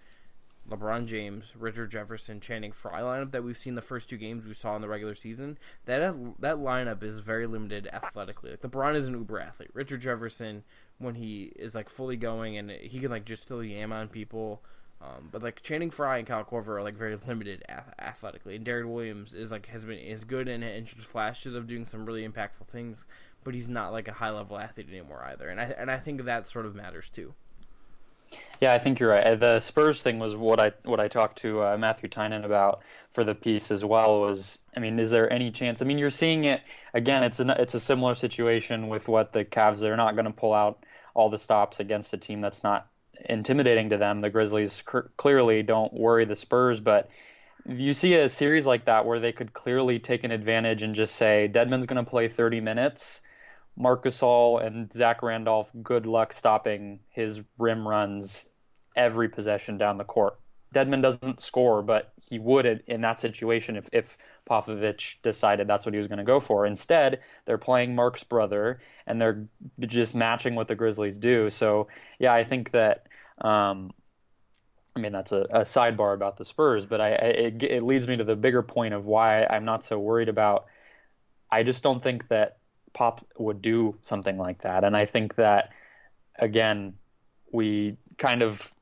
LeBron 0.69 1.07
James, 1.07 1.53
Richard 1.57 1.91
Jefferson, 1.91 2.41
Channing 2.41 2.73
Frye 2.73 3.01
lineup 3.01 3.31
that 3.31 3.45
we've 3.45 3.59
seen 3.59 3.75
the 3.75 3.83
first 3.83 4.09
two 4.09 4.17
games 4.17 4.47
we 4.47 4.55
saw 4.55 4.75
in 4.75 4.83
the 4.83 4.89
regular 4.89 5.15
season. 5.15 5.59
That 5.85 6.15
that 6.41 6.57
lineup 6.57 7.03
is 7.03 7.21
very 7.21 7.47
limited 7.47 7.89
athletically. 7.93 8.51
Like 8.51 8.63
LeBron 8.63 8.97
is 8.97 9.07
an 9.07 9.15
uber 9.15 9.39
athlete. 9.39 9.71
Richard 9.73 10.01
Jefferson 10.01 10.65
when 10.99 11.15
he 11.15 11.53
is 11.57 11.75
like 11.75 11.89
fully 11.89 12.17
going 12.17 12.57
and 12.57 12.71
he 12.71 12.99
can 12.99 13.11
like 13.11 13.25
just 13.25 13.43
still 13.43 13.63
yam 13.63 13.93
on 13.93 14.09
people. 14.09 14.63
Um, 15.01 15.29
but 15.31 15.43
like 15.43 15.63
Channing 15.63 15.91
Frye 15.91 16.19
and 16.19 16.27
Kyle 16.27 16.45
Korver 16.45 16.69
are 16.69 16.83
like 16.83 16.97
very 16.97 17.17
limited 17.27 17.63
ath- 17.69 17.95
athletically, 17.99 18.57
and 18.57 18.67
Deron 18.67 18.93
Williams 18.93 19.35
is 19.35 19.51
like 19.51 19.67
has 19.67 19.85
been 19.85 19.99
is 19.99 20.25
good 20.25 20.49
and, 20.49 20.65
and 20.65 20.89
flashes 20.89 21.55
of 21.55 21.67
doing 21.67 21.85
some 21.85 22.07
really 22.07 22.27
impactful 22.27 22.67
things, 22.73 23.05
but 23.45 23.53
he's 23.53 23.69
not 23.69 23.93
like 23.93 24.09
a 24.09 24.13
high 24.13 24.31
level 24.31 24.59
athlete 24.59 24.89
anymore 24.89 25.23
either. 25.31 25.49
And 25.49 25.61
I 25.61 25.65
and 25.65 25.91
I 25.91 25.99
think 25.99 26.25
that 26.25 26.49
sort 26.49 26.65
of 26.65 26.75
matters 26.75 27.11
too. 27.11 27.35
Yeah, 28.61 28.73
I 28.73 28.79
think 28.79 28.99
you're 28.99 29.11
right. 29.11 29.39
The 29.39 29.61
Spurs 29.61 30.03
thing 30.03 30.19
was 30.19 30.35
what 30.35 30.61
I 30.61 30.73
what 30.85 31.01
I 31.01 31.09
talked 31.09 31.39
to 31.39 31.63
uh, 31.63 31.77
Matthew 31.77 32.09
Tynan 32.09 32.45
about 32.45 32.83
for 33.13 33.25
the 33.25 33.35
piece 33.35 33.71
as 33.71 33.85
well. 33.85 34.21
Was 34.23 34.59
I 34.77 34.81
mean, 34.81 34.99
is 34.99 35.11
there 35.11 35.31
any 35.31 35.51
chance? 35.51 35.83
I 35.83 35.85
mean, 35.85 35.99
you're 35.99 36.11
seeing 36.11 36.45
it 36.45 36.63
again. 36.95 37.23
It's 37.23 37.41
a 37.41 37.61
it's 37.61 37.75
a 37.75 37.81
similar 37.81 38.15
situation 38.15 38.89
with 38.89 39.09
what 39.09 39.33
the 39.33 39.45
Cavs. 39.45 39.81
They're 39.81 39.97
not 39.97 40.15
going 40.15 40.25
to 40.27 40.33
pull 40.33 40.55
out 40.55 40.85
all 41.15 41.29
the 41.29 41.39
stops 41.39 41.81
against 41.81 42.13
a 42.15 42.19
team 42.19 42.41
that's 42.41 42.63
not 42.63 42.87
intimidating 43.29 43.91
to 43.91 43.99
them. 43.99 44.21
The 44.21 44.31
Grizzlies 44.31 44.83
cr- 44.83 45.09
clearly 45.17 45.63
don't 45.63 45.93
worry 45.93 46.25
the 46.25 46.37
Spurs, 46.37 46.81
but 46.81 47.11
you 47.69 47.95
see 47.95 48.15
a 48.15 48.29
series 48.29 48.67
like 48.67 48.85
that 48.85 49.07
where 49.07 49.21
they 49.21 49.33
could 49.33 49.53
clearly 49.53 49.99
take 49.99 50.25
an 50.25 50.31
advantage 50.31 50.83
and 50.83 50.95
just 50.95 51.17
say 51.17 51.49
Dedmon's 51.49 51.87
going 51.87 52.03
to 52.03 52.09
play 52.09 52.29
30 52.29 52.61
minutes 52.61 53.23
Marc 53.77 54.05
Gasol 54.05 54.65
and 54.65 54.93
Zach 54.93 55.23
Randolph, 55.23 55.71
good 55.83 56.07
luck 56.07 56.33
stopping 56.33 57.01
his 57.11 57.43
rim 57.59 57.87
runs 57.87 58.49
every 58.95 59.29
possession 59.29 59.77
down 59.77 59.99
the 59.99 60.05
court. 60.05 60.39
Dedmon 60.75 61.03
doesn't 61.03 61.41
score, 61.41 61.83
but 61.83 62.13
he 62.29 62.39
would 62.39 62.83
in 62.87 63.01
that 63.03 63.21
situation 63.21 63.77
if, 63.77 63.89
if 63.93 64.19
Popovich 64.49 65.17
decided 65.23 65.67
that's 65.67 65.87
what 65.87 65.95
he 65.95 65.99
was 65.99 66.09
going 66.09 66.19
to 66.19 66.25
go 66.25 66.41
for. 66.41 66.67
Instead, 66.67 67.21
they're 67.45 67.59
playing 67.59 67.95
Marc's 67.95 68.25
brother, 68.25 68.81
and 69.07 69.21
they're 69.21 69.47
just 69.81 70.15
matching 70.15 70.55
what 70.55 70.69
the 70.69 70.75
Grizzlies 70.75 71.17
do. 71.17 71.51
So, 71.51 71.89
yeah, 72.19 72.33
I 72.33 72.45
think 72.45 72.73
that. 72.73 73.07
Um, 73.39 73.93
I 74.95 74.99
mean, 74.99 75.13
that's 75.13 75.33
a, 75.33 75.43
a, 75.51 75.61
sidebar 75.61 76.15
about 76.15 76.39
the 76.39 76.47
Spurs, 76.47 76.87
but 76.87 77.03
I, 77.03 77.09
I 77.09 77.27
it, 77.27 77.63
it 77.63 77.83
leads 77.83 78.09
me 78.09 78.17
to 78.17 78.25
the 78.25 78.35
bigger 78.35 78.63
point 78.63 78.95
of 78.95 79.07
why 79.07 79.45
I'm 79.45 79.67
not 79.67 79.85
so 79.85 79.99
worried 79.99 80.31
about. 80.31 80.69
I 81.51 81.65
just 81.65 81.83
don't 81.83 82.03
think 82.03 82.29
that 82.29 82.56
Pop 82.97 83.25
would 83.37 83.61
do 83.61 83.95
something 84.01 84.39
like 84.39 84.63
that. 84.63 84.83
And 84.83 84.97
I 84.97 85.05
think 85.05 85.35
that, 85.35 85.71
again, 86.39 86.95
we 87.53 87.99
kind 88.17 88.41
of 88.41 88.73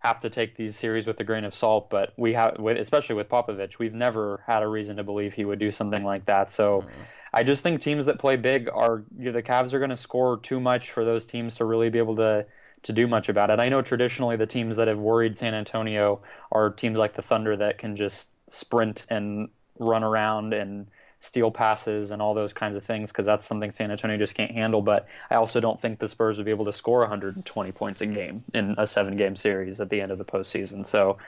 have 0.00 0.20
to 0.20 0.28
take 0.28 0.56
these 0.56 0.76
series 0.76 1.06
with 1.06 1.20
a 1.20 1.24
grain 1.24 1.44
of 1.44 1.54
salt, 1.54 1.88
but 1.88 2.12
we 2.16 2.34
have, 2.34 2.58
especially 2.58 3.14
with 3.14 3.28
Popovich, 3.28 3.78
we've 3.78 3.94
never 3.94 4.42
had 4.44 4.64
a 4.64 4.66
reason 4.66 4.96
to 4.96 5.04
believe 5.04 5.32
he 5.32 5.44
would 5.44 5.60
do 5.60 5.70
something 5.70 6.02
like 6.02 6.26
that. 6.26 6.50
So 6.50 6.80
mm-hmm. 6.80 7.02
I 7.32 7.44
just 7.44 7.62
think 7.62 7.80
teams 7.80 8.06
that 8.06 8.18
play 8.18 8.36
big 8.36 8.68
are, 8.68 9.04
you 9.16 9.26
know, 9.26 9.32
the 9.32 9.42
Cavs 9.42 9.72
are 9.72 9.78
going 9.78 9.90
to 9.90 9.96
score 9.96 10.38
too 10.38 10.58
much 10.58 10.90
for 10.90 11.04
those 11.04 11.24
teams 11.24 11.54
to 11.56 11.64
really 11.64 11.90
be 11.90 11.98
able 11.98 12.16
to 12.16 12.46
to 12.82 12.92
do 12.92 13.06
much 13.06 13.30
about 13.30 13.48
it. 13.48 13.60
I 13.60 13.70
know 13.70 13.80
traditionally 13.80 14.36
the 14.36 14.44
teams 14.44 14.76
that 14.76 14.88
have 14.88 14.98
worried 14.98 15.38
San 15.38 15.54
Antonio 15.54 16.20
are 16.52 16.68
teams 16.68 16.98
like 16.98 17.14
the 17.14 17.22
Thunder 17.22 17.56
that 17.56 17.78
can 17.78 17.96
just 17.96 18.28
sprint 18.48 19.06
and 19.08 19.48
run 19.78 20.04
around 20.04 20.52
and 20.52 20.86
steal 21.24 21.50
passes 21.50 22.10
and 22.10 22.20
all 22.20 22.34
those 22.34 22.52
kinds 22.52 22.76
of 22.76 22.84
things 22.84 23.10
because 23.10 23.24
that's 23.24 23.44
something 23.44 23.70
San 23.70 23.90
Antonio 23.90 24.16
just 24.18 24.34
can't 24.34 24.50
handle. 24.50 24.82
But 24.82 25.08
I 25.30 25.36
also 25.36 25.60
don't 25.60 25.80
think 25.80 25.98
the 25.98 26.08
Spurs 26.08 26.36
would 26.36 26.44
be 26.44 26.50
able 26.50 26.66
to 26.66 26.72
score 26.72 27.00
120 27.00 27.72
points 27.72 28.00
a 28.02 28.06
game 28.06 28.44
in 28.52 28.74
a 28.76 28.86
seven 28.86 29.16
game 29.16 29.34
series 29.34 29.80
at 29.80 29.88
the 29.90 30.00
end 30.00 30.12
of 30.12 30.18
the 30.18 30.24
postseason. 30.24 30.84
So, 30.84 31.18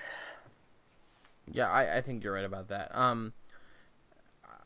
yeah, 1.50 1.70
I, 1.70 1.96
I 1.96 2.00
think 2.02 2.22
you're 2.22 2.34
right 2.34 2.44
about 2.44 2.68
that. 2.68 2.94
Um, 2.94 3.32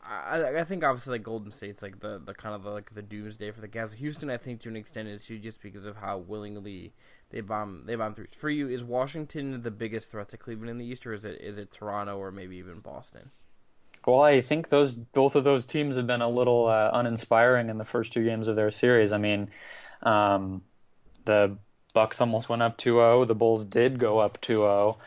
I, 0.03 0.59
I 0.59 0.63
think 0.65 0.83
obviously 0.83 1.13
like 1.13 1.23
Golden 1.23 1.51
State's 1.51 1.81
like 1.81 2.01
the, 2.01 2.21
the 2.23 2.33
kind 2.33 2.53
of 2.53 2.63
the, 2.63 2.71
like 2.71 2.93
the 2.93 3.01
doomsday 3.01 3.51
for 3.51 3.61
the 3.61 3.67
Cavs. 3.69 3.93
Houston, 3.93 4.29
I 4.29 4.37
think 4.37 4.61
to 4.61 4.69
an 4.69 4.75
extent 4.75 5.07
is 5.07 5.23
too, 5.23 5.39
just 5.39 5.61
because 5.61 5.85
of 5.85 5.95
how 5.95 6.17
willingly 6.17 6.91
they 7.29 7.39
bomb 7.39 7.83
they 7.85 7.95
bomb 7.95 8.15
through. 8.15 8.27
For 8.35 8.49
you, 8.49 8.67
is 8.67 8.83
Washington 8.83 9.61
the 9.61 9.71
biggest 9.71 10.11
threat 10.11 10.27
to 10.29 10.37
Cleveland 10.37 10.71
in 10.71 10.77
the 10.79 10.85
East, 10.85 11.07
or 11.07 11.13
is 11.13 11.23
it 11.23 11.39
is 11.39 11.57
it 11.57 11.71
Toronto 11.71 12.17
or 12.17 12.31
maybe 12.31 12.57
even 12.57 12.79
Boston? 12.79 13.31
Well, 14.05 14.21
I 14.21 14.41
think 14.41 14.69
those 14.69 14.95
both 14.95 15.35
of 15.35 15.43
those 15.43 15.65
teams 15.65 15.95
have 15.95 16.07
been 16.07 16.21
a 16.21 16.29
little 16.29 16.67
uh, 16.67 16.89
uninspiring 16.93 17.69
in 17.69 17.77
the 17.77 17.85
first 17.85 18.13
two 18.13 18.23
games 18.23 18.47
of 18.47 18.55
their 18.55 18.71
series. 18.71 19.13
I 19.13 19.17
mean, 19.17 19.49
um, 20.01 20.63
the 21.25 21.57
Bucks 21.93 22.19
almost 22.19 22.49
went 22.49 22.61
up 22.61 22.77
2-0. 22.77 23.27
The 23.27 23.35
Bulls 23.35 23.65
did 23.65 23.99
go 23.99 24.19
up 24.19 24.41
2-0. 24.41 24.97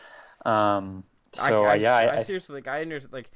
Um, 0.49 1.05
so 1.33 1.65
I, 1.65 1.73
I, 1.73 1.75
yeah, 1.77 1.97
I, 1.97 2.17
I, 2.19 2.23
seriously 2.23 2.55
like 2.57 2.69
I 2.69 2.83
understand 2.83 3.13
like 3.13 3.31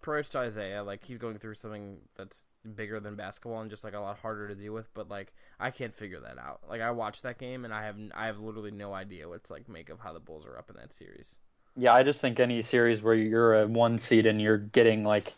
prayers 0.00 0.28
to 0.30 0.38
Isaiah. 0.38 0.82
Like 0.82 1.04
he's 1.04 1.18
going 1.18 1.38
through 1.38 1.54
something 1.54 1.98
that's 2.16 2.42
bigger 2.74 2.98
than 2.98 3.14
basketball 3.14 3.60
and 3.60 3.70
just 3.70 3.84
like 3.84 3.94
a 3.94 4.00
lot 4.00 4.18
harder 4.18 4.48
to 4.48 4.54
deal 4.54 4.72
with. 4.72 4.92
But 4.94 5.08
like 5.08 5.32
I 5.60 5.70
can't 5.70 5.94
figure 5.94 6.20
that 6.20 6.38
out. 6.38 6.62
Like 6.68 6.80
I 6.80 6.90
watched 6.90 7.22
that 7.22 7.38
game 7.38 7.64
and 7.64 7.72
I 7.72 7.84
have 7.84 7.96
I 8.14 8.26
have 8.26 8.40
literally 8.40 8.72
no 8.72 8.92
idea 8.92 9.28
what 9.28 9.44
to 9.44 9.52
like 9.52 9.68
make 9.68 9.88
of 9.88 10.00
how 10.00 10.12
the 10.12 10.20
Bulls 10.20 10.44
are 10.46 10.58
up 10.58 10.70
in 10.70 10.76
that 10.76 10.92
series. 10.92 11.36
Yeah, 11.76 11.92
I 11.92 12.02
just 12.02 12.20
think 12.20 12.40
any 12.40 12.62
series 12.62 13.02
where 13.02 13.14
you're 13.14 13.62
a 13.62 13.66
one 13.66 13.98
seed 13.98 14.26
and 14.26 14.40
you're 14.40 14.56
getting 14.58 15.04
like 15.04 15.34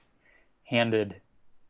handed 0.65 1.17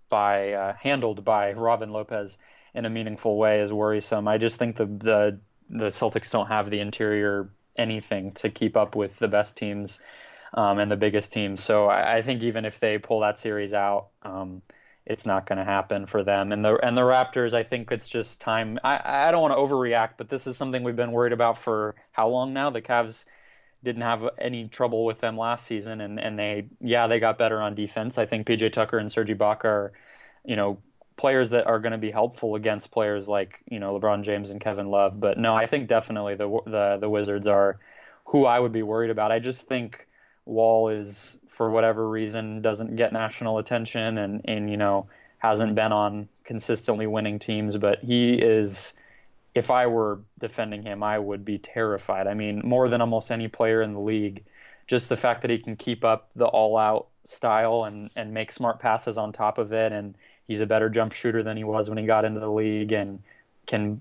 by 0.09 0.52
uh, 0.52 0.74
handled 0.81 1.24
by 1.24 1.52
Robin 1.52 1.90
Lopez 1.90 2.37
in 2.74 2.85
a 2.85 2.90
meaningful 2.90 3.37
way 3.37 3.61
is 3.61 3.72
worrisome. 3.72 4.28
I 4.28 4.38
just 4.38 4.59
think 4.59 4.76
the 4.76 4.87
the 4.87 5.40
the 5.70 5.87
Celtics 5.87 6.31
don't 6.31 6.48
have 6.48 6.70
the 6.70 6.81
interior 6.81 7.50
anything 7.76 8.33
to 8.33 8.50
keep 8.50 8.76
up 8.76 8.96
with 8.96 9.16
the 9.18 9.28
best 9.28 9.57
teams 9.57 10.00
um, 10.54 10.78
and 10.78 10.90
the 10.90 10.96
biggest 10.96 11.33
teams. 11.33 11.62
So 11.62 11.87
I, 11.87 12.16
I, 12.16 12.22
think 12.22 12.42
even 12.42 12.64
if 12.64 12.81
they 12.81 12.98
pull 12.98 13.20
that 13.20 13.38
series 13.38 13.74
out, 13.74 14.09
um, 14.22 14.62
it's 15.07 15.26
not 15.26 15.46
going 15.46 15.59
to 15.59 15.64
happen 15.64 16.07
for 16.07 16.24
them. 16.24 16.52
And 16.52 16.64
the 16.64 16.76
and 16.85 16.96
the 16.96 17.02
Raptors, 17.02 17.54
I 17.54 17.62
think 17.62 17.92
it's 17.92 18.09
just 18.09 18.40
time. 18.40 18.78
I 18.85 19.28
I 19.28 19.31
don't 19.31 19.42
want 19.42 19.54
to 19.54 19.59
overreact, 19.59 20.12
but 20.18 20.28
this 20.28 20.46
is 20.46 20.57
something 20.57 20.83
we've 20.83 20.96
been 20.96 21.12
worried 21.12 21.33
about 21.33 21.59
for 21.59 21.94
how 22.12 22.28
long 22.28 22.52
now? 22.52 22.70
The 22.70 22.83
Cavs 22.83 23.24
didn't 23.85 24.03
have 24.03 24.29
any 24.38 24.69
trouble 24.69 25.05
with 25.05 25.19
them 25.19 25.37
last 25.37 25.67
season, 25.67 26.01
and 26.01 26.19
and 26.19 26.38
they 26.38 26.67
yeah 26.81 27.07
they 27.07 27.21
got 27.21 27.38
better 27.38 27.61
on 27.61 27.75
defense. 27.75 28.19
I 28.19 28.27
think 28.27 28.47
PJ 28.47 28.73
Tucker 28.73 28.99
and 28.99 29.11
Serge 29.11 29.29
Ibaka 29.29 29.64
are, 29.64 29.93
you 30.45 30.57
know, 30.57 30.79
players 31.17 31.51
that 31.51 31.67
are 31.67 31.79
going 31.79 31.93
to 31.93 31.99
be 31.99 32.11
helpful 32.11 32.55
against 32.55 32.91
players 32.91 33.29
like 33.29 33.61
you 33.71 33.79
know 33.79 33.99
LeBron 33.99 34.23
James 34.23 34.51
and 34.51 34.61
Kevin 34.61 34.88
Love. 34.91 35.19
But 35.21 35.38
no, 35.38 35.55
I 35.55 35.67
think 35.67 35.88
definitely 35.88 36.35
the 36.35 36.49
the 36.67 36.99
the 37.01 37.09
Wizards 37.09 37.47
are 37.47 37.79
who 38.25 38.47
I 38.47 38.59
would 38.59 38.73
be 38.73 38.83
worried 38.83 39.11
about. 39.11 39.33
I 39.33 39.38
just 39.38 39.67
think 39.67 40.07
Wall 40.44 40.88
is 40.88 41.38
for 41.48 41.71
whatever 41.71 42.09
reason 42.09 42.63
doesn't 42.63 42.96
get 42.96 43.13
national 43.13 43.59
attention 43.59 44.19
and 44.19 44.42
and 44.44 44.71
you 44.71 44.77
know 44.77 45.09
hasn't 45.38 45.75
been 45.75 45.92
on 45.92 46.29
consistently 46.44 47.07
winning 47.07 47.38
teams, 47.38 47.77
but 47.77 48.00
he 48.02 48.35
is 48.35 48.94
if 49.59 49.73
I 49.73 49.88
were 49.88 50.21
defending 50.38 50.83
him, 50.83 51.02
I 51.02 51.19
would 51.19 51.44
be 51.44 51.59
terrified. 51.59 52.29
I 52.29 52.35
mean, 52.35 52.63
more 52.65 52.88
than 52.88 53.00
almost 53.00 53.33
any 53.33 53.48
player 53.48 53.83
in 53.83 53.92
the 53.92 54.00
league, 54.00 54.44
just 54.87 55.09
the 55.09 55.17
fact 55.17 55.42
that 55.42 55.50
he 55.50 55.59
can 55.59 55.75
keep 55.75 56.04
up 56.04 56.33
the 56.35 56.46
all-out 56.46 57.09
style 57.25 57.85
and 57.85 58.09
and 58.17 58.33
make 58.33 58.52
smart 58.52 58.79
passes 58.79 59.19
on 59.19 59.33
top 59.33 59.59
of 59.59 59.73
it, 59.73 59.92
and 59.92 60.15
he's 60.46 60.61
a 60.61 60.67
better 60.67 60.88
jump 60.88 61.13
shooter 61.13 61.42
than 61.42 61.56
he 61.56 61.65
was 61.65 61.88
when 61.88 61.98
he 61.98 62.06
got 62.06 62.25
into 62.25 62.38
the 62.38 62.50
league, 62.50 62.92
and 62.92 63.21
can 63.67 64.00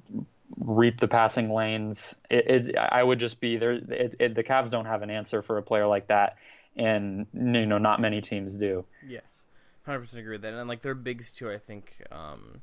reap 0.59 0.99
the 0.99 1.07
passing 1.07 1.51
lanes. 1.51 2.15
It, 2.29 2.67
it 2.69 2.77
I 2.77 3.03
would 3.03 3.19
just 3.19 3.39
be 3.39 3.57
there. 3.57 3.73
It, 3.73 4.35
the 4.35 4.43
Cavs 4.43 4.69
don't 4.69 4.85
have 4.85 5.01
an 5.01 5.09
answer 5.09 5.41
for 5.41 5.57
a 5.57 5.63
player 5.63 5.87
like 5.87 6.07
that, 6.07 6.37
and 6.75 7.25
you 7.33 7.65
know 7.65 7.79
not 7.79 7.99
many 7.99 8.21
teams 8.21 8.53
do. 8.53 8.85
Yeah, 9.07 9.21
hundred 9.85 10.01
percent 10.01 10.21
agree 10.21 10.35
with 10.35 10.43
that. 10.43 10.53
And 10.53 10.69
like 10.69 10.83
their 10.83 10.95
bigs 10.95 11.31
too, 11.31 11.49
I 11.49 11.57
think. 11.57 11.91
Um, 12.11 12.61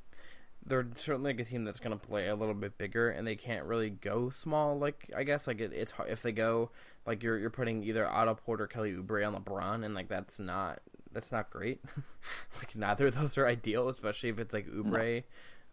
they're 0.66 0.86
certainly 0.94 1.32
like 1.32 1.40
a 1.40 1.44
team 1.44 1.64
that's 1.64 1.80
going 1.80 1.98
to 1.98 2.06
play 2.06 2.28
a 2.28 2.34
little 2.34 2.54
bit 2.54 2.78
bigger, 2.78 3.10
and 3.10 3.26
they 3.26 3.36
can't 3.36 3.64
really 3.64 3.90
go 3.90 4.30
small. 4.30 4.78
Like 4.78 5.10
I 5.16 5.24
guess 5.24 5.46
like 5.46 5.60
it, 5.60 5.72
it's 5.72 5.92
hard 5.92 6.10
if 6.10 6.22
they 6.22 6.32
go 6.32 6.70
like 7.06 7.22
you're 7.22 7.38
you're 7.38 7.50
putting 7.50 7.82
either 7.84 8.06
Otto 8.06 8.34
Porter, 8.34 8.66
Kelly 8.66 8.92
Oubre 8.92 9.26
on 9.26 9.34
LeBron, 9.34 9.84
and 9.84 9.94
like 9.94 10.08
that's 10.08 10.38
not 10.38 10.80
that's 11.12 11.30
not 11.30 11.50
great. 11.50 11.80
like 12.56 12.74
neither 12.74 13.08
of 13.08 13.14
those 13.14 13.36
are 13.38 13.46
ideal, 13.46 13.88
especially 13.88 14.30
if 14.30 14.40
it's 14.40 14.54
like 14.54 14.66
Oubre. 14.66 15.22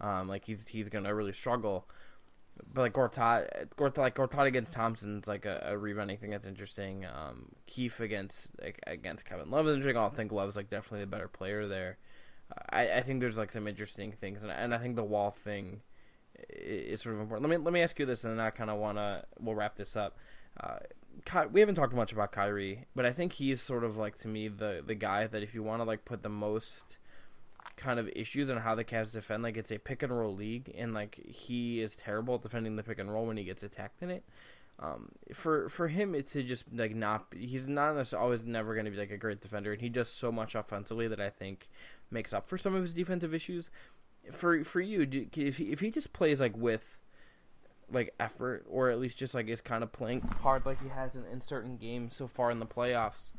No. 0.01 0.07
Um, 0.07 0.27
like 0.27 0.45
he's 0.45 0.65
he's 0.67 0.89
gonna 0.89 1.13
really 1.13 1.33
struggle. 1.33 1.87
But 2.73 2.81
like 2.81 2.93
Gortat, 2.93 3.69
Gortat, 3.77 3.97
like 3.97 4.15
Gortat 4.15 4.45
against 4.45 4.73
Thompson's 4.73 5.27
like 5.27 5.45
a, 5.45 5.67
a 5.69 5.77
rebounding 5.77 6.17
thing 6.17 6.31
that's 6.31 6.45
interesting. 6.45 7.05
Um, 7.05 7.47
Keefe 7.65 8.01
against 8.01 8.49
like, 8.61 8.79
against 8.85 9.25
Kevin 9.25 9.49
Love 9.49 9.67
interesting. 9.67 9.97
I 9.97 10.09
think 10.09 10.31
Love's 10.31 10.57
like 10.57 10.69
definitely 10.69 11.01
the 11.01 11.07
better 11.07 11.27
player 11.27 11.67
there. 11.67 11.97
I, 12.70 12.97
I 12.97 13.02
think 13.02 13.20
there's 13.20 13.38
like 13.38 13.52
some 13.52 13.68
interesting 13.68 14.12
things, 14.12 14.43
and, 14.43 14.52
and 14.52 14.74
I 14.74 14.78
think 14.78 14.95
the 14.95 15.04
Wall 15.04 15.32
thing 15.32 15.82
is, 16.49 17.02
sort 17.02 17.16
of 17.16 17.22
important. 17.22 17.49
Let 17.49 17.60
me 17.60 17.64
let 17.64 17.74
me 17.74 17.82
ask 17.82 17.97
you 17.99 18.06
this, 18.06 18.24
and 18.24 18.38
then 18.38 18.45
I 18.45 18.49
kind 18.49 18.70
of 18.70 18.80
want 18.80 18.97
to 18.97 19.24
we'll 19.39 19.56
wrap 19.56 19.76
this 19.76 19.95
up. 19.95 20.18
Uh, 20.60 20.78
Ky- 21.26 21.47
we 21.52 21.60
haven't 21.60 21.76
talked 21.76 21.93
much 21.93 22.14
about 22.14 22.32
Kyrie, 22.32 22.86
but 22.95 23.06
I 23.06 23.12
think 23.12 23.34
he's 23.34 23.62
sort 23.62 23.84
of 23.84 23.97
like 23.97 24.16
to 24.20 24.28
me 24.28 24.47
the 24.47 24.84
the 24.86 24.95
guy 24.95 25.28
that 25.28 25.43
if 25.43 25.54
you 25.54 25.64
want 25.64 25.82
to 25.82 25.84
like 25.84 26.06
put 26.06 26.24
the 26.24 26.30
most 26.30 26.97
kind 27.78 27.99
of 27.99 28.10
issues 28.16 28.49
on 28.49 28.58
how 28.58 28.76
the 28.76 28.84
Cavs 28.84 29.12
defend, 29.12 29.43
like 29.43 29.58
it's 29.58 29.72
a 29.72 29.78
pick 29.78 30.04
and 30.04 30.18
roll 30.18 30.34
league, 30.34 30.74
and 30.78 30.93
like 30.93 31.16
he 31.28 31.82
is 31.82 31.95
terrible 31.95 32.36
at 32.36 32.41
defending 32.41 32.76
the 32.76 32.84
pick 32.84 32.99
and 32.99 33.12
roll 33.12 33.26
when 33.26 33.38
he 33.38 33.43
gets 33.43 33.64
attacked 33.64 34.02
in 34.02 34.10
it. 34.10 34.24
Um, 34.82 35.09
for 35.34 35.69
for 35.69 35.88
him, 35.88 36.15
it's 36.15 36.34
just 36.34 36.65
like 36.73 36.95
not. 36.95 37.27
He's 37.38 37.67
not 37.67 38.13
always 38.13 38.45
never 38.45 38.73
going 38.73 38.86
to 38.86 38.91
be 38.91 38.97
like 38.97 39.11
a 39.11 39.17
great 39.17 39.39
defender, 39.39 39.73
and 39.73 39.82
he 39.82 39.89
does 39.89 40.09
so 40.09 40.32
much 40.32 40.55
offensively 40.55 41.07
that 41.07 41.21
I 41.21 41.29
think 41.29 41.69
makes 42.09 42.34
up 42.34 42.49
for 42.49 42.57
some 42.57 42.73
of 42.73 42.82
his 42.82 42.93
defensive 42.93 43.34
issues. 43.34 43.69
For 44.32 44.63
for 44.63 44.82
you, 44.82 45.05
do, 45.05 45.27
if 45.36 45.57
he, 45.57 45.65
if 45.65 45.82
he 45.82 45.91
just 45.91 46.13
plays 46.13 46.41
like 46.41 46.57
with 46.57 46.97
like 47.91 48.15
effort, 48.19 48.65
or 48.67 48.89
at 48.89 48.99
least 48.99 49.19
just 49.19 49.36
like 49.36 49.47
is 49.47 49.61
kind 49.61 49.84
of 49.84 49.91
playing 49.91 50.21
hard 50.41 50.65
like 50.65 50.82
he 50.82 50.89
has 50.89 51.15
in, 51.15 51.25
in 51.25 51.41
certain 51.41 51.77
games 51.77 52.15
so 52.15 52.27
far 52.27 52.49
in 52.49 52.57
the 52.57 52.65
playoffs, 52.65 53.34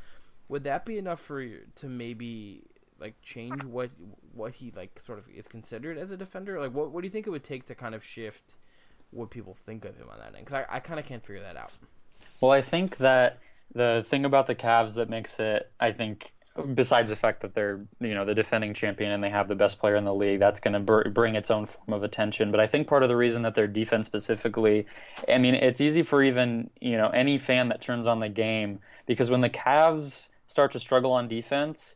would 0.49 0.63
that 0.63 0.87
be 0.87 0.97
enough 0.97 1.21
for 1.21 1.41
you 1.41 1.61
to 1.77 1.89
maybe 1.89 2.63
like 3.01 3.21
change 3.21 3.65
what 3.65 3.91
what 4.33 4.53
he 4.55 4.73
like 4.77 5.01
sort 5.05 5.19
of 5.19 5.25
is 5.29 5.49
considered 5.49 5.99
as 5.99 6.13
a 6.13 6.17
defender? 6.17 6.61
Like, 6.61 6.73
what 6.73 6.93
what 6.93 7.01
do 7.01 7.07
you 7.09 7.13
think 7.13 7.27
it 7.27 7.31
would 7.31 7.43
take 7.43 7.67
to 7.67 7.75
kind 7.75 7.97
of 7.97 8.05
shift 8.05 8.55
what 9.13 9.31
people 9.31 9.57
think 9.67 9.85
of 9.85 9.97
him 9.97 10.09
on 10.11 10.19
that 10.19 10.35
end? 10.37 10.45
Because 10.45 10.55
I 10.55 10.77
I 10.77 10.81
kind 10.81 10.99
of 10.99 11.07
can't 11.07 11.25
figure 11.25 11.43
that 11.43 11.57
out. 11.57 11.73
Well, 12.41 12.51
I 12.51 12.63
think 12.63 12.97
that 12.99 13.39
the 13.75 14.05
thing 14.09 14.25
about 14.25 14.47
the 14.47 14.55
Cavs 14.55 14.95
that 14.95 15.09
makes 15.09 15.39
it, 15.39 15.71
I 15.81 15.93
think, 15.93 16.33
besides 16.75 17.09
the 17.09 17.17
fact 17.17 17.41
that 17.41 17.55
they're 17.55 17.81
you 18.01 18.15
know 18.15 18.25
the 18.25 18.35
defending 18.35 18.75
champion 18.75 19.11
and 19.11 19.25
they 19.25 19.31
have 19.31 19.49
the 19.49 19.55
best 19.55 19.79
player 19.79 19.97
in 19.97 20.05
the 20.05 20.15
league 20.15 20.39
that's 20.39 20.61
going 20.61 20.75
to 20.75 20.81
br- 20.81 21.09
bring 21.09 21.35
its 21.35 21.51
own 21.51 21.65
form 21.65 21.95
of 21.95 22.03
attention 22.03 22.51
but 22.51 22.61
i 22.61 22.67
think 22.67 22.87
part 22.87 23.03
of 23.03 23.09
the 23.09 23.17
reason 23.17 23.43
that 23.43 23.55
their 23.55 23.67
defense 23.67 24.07
specifically 24.07 24.87
i 25.29 25.39
mean 25.39 25.55
it's 25.55 25.81
easy 25.81 26.03
for 26.03 26.23
even 26.23 26.69
you 26.81 26.97
know 26.97 27.09
any 27.09 27.39
fan 27.39 27.69
that 27.69 27.81
turns 27.81 28.07
on 28.07 28.21
the 28.21 28.29
game 28.29 28.79
because 29.07 29.31
when 29.31 29.41
the 29.41 29.49
Cavs 29.49 30.29
start 30.47 30.73
to 30.73 30.81
struggle 30.81 31.13
on 31.13 31.27
defense 31.27 31.95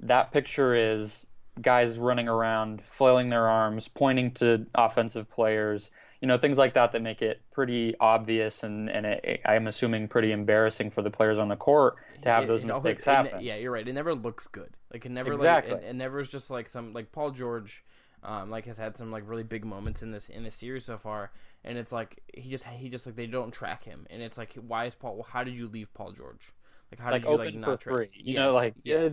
that 0.00 0.32
picture 0.32 0.74
is 0.74 1.24
guys 1.60 1.96
running 1.96 2.28
around 2.28 2.82
flailing 2.82 3.28
their 3.28 3.48
arms 3.48 3.86
pointing 3.86 4.32
to 4.32 4.66
offensive 4.74 5.30
players 5.30 5.92
you 6.22 6.28
know 6.28 6.38
things 6.38 6.56
like 6.56 6.74
that 6.74 6.92
that 6.92 7.02
make 7.02 7.20
it 7.20 7.42
pretty 7.50 7.94
obvious 7.98 8.62
and 8.62 8.88
and 8.88 9.04
it, 9.04 9.20
it, 9.24 9.40
I'm 9.44 9.66
assuming 9.66 10.06
pretty 10.06 10.30
embarrassing 10.30 10.90
for 10.90 11.02
the 11.02 11.10
players 11.10 11.36
on 11.36 11.48
the 11.48 11.56
court 11.56 11.96
to 12.22 12.28
have 12.30 12.44
it, 12.44 12.46
those 12.46 12.62
mistakes 12.62 13.04
happen. 13.04 13.42
yeah, 13.42 13.56
you're 13.56 13.72
right. 13.72 13.86
It 13.86 13.92
never 13.92 14.14
looks 14.14 14.46
good. 14.46 14.70
Like 14.92 15.04
it 15.04 15.10
never 15.10 15.32
exactly. 15.32 15.74
Like, 15.74 15.82
it, 15.82 15.88
it 15.88 15.96
never 15.96 16.20
is 16.20 16.28
just 16.28 16.48
like 16.48 16.68
some 16.68 16.94
like 16.94 17.12
Paul 17.12 17.32
George. 17.32 17.84
Um, 18.24 18.50
like 18.50 18.66
has 18.66 18.78
had 18.78 18.96
some 18.96 19.10
like 19.10 19.24
really 19.26 19.42
big 19.42 19.64
moments 19.64 20.04
in 20.04 20.12
this 20.12 20.28
in 20.28 20.44
this 20.44 20.54
series 20.54 20.84
so 20.84 20.96
far, 20.96 21.32
and 21.64 21.76
it's 21.76 21.90
like 21.90 22.20
he 22.32 22.48
just 22.50 22.62
he 22.62 22.88
just 22.88 23.04
like 23.04 23.16
they 23.16 23.26
don't 23.26 23.50
track 23.50 23.82
him, 23.82 24.06
and 24.10 24.22
it's 24.22 24.38
like 24.38 24.54
why 24.54 24.84
is 24.84 24.94
Paul? 24.94 25.16
Well, 25.16 25.26
how 25.28 25.42
did 25.42 25.54
you 25.54 25.66
leave 25.66 25.92
Paul 25.92 26.12
George? 26.12 26.52
Like 26.92 27.00
how 27.00 27.10
like 27.10 27.22
did 27.22 27.28
you 27.28 27.34
open 27.34 27.46
like 27.46 27.54
not 27.56 27.82
for 27.82 27.90
three? 27.90 28.08
You 28.14 28.34
yeah. 28.34 28.44
know, 28.44 28.54
like 28.54 28.74
yeah 28.84 29.08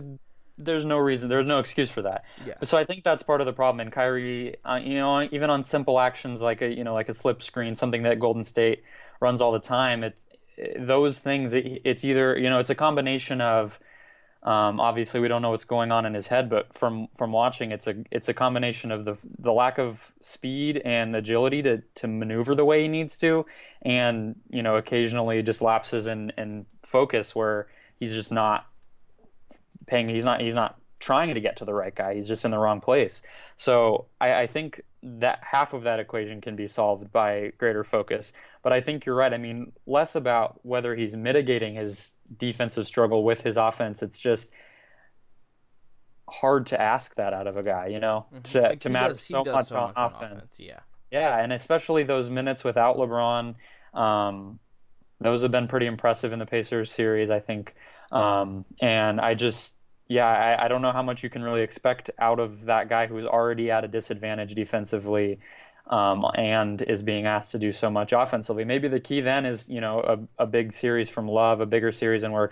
there's 0.64 0.84
no 0.84 0.98
reason, 0.98 1.28
there's 1.28 1.46
no 1.46 1.58
excuse 1.58 1.90
for 1.90 2.02
that. 2.02 2.24
Yeah. 2.46 2.54
So 2.64 2.78
I 2.78 2.84
think 2.84 3.04
that's 3.04 3.22
part 3.22 3.40
of 3.40 3.46
the 3.46 3.52
problem. 3.52 3.80
And 3.80 3.92
Kyrie, 3.92 4.56
uh, 4.64 4.80
you 4.82 4.94
know, 4.94 5.22
even 5.22 5.50
on 5.50 5.64
simple 5.64 5.98
actions 5.98 6.40
like 6.40 6.62
a, 6.62 6.68
you 6.68 6.84
know, 6.84 6.94
like 6.94 7.08
a 7.08 7.14
slip 7.14 7.42
screen, 7.42 7.76
something 7.76 8.02
that 8.04 8.18
Golden 8.18 8.44
State 8.44 8.84
runs 9.20 9.40
all 9.40 9.52
the 9.52 9.60
time. 9.60 10.04
It, 10.04 10.16
it 10.56 10.86
those 10.86 11.18
things, 11.18 11.52
it, 11.52 11.82
it's 11.84 12.04
either, 12.04 12.38
you 12.38 12.50
know, 12.50 12.60
it's 12.60 12.70
a 12.70 12.74
combination 12.74 13.40
of. 13.40 13.78
Um, 14.42 14.80
obviously, 14.80 15.20
we 15.20 15.28
don't 15.28 15.42
know 15.42 15.50
what's 15.50 15.64
going 15.64 15.92
on 15.92 16.06
in 16.06 16.14
his 16.14 16.26
head, 16.26 16.48
but 16.48 16.72
from 16.72 17.08
from 17.14 17.30
watching, 17.30 17.72
it's 17.72 17.86
a 17.86 17.94
it's 18.10 18.30
a 18.30 18.32
combination 18.32 18.90
of 18.90 19.04
the 19.04 19.18
the 19.38 19.52
lack 19.52 19.76
of 19.76 20.14
speed 20.22 20.80
and 20.82 21.14
agility 21.14 21.62
to 21.62 21.82
to 21.96 22.08
maneuver 22.08 22.54
the 22.54 22.64
way 22.64 22.80
he 22.80 22.88
needs 22.88 23.18
to, 23.18 23.44
and 23.82 24.36
you 24.48 24.62
know, 24.62 24.76
occasionally 24.76 25.42
just 25.42 25.60
lapses 25.60 26.06
in 26.06 26.32
in 26.38 26.64
focus 26.82 27.34
where 27.34 27.68
he's 27.98 28.12
just 28.12 28.32
not 28.32 28.66
paying. 29.90 30.08
He's 30.08 30.24
not. 30.24 30.40
He's 30.40 30.54
not 30.54 30.80
trying 31.00 31.34
to 31.34 31.40
get 31.40 31.56
to 31.56 31.64
the 31.64 31.74
right 31.74 31.94
guy. 31.94 32.14
He's 32.14 32.28
just 32.28 32.44
in 32.44 32.50
the 32.50 32.58
wrong 32.58 32.80
place. 32.80 33.22
So 33.56 34.06
I, 34.20 34.42
I, 34.42 34.46
think 34.46 34.82
that 35.02 35.40
half 35.42 35.72
of 35.72 35.84
that 35.84 35.98
equation 35.98 36.42
can 36.42 36.56
be 36.56 36.66
solved 36.66 37.10
by 37.10 37.52
greater 37.56 37.84
focus. 37.84 38.34
But 38.62 38.74
I 38.74 38.82
think 38.82 39.06
you're 39.06 39.14
right. 39.14 39.32
I 39.32 39.38
mean, 39.38 39.72
less 39.86 40.14
about 40.14 40.60
whether 40.62 40.94
he's 40.94 41.16
mitigating 41.16 41.74
his 41.74 42.12
defensive 42.38 42.86
struggle 42.86 43.24
with 43.24 43.40
his 43.40 43.56
offense. 43.56 44.02
It's 44.02 44.18
just 44.18 44.50
hard 46.28 46.66
to 46.66 46.80
ask 46.80 47.14
that 47.16 47.32
out 47.32 47.46
of 47.46 47.56
a 47.56 47.62
guy, 47.62 47.86
you 47.86 47.98
know, 47.98 48.26
mm-hmm. 48.32 48.42
to, 48.42 48.60
like 48.60 48.80
to 48.80 48.90
matter 48.90 49.14
does, 49.14 49.22
so, 49.22 49.42
much 49.42 49.66
so, 49.66 49.80
much 49.80 49.96
on, 49.96 50.06
offense. 50.06 50.32
offense. 50.32 50.56
Yeah. 50.58 50.80
Yeah, 51.10 51.36
and 51.36 51.52
especially 51.52 52.04
those 52.04 52.30
minutes 52.30 52.62
without 52.62 52.96
LeBron. 52.96 53.56
Um, 53.94 54.60
those 55.20 55.42
have 55.42 55.50
been 55.50 55.66
pretty 55.66 55.86
impressive 55.86 56.32
in 56.32 56.38
the 56.38 56.46
Pacers 56.46 56.92
series, 56.92 57.30
I 57.30 57.40
think. 57.40 57.74
Um, 58.12 58.64
and 58.80 59.20
I 59.20 59.34
just, 59.34 59.74
yeah, 60.10 60.26
I, 60.26 60.64
I, 60.64 60.68
don't 60.68 60.82
know 60.82 60.90
how 60.90 61.04
much 61.04 61.22
you 61.22 61.30
can 61.30 61.40
really 61.40 61.62
expect 61.62 62.10
out 62.18 62.40
of 62.40 62.64
that 62.64 62.88
guy 62.88 63.06
who's 63.06 63.24
already 63.24 63.70
at 63.70 63.84
a 63.84 63.88
disadvantage 63.88 64.56
defensively 64.56 65.38
um, 65.86 66.26
and 66.34 66.82
is 66.82 67.00
being 67.00 67.26
asked 67.26 67.52
to 67.52 67.60
do 67.60 67.70
so 67.70 67.90
much 67.90 68.12
offensively. 68.12 68.64
Maybe 68.64 68.88
the 68.88 68.98
key 68.98 69.20
then 69.20 69.46
is, 69.46 69.68
you 69.68 69.80
know, 69.80 70.00
a, 70.00 70.42
a 70.42 70.46
big 70.48 70.72
series 70.72 71.08
from 71.08 71.28
Love, 71.28 71.60
a 71.60 71.66
bigger 71.66 71.92
series 71.92 72.22
than 72.22 72.32
we're 72.32 72.50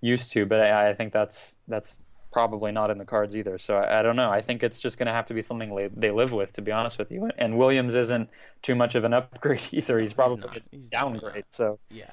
used 0.00 0.32
to. 0.32 0.44
But 0.44 0.58
I, 0.60 0.90
I 0.90 0.92
think 0.94 1.12
that's 1.12 1.54
that's 1.68 2.00
probably 2.32 2.72
not 2.72 2.90
in 2.90 2.98
the 2.98 3.04
cards 3.04 3.36
either. 3.36 3.58
So 3.58 3.76
I, 3.76 4.00
I 4.00 4.02
don't 4.02 4.16
know. 4.16 4.28
I 4.28 4.42
think 4.42 4.64
it's 4.64 4.80
just 4.80 4.98
going 4.98 5.06
to 5.06 5.12
have 5.12 5.26
to 5.26 5.34
be 5.34 5.42
something 5.42 5.72
they, 5.76 5.88
they 5.94 6.10
live 6.10 6.32
with, 6.32 6.54
to 6.54 6.62
be 6.62 6.72
honest 6.72 6.98
with 6.98 7.12
you. 7.12 7.30
And 7.38 7.58
Williams 7.58 7.94
isn't 7.94 8.28
too 8.60 8.74
much 8.74 8.96
of 8.96 9.04
an 9.04 9.14
upgrade 9.14 9.62
either. 9.70 10.00
He's 10.00 10.14
probably 10.14 10.62
he's 10.72 10.88
a 10.88 10.90
downgrade. 10.90 11.44
So 11.46 11.78
yeah, 11.90 12.10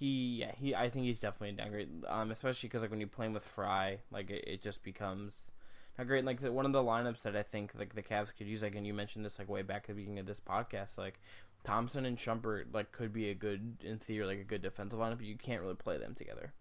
he 0.00 0.38
yeah 0.40 0.52
he 0.56 0.74
I 0.74 0.88
think 0.88 1.04
he's 1.04 1.20
definitely 1.20 1.50
a 1.50 1.62
downgrade. 1.62 1.88
Um, 2.08 2.30
especially 2.30 2.68
because 2.68 2.80
like 2.80 2.90
when 2.90 3.00
you're 3.00 3.08
playing 3.08 3.34
with 3.34 3.44
Frye, 3.44 3.98
like 4.10 4.30
it, 4.30 4.44
it 4.46 4.62
just 4.62 4.82
becomes 4.82 5.52
not 5.98 6.06
great. 6.06 6.24
Like 6.24 6.40
the, 6.40 6.50
one 6.50 6.64
of 6.64 6.72
the 6.72 6.82
lineups 6.82 7.22
that 7.22 7.36
I 7.36 7.42
think 7.42 7.72
like 7.78 7.94
the 7.94 8.02
Cavs 8.02 8.34
could 8.36 8.46
use, 8.46 8.62
like 8.62 8.74
and 8.74 8.86
you 8.86 8.94
mentioned 8.94 9.26
this 9.26 9.38
like 9.38 9.50
way 9.50 9.60
back 9.60 9.82
at 9.82 9.88
the 9.88 9.94
beginning 9.94 10.18
of 10.18 10.24
this 10.24 10.40
podcast, 10.40 10.96
like 10.96 11.20
Thompson 11.64 12.06
and 12.06 12.16
Shumpert 12.16 12.72
like 12.72 12.92
could 12.92 13.12
be 13.12 13.28
a 13.28 13.34
good 13.34 13.76
in 13.84 13.98
theory 13.98 14.24
like 14.24 14.40
a 14.40 14.44
good 14.44 14.62
defensive 14.62 14.98
lineup, 14.98 15.18
but 15.18 15.26
you 15.26 15.36
can't 15.36 15.60
really 15.60 15.74
play 15.74 15.98
them 15.98 16.14
together. 16.14 16.54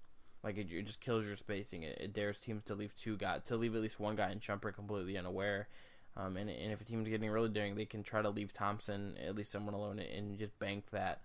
Like 0.44 0.58
it, 0.58 0.68
it 0.70 0.86
just 0.86 1.00
kills 1.00 1.26
your 1.26 1.38
spacing. 1.38 1.84
It, 1.84 1.98
it, 2.02 2.14
dares 2.14 2.42
teams 2.42 2.66
to 2.66 2.76
leave 2.76 2.94
two 2.98 3.16
guys 3.16 3.44
to 3.46 3.56
leave 3.56 3.74
at 3.74 3.82
least 3.82 4.02
one 4.02 4.18
guy 4.18 4.32
in 4.32 4.42
Shumpert 4.42 4.76
completely 4.76 5.18
unaware. 5.18 5.70
Um, 6.18 6.36
and, 6.36 6.50
and 6.50 6.74
if 6.74 6.82
a 6.82 6.84
team's 6.84 7.08
getting 7.08 7.30
really 7.30 7.48
daring, 7.48 7.76
they 7.76 7.86
can 7.86 8.04
try 8.04 8.22
to 8.22 8.30
leave 8.30 8.52
Thompson 8.52 9.16
at 9.26 9.36
least 9.36 9.52
someone 9.52 9.76
alone 9.76 10.00
and 10.00 10.38
just 10.38 10.58
bank 10.60 10.84
that 10.92 11.22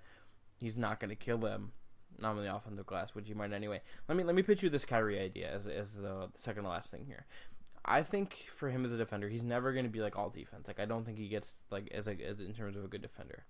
he's 0.61 0.77
not 0.77 1.01
going 1.01 1.11
to 1.11 1.17
kill 1.17 1.39
them 1.39 1.73
not 2.21 2.35
really 2.35 2.49
off 2.49 2.67
on 2.67 2.77
the 2.77 2.83
glass, 2.83 3.15
which 3.15 3.29
you 3.29 3.35
might 3.35 3.53
anyway. 3.53 3.81
Let 4.09 4.17
me 4.17 4.25
let 4.25 4.35
me 4.35 4.43
pitch 4.43 4.63
you 4.63 4.71
this 4.71 4.85
Kyrie 4.85 5.21
idea 5.21 5.51
as 5.51 5.67
as 5.67 5.95
the, 5.95 6.03
the 6.03 6.29
second 6.37 6.65
to 6.65 6.69
last 6.69 6.91
thing 6.91 7.05
here. 7.07 7.27
I 7.85 8.03
think 8.03 8.49
for 8.57 8.71
him 8.71 8.85
as 8.85 8.93
a 8.93 8.97
defender, 8.97 9.29
he's 9.29 9.43
never 9.43 9.73
going 9.73 9.85
to 9.85 9.91
be 9.91 10.01
like 10.01 10.17
all 10.17 10.31
defense. 10.31 10.69
Like 10.69 10.81
I 10.81 10.87
don't 10.87 11.05
think 11.05 11.19
he 11.19 11.29
gets 11.29 11.59
like 11.71 11.91
as 11.93 12.09
a 12.09 12.13
as 12.13 12.41
in 12.41 12.55
terms 12.55 12.77
of 12.77 12.85
a 12.85 12.89
good 12.89 13.03
defender. 13.03 13.45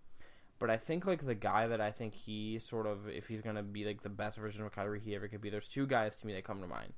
But 0.58 0.70
I 0.70 0.76
think 0.76 1.06
like 1.06 1.24
the 1.24 1.34
guy 1.34 1.66
that 1.66 1.80
I 1.80 1.90
think 1.90 2.14
he 2.14 2.58
sort 2.58 2.86
of 2.86 3.08
if 3.08 3.28
he's 3.28 3.42
going 3.42 3.56
to 3.56 3.62
be 3.62 3.84
like 3.84 4.02
the 4.02 4.08
best 4.08 4.38
version 4.38 4.64
of 4.64 4.72
Kyrie 4.72 5.00
he 5.00 5.14
ever 5.14 5.28
could 5.28 5.40
be. 5.40 5.50
There's 5.50 5.68
two 5.68 5.86
guys 5.86 6.16
to 6.16 6.26
me 6.26 6.32
that 6.34 6.44
come 6.44 6.60
to 6.60 6.66
mind. 6.66 6.92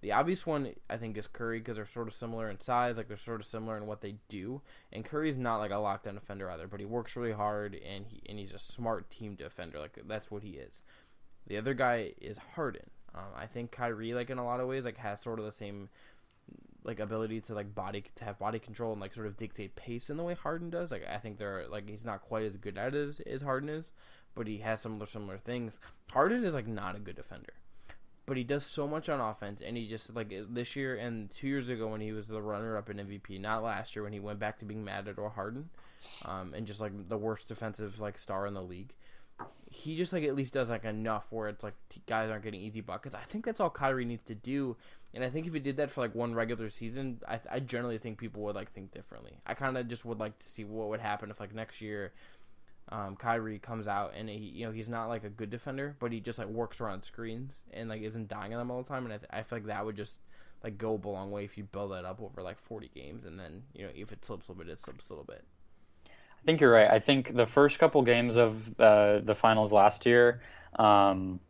The 0.00 0.12
obvious 0.12 0.46
one 0.46 0.72
I 0.88 0.96
think 0.96 1.18
is 1.18 1.26
Curry 1.26 1.58
because 1.58 1.76
they're 1.76 1.84
sort 1.84 2.08
of 2.08 2.14
similar 2.14 2.48
in 2.48 2.58
size, 2.60 2.96
like 2.96 3.08
they're 3.08 3.18
sort 3.18 3.40
of 3.40 3.46
similar 3.46 3.76
in 3.76 3.86
what 3.86 4.00
they 4.00 4.16
do. 4.28 4.62
And 4.92 5.04
Curry's 5.04 5.36
not 5.36 5.58
like 5.58 5.72
a 5.72 5.74
lockdown 5.74 6.14
defender 6.14 6.50
either, 6.50 6.66
but 6.66 6.80
he 6.80 6.86
works 6.86 7.16
really 7.16 7.32
hard 7.32 7.74
and 7.74 8.06
he 8.06 8.22
and 8.28 8.38
he's 8.38 8.54
a 8.54 8.58
smart 8.58 9.10
team 9.10 9.34
defender. 9.34 9.78
Like 9.78 9.98
that's 10.08 10.30
what 10.30 10.42
he 10.42 10.50
is. 10.50 10.82
The 11.50 11.58
other 11.58 11.74
guy 11.74 12.12
is 12.20 12.38
Harden. 12.54 12.88
Um, 13.12 13.24
I 13.36 13.46
think 13.46 13.72
Kyrie, 13.72 14.14
like 14.14 14.30
in 14.30 14.38
a 14.38 14.44
lot 14.44 14.60
of 14.60 14.68
ways, 14.68 14.84
like 14.84 14.96
has 14.98 15.20
sort 15.20 15.40
of 15.40 15.44
the 15.44 15.50
same 15.50 15.88
like 16.84 17.00
ability 17.00 17.40
to 17.40 17.54
like 17.54 17.74
body 17.74 18.04
to 18.14 18.24
have 18.24 18.38
body 18.38 18.60
control 18.60 18.92
and 18.92 19.00
like 19.00 19.12
sort 19.12 19.26
of 19.26 19.36
dictate 19.36 19.74
pace 19.74 20.10
in 20.10 20.16
the 20.16 20.22
way 20.22 20.34
Harden 20.34 20.70
does. 20.70 20.92
Like 20.92 21.02
I 21.12 21.18
think 21.18 21.38
they're 21.38 21.66
like 21.68 21.90
he's 21.90 22.04
not 22.04 22.22
quite 22.22 22.44
as 22.44 22.56
good 22.56 22.78
at 22.78 22.94
it 22.94 23.08
as, 23.08 23.20
as 23.26 23.42
Harden 23.42 23.68
is, 23.68 23.90
but 24.36 24.46
he 24.46 24.58
has 24.58 24.80
similar 24.80 25.06
similar 25.06 25.38
things. 25.38 25.80
Harden 26.12 26.44
is 26.44 26.54
like 26.54 26.68
not 26.68 26.94
a 26.94 27.00
good 27.00 27.16
defender, 27.16 27.54
but 28.26 28.36
he 28.36 28.44
does 28.44 28.64
so 28.64 28.86
much 28.86 29.08
on 29.08 29.18
offense, 29.20 29.60
and 29.60 29.76
he 29.76 29.88
just 29.88 30.14
like 30.14 30.32
this 30.50 30.76
year 30.76 30.94
and 30.94 31.32
two 31.32 31.48
years 31.48 31.68
ago 31.68 31.88
when 31.88 32.00
he 32.00 32.12
was 32.12 32.28
the 32.28 32.40
runner 32.40 32.76
up 32.76 32.88
in 32.88 32.98
MVP, 32.98 33.40
not 33.40 33.64
last 33.64 33.96
year 33.96 34.04
when 34.04 34.12
he 34.12 34.20
went 34.20 34.38
back 34.38 34.60
to 34.60 34.64
being 34.64 34.84
mad 34.84 35.08
at 35.08 35.16
Harden, 35.18 35.68
um, 36.24 36.54
and 36.54 36.64
just 36.64 36.80
like 36.80 37.08
the 37.08 37.18
worst 37.18 37.48
defensive 37.48 37.98
like 37.98 38.18
star 38.18 38.46
in 38.46 38.54
the 38.54 38.62
league. 38.62 38.94
He 39.70 39.96
just 39.96 40.12
like 40.12 40.24
at 40.24 40.34
least 40.34 40.52
does 40.52 40.68
like 40.68 40.84
enough 40.84 41.26
where 41.30 41.48
it's 41.48 41.62
like 41.62 41.74
guys 42.06 42.30
aren't 42.30 42.42
getting 42.42 42.60
easy 42.60 42.80
buckets. 42.80 43.14
I 43.14 43.22
think 43.28 43.44
that's 43.44 43.60
all 43.60 43.70
Kyrie 43.70 44.04
needs 44.04 44.24
to 44.24 44.34
do 44.34 44.76
and 45.12 45.24
I 45.24 45.30
think 45.30 45.46
if 45.46 45.54
he 45.54 45.60
did 45.60 45.78
that 45.78 45.90
for 45.90 46.02
like 46.02 46.14
one 46.14 46.34
regular 46.34 46.70
season, 46.70 47.20
I, 47.26 47.40
I 47.50 47.60
generally 47.60 47.98
think 47.98 48.18
people 48.18 48.42
would 48.42 48.54
like 48.54 48.72
think 48.72 48.92
differently. 48.92 49.32
I 49.44 49.54
kind 49.54 49.76
of 49.76 49.88
just 49.88 50.04
would 50.04 50.20
like 50.20 50.38
to 50.38 50.48
see 50.48 50.64
what 50.64 50.88
would 50.88 51.00
happen 51.00 51.30
if 51.30 51.40
like 51.40 51.52
next 51.52 51.80
year, 51.80 52.12
um, 52.90 53.16
Kyrie 53.16 53.58
comes 53.58 53.88
out 53.88 54.12
and 54.16 54.28
he, 54.28 54.36
you 54.36 54.66
know, 54.66 54.72
he's 54.72 54.88
not 54.88 55.08
like 55.08 55.24
a 55.24 55.28
good 55.28 55.50
defender, 55.50 55.96
but 55.98 56.12
he 56.12 56.20
just 56.20 56.38
like 56.38 56.46
works 56.46 56.80
around 56.80 57.02
screens 57.02 57.64
and 57.72 57.88
like 57.88 58.02
isn't 58.02 58.28
dying 58.28 58.52
on 58.52 58.60
them 58.60 58.70
all 58.70 58.82
the 58.82 58.88
time. 58.88 59.04
And 59.04 59.12
I, 59.12 59.16
th- 59.16 59.30
I 59.30 59.42
feel 59.42 59.58
like 59.58 59.66
that 59.66 59.84
would 59.84 59.96
just 59.96 60.20
like 60.62 60.78
go 60.78 61.00
a 61.02 61.08
long 61.08 61.32
way 61.32 61.44
if 61.44 61.58
you 61.58 61.64
build 61.64 61.90
that 61.90 62.04
up 62.04 62.20
over 62.22 62.40
like 62.40 62.58
40 62.60 62.90
games, 62.94 63.24
and 63.24 63.38
then 63.38 63.62
you 63.74 63.84
know 63.84 63.90
if 63.94 64.12
it 64.12 64.24
slips 64.24 64.46
a 64.46 64.52
little 64.52 64.64
bit, 64.64 64.72
it 64.72 64.78
slips 64.78 65.08
a 65.08 65.12
little 65.12 65.24
bit. 65.24 65.44
I 66.42 66.46
think 66.46 66.60
you're 66.60 66.72
right. 66.72 66.90
I 66.90 66.98
think 66.98 67.34
the 67.34 67.46
first 67.46 67.78
couple 67.78 68.02
games 68.02 68.36
of 68.36 68.80
uh, 68.80 69.20
the 69.20 69.34
finals 69.34 69.72
last 69.72 70.06
year. 70.06 70.40
Um, 70.78 71.40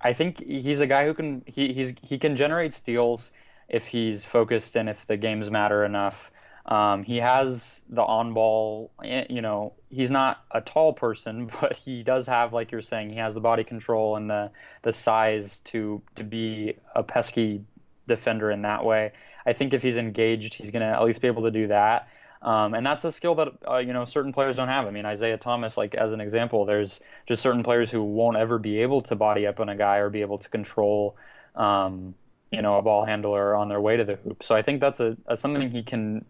I 0.00 0.12
think 0.12 0.44
he's 0.44 0.80
a 0.80 0.86
guy 0.86 1.04
who 1.04 1.14
can 1.14 1.42
he 1.46 1.72
he's 1.72 1.94
he 2.02 2.18
can 2.18 2.36
generate 2.36 2.74
steals 2.74 3.30
if 3.68 3.86
he's 3.86 4.24
focused 4.24 4.76
and 4.76 4.88
if 4.88 5.06
the 5.06 5.16
games 5.16 5.50
matter 5.50 5.84
enough. 5.84 6.30
Um, 6.66 7.04
he 7.04 7.18
has 7.18 7.84
the 7.88 8.02
on 8.02 8.34
ball, 8.34 8.90
eh, 9.04 9.26
you 9.30 9.40
know, 9.40 9.74
he's 9.88 10.10
not 10.10 10.44
a 10.50 10.60
tall 10.60 10.92
person, 10.92 11.48
but 11.60 11.76
he 11.76 12.02
does 12.02 12.26
have, 12.26 12.52
like 12.52 12.72
you're 12.72 12.82
saying, 12.82 13.10
he 13.10 13.16
has 13.16 13.34
the 13.34 13.40
body 13.40 13.62
control 13.62 14.16
and 14.16 14.28
the, 14.28 14.50
the 14.82 14.92
size 14.92 15.60
to, 15.60 16.02
to 16.16 16.24
be 16.24 16.74
a 16.94 17.04
pesky 17.04 17.62
defender 18.08 18.50
in 18.50 18.62
that 18.62 18.84
way. 18.84 19.12
I 19.44 19.52
think 19.52 19.74
if 19.74 19.82
he's 19.82 19.96
engaged, 19.96 20.54
he's 20.54 20.72
going 20.72 20.82
to 20.82 20.88
at 20.88 21.04
least 21.04 21.20
be 21.20 21.28
able 21.28 21.44
to 21.44 21.52
do 21.52 21.68
that. 21.68 22.08
Um, 22.46 22.74
and 22.74 22.86
that's 22.86 23.04
a 23.04 23.10
skill 23.10 23.34
that 23.34 23.48
uh, 23.68 23.78
you 23.78 23.92
know 23.92 24.04
certain 24.04 24.32
players 24.32 24.54
don't 24.54 24.68
have. 24.68 24.86
I 24.86 24.90
mean, 24.92 25.04
Isaiah 25.04 25.36
Thomas, 25.36 25.76
like 25.76 25.96
as 25.96 26.12
an 26.12 26.20
example, 26.20 26.64
there's 26.64 27.00
just 27.26 27.42
certain 27.42 27.64
players 27.64 27.90
who 27.90 28.04
won't 28.04 28.36
ever 28.36 28.60
be 28.60 28.82
able 28.82 29.00
to 29.02 29.16
body 29.16 29.48
up 29.48 29.58
on 29.58 29.68
a 29.68 29.74
guy 29.74 29.96
or 29.96 30.10
be 30.10 30.20
able 30.20 30.38
to 30.38 30.48
control, 30.48 31.16
um, 31.56 32.14
you 32.52 32.62
know, 32.62 32.78
a 32.78 32.82
ball 32.82 33.04
handler 33.04 33.56
on 33.56 33.68
their 33.68 33.80
way 33.80 33.96
to 33.96 34.04
the 34.04 34.14
hoop. 34.14 34.44
So 34.44 34.54
I 34.54 34.62
think 34.62 34.80
that's 34.80 35.00
a, 35.00 35.16
a 35.26 35.36
something 35.36 35.70
he 35.72 35.82
can 35.82 36.24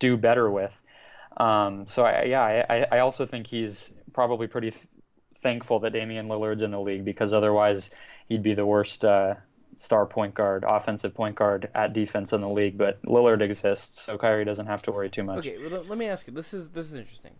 do 0.00 0.16
better 0.16 0.50
with. 0.50 0.78
Um, 1.36 1.86
so 1.86 2.04
I, 2.04 2.24
yeah, 2.24 2.42
I, 2.68 2.86
I 2.90 2.98
also 2.98 3.24
think 3.24 3.46
he's 3.46 3.92
probably 4.12 4.48
pretty 4.48 4.72
th- 4.72 4.86
thankful 5.42 5.78
that 5.80 5.92
Damian 5.92 6.26
Lillard's 6.26 6.62
in 6.62 6.72
the 6.72 6.80
league 6.80 7.04
because 7.04 7.32
otherwise 7.32 7.90
he'd 8.28 8.42
be 8.42 8.54
the 8.54 8.66
worst 8.66 9.04
uh, 9.04 9.34
star 9.76 10.06
point 10.06 10.34
guard, 10.34 10.64
offensive 10.66 11.14
point 11.14 11.36
guard 11.36 11.70
at 11.74 11.92
defense 11.92 12.32
in 12.32 12.40
the 12.40 12.48
league, 12.48 12.78
but 12.78 13.02
Lillard 13.02 13.40
exists, 13.40 14.02
so 14.02 14.16
Kyrie 14.18 14.44
doesn't 14.44 14.66
have 14.66 14.82
to 14.82 14.92
worry 14.92 15.10
too 15.10 15.24
much. 15.24 15.40
Okay, 15.40 15.56
well, 15.58 15.84
let 15.84 15.98
me 15.98 16.06
ask 16.06 16.26
you. 16.26 16.32
This 16.32 16.54
is 16.54 16.70
this 16.70 16.90
is 16.90 16.96
interesting. 16.96 17.32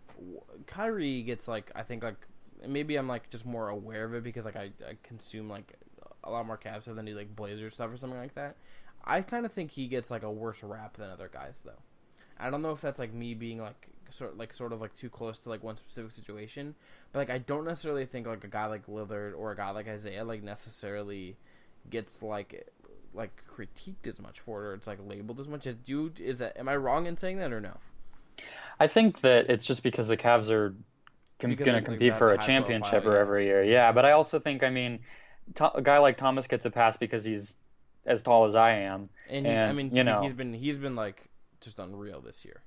Kyrie 0.66 1.22
gets 1.22 1.48
like 1.48 1.70
I 1.74 1.82
think 1.82 2.02
like 2.02 2.26
maybe 2.66 2.96
I'm 2.96 3.08
like 3.08 3.30
just 3.30 3.46
more 3.46 3.68
aware 3.68 4.04
of 4.04 4.14
it 4.14 4.22
because 4.22 4.44
like 4.44 4.56
I, 4.56 4.70
I 4.86 4.96
consume 5.02 5.48
like 5.48 5.74
a 6.22 6.30
lot 6.30 6.46
more 6.46 6.58
Cavs 6.58 6.84
than 6.84 7.04
do 7.04 7.14
like 7.14 7.34
Blazer 7.34 7.70
stuff 7.70 7.92
or 7.92 7.96
something 7.96 8.18
like 8.18 8.34
that. 8.34 8.56
I 9.04 9.20
kind 9.20 9.44
of 9.44 9.52
think 9.52 9.70
he 9.70 9.86
gets 9.86 10.10
like 10.10 10.22
a 10.22 10.30
worse 10.30 10.62
rap 10.62 10.96
than 10.96 11.10
other 11.10 11.30
guys 11.32 11.60
though. 11.64 11.82
I 12.38 12.50
don't 12.50 12.62
know 12.62 12.72
if 12.72 12.80
that's 12.80 12.98
like 12.98 13.12
me 13.12 13.34
being 13.34 13.60
like 13.60 13.88
sort 14.10 14.36
like 14.36 14.52
sort 14.52 14.72
of 14.72 14.80
like 14.80 14.94
too 14.94 15.10
close 15.10 15.38
to 15.40 15.48
like 15.48 15.62
one 15.62 15.76
specific 15.76 16.12
situation, 16.12 16.74
but 17.12 17.18
like 17.20 17.30
I 17.30 17.38
don't 17.38 17.64
necessarily 17.64 18.06
think 18.06 18.26
like 18.26 18.44
a 18.44 18.48
guy 18.48 18.66
like 18.66 18.86
Lillard 18.86 19.36
or 19.36 19.52
a 19.52 19.56
guy 19.56 19.70
like 19.70 19.88
Isaiah 19.88 20.24
like 20.24 20.42
necessarily 20.42 21.36
gets 21.90 22.22
like 22.22 22.68
like 23.12 23.30
critiqued 23.56 24.06
as 24.06 24.18
much 24.18 24.40
for 24.40 24.64
it 24.64 24.66
or 24.68 24.74
it's 24.74 24.86
like 24.86 24.98
labeled 25.06 25.38
as 25.38 25.46
much 25.46 25.66
as 25.66 25.74
dude 25.74 26.18
is 26.18 26.38
that 26.38 26.56
am 26.58 26.68
I 26.68 26.76
wrong 26.76 27.06
in 27.06 27.16
saying 27.16 27.38
that 27.38 27.52
or 27.52 27.60
no? 27.60 27.76
I 28.80 28.88
think 28.88 29.20
that 29.20 29.50
it's 29.50 29.66
just 29.66 29.82
because 29.82 30.08
the 30.08 30.16
Cavs 30.16 30.50
are 30.50 30.74
com- 31.38 31.54
going 31.54 31.74
to 31.74 31.82
compete 31.82 32.10
like 32.10 32.18
for 32.18 32.32
a 32.32 32.38
championship 32.38 33.04
profile, 33.04 33.12
yeah. 33.12 33.20
every 33.20 33.44
year. 33.44 33.62
Yeah, 33.62 33.92
but 33.92 34.04
I 34.04 34.12
also 34.12 34.40
think 34.40 34.64
I 34.64 34.70
mean 34.70 35.00
to- 35.54 35.74
a 35.74 35.82
guy 35.82 35.98
like 35.98 36.16
Thomas 36.16 36.46
gets 36.46 36.64
a 36.64 36.70
pass 36.70 36.96
because 36.96 37.24
he's 37.24 37.56
as 38.06 38.22
tall 38.22 38.44
as 38.44 38.54
I 38.54 38.72
am. 38.72 39.08
And, 39.28 39.46
and 39.46 39.70
I 39.70 39.72
mean, 39.72 39.94
you 39.94 40.04
know, 40.04 40.22
he's 40.22 40.32
been 40.32 40.52
he's 40.52 40.78
been 40.78 40.96
like 40.96 41.22
just 41.60 41.78
unreal 41.78 42.20
this 42.20 42.44
year. 42.44 42.62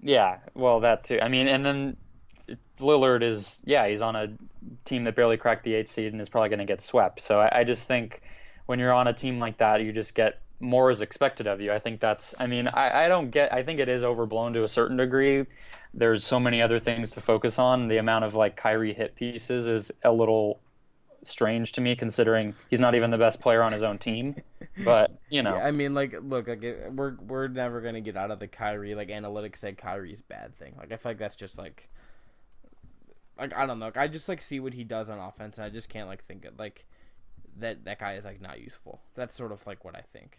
Yeah, 0.00 0.38
well, 0.54 0.80
that 0.80 1.04
too. 1.04 1.18
I 1.20 1.28
mean, 1.28 1.48
and 1.48 1.64
then 1.64 1.96
Lillard 2.78 3.22
is 3.22 3.58
yeah, 3.64 3.86
he's 3.88 4.02
on 4.02 4.16
a 4.16 4.28
team 4.84 5.04
that 5.04 5.14
barely 5.14 5.36
cracked 5.36 5.64
the 5.64 5.74
eighth 5.74 5.90
seed 5.90 6.12
and 6.12 6.20
is 6.20 6.28
probably 6.28 6.48
going 6.48 6.60
to 6.60 6.64
get 6.64 6.80
swept. 6.80 7.20
So 7.20 7.40
I, 7.40 7.60
I 7.60 7.64
just 7.64 7.86
think 7.86 8.22
when 8.66 8.78
you're 8.78 8.92
on 8.92 9.06
a 9.06 9.12
team 9.12 9.38
like 9.38 9.58
that, 9.58 9.82
you 9.82 9.92
just 9.92 10.14
get 10.14 10.40
more 10.60 10.90
is 10.90 11.00
expected 11.00 11.46
of 11.46 11.60
you. 11.60 11.72
I 11.72 11.78
think 11.78 12.00
that's. 12.00 12.34
I 12.38 12.46
mean, 12.46 12.68
I, 12.68 13.06
I 13.06 13.08
don't 13.08 13.30
get. 13.30 13.52
I 13.52 13.62
think 13.62 13.80
it 13.80 13.88
is 13.88 14.04
overblown 14.04 14.52
to 14.52 14.64
a 14.64 14.68
certain 14.68 14.96
degree. 14.96 15.46
There's 15.94 16.24
so 16.24 16.38
many 16.38 16.62
other 16.62 16.78
things 16.78 17.10
to 17.12 17.20
focus 17.20 17.58
on. 17.58 17.88
The 17.88 17.96
amount 17.96 18.24
of 18.24 18.34
like 18.34 18.56
Kyrie 18.56 18.94
hit 18.94 19.16
pieces 19.16 19.66
is 19.66 19.90
a 20.04 20.12
little 20.12 20.60
strange 21.22 21.72
to 21.72 21.80
me, 21.80 21.96
considering 21.96 22.54
he's 22.68 22.80
not 22.80 22.94
even 22.94 23.10
the 23.10 23.18
best 23.18 23.40
player 23.40 23.62
on 23.62 23.72
his 23.72 23.82
own 23.82 23.98
team. 23.98 24.36
But 24.84 25.10
you 25.30 25.42
know, 25.42 25.56
yeah, 25.56 25.64
I 25.64 25.70
mean, 25.70 25.94
like, 25.94 26.14
look, 26.22 26.46
like 26.46 26.62
we're 26.90 27.16
we're 27.16 27.48
never 27.48 27.80
gonna 27.80 28.00
get 28.00 28.16
out 28.16 28.30
of 28.30 28.38
the 28.38 28.46
Kyrie 28.46 28.94
like 28.94 29.08
analytics 29.08 29.58
said 29.58 29.78
Kyrie's 29.78 30.22
bad 30.22 30.56
thing. 30.58 30.74
Like, 30.78 30.92
I 30.92 30.96
feel 30.96 31.10
like 31.10 31.18
that's 31.18 31.36
just 31.36 31.58
like, 31.58 31.88
like 33.38 33.56
I 33.56 33.66
don't 33.66 33.78
know. 33.78 33.86
Like, 33.86 33.96
I 33.96 34.08
just 34.08 34.28
like 34.28 34.40
see 34.40 34.60
what 34.60 34.74
he 34.74 34.84
does 34.84 35.10
on 35.10 35.18
offense, 35.18 35.56
and 35.56 35.64
I 35.64 35.70
just 35.70 35.88
can't 35.88 36.08
like 36.08 36.24
think 36.26 36.44
it 36.44 36.58
like 36.58 36.86
that 37.58 37.84
that 37.84 37.98
guy 37.98 38.14
is 38.14 38.24
like 38.24 38.40
not 38.40 38.60
useful. 38.60 39.00
That's 39.14 39.36
sort 39.36 39.52
of 39.52 39.66
like 39.66 39.84
what 39.84 39.96
I 39.96 40.02
think. 40.12 40.38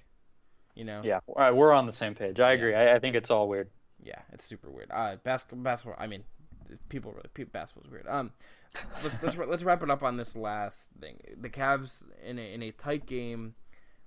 You 0.76 0.86
know? 0.86 1.01
Yeah, 1.03 1.20
we're 1.28 1.74
on 1.74 1.86
the 1.86 1.93
same 1.93 2.16
page. 2.16 2.39
I 2.39 2.53
agree. 2.53 2.72
Yeah. 2.72 2.80
I, 2.80 2.95
I, 2.95 2.99
think 2.99 3.16
it's 3.16 3.30
all 3.30 3.49
weird. 3.49 3.70
Yeah, 4.01 4.20
it's 4.32 4.45
super 4.45 4.70
weird. 4.70 4.89
Uh, 4.89 5.18
basketball, 5.24 5.59
basketball. 5.59 5.97
I 5.99 6.07
mean, 6.07 6.24
people 6.89 7.12
really 7.12 7.30
people, 7.34 7.51
basketball's 7.51 7.91
weird. 7.91 8.07
Um, 8.07 8.32
let's 9.03 9.24
let's, 9.24 9.38
let's 9.38 9.64
wrap 9.64 9.84
it 9.84 9.89
up 9.89 10.03
on 10.03 10.18
this 10.18 10.36
last 10.36 10.89
thing. 10.99 11.20
The 11.39 11.49
Cavs 11.49 12.03
in 12.26 12.39
a 12.39 12.53
in 12.53 12.64
a 12.64 12.72
tight 12.72 13.05
game. 13.05 13.55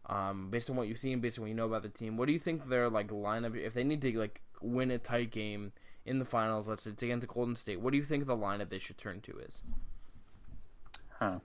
Um, 0.07 0.51
based 0.51 0.69
on 0.69 0.77
what 0.77 0.87
you've 0.87 0.99
seen, 0.99 1.21
based 1.21 1.39
on 1.39 1.45
what 1.45 1.49
you 1.49 1.55
know 1.55 1.65
about 1.65 1.83
the 1.83 1.89
team, 1.89 2.19
what 2.19 2.27
do 2.27 2.35
you 2.35 2.39
think 2.39 2.69
their 2.69 2.91
like 2.91 3.09
lineup? 3.09 3.57
If 3.57 3.73
they 3.73 3.85
need 3.85 4.03
to 4.03 4.19
like 4.19 4.43
win 4.61 4.91
a 4.91 4.99
tight 4.99 5.31
game 5.31 5.73
in 6.05 6.19
the 6.19 6.27
finals, 6.27 6.69
let's 6.69 6.83
say 6.85 6.91
against 6.91 7.27
Golden 7.27 7.57
State, 7.57 7.81
what 7.81 7.91
do 7.93 7.97
you 7.97 8.05
think 8.05 8.27
the 8.27 8.37
lineup 8.37 8.69
they 8.69 8.79
should 8.79 8.99
turn 8.99 9.23
to 9.23 9.39
is? 9.39 9.63
Huh. 11.19 11.39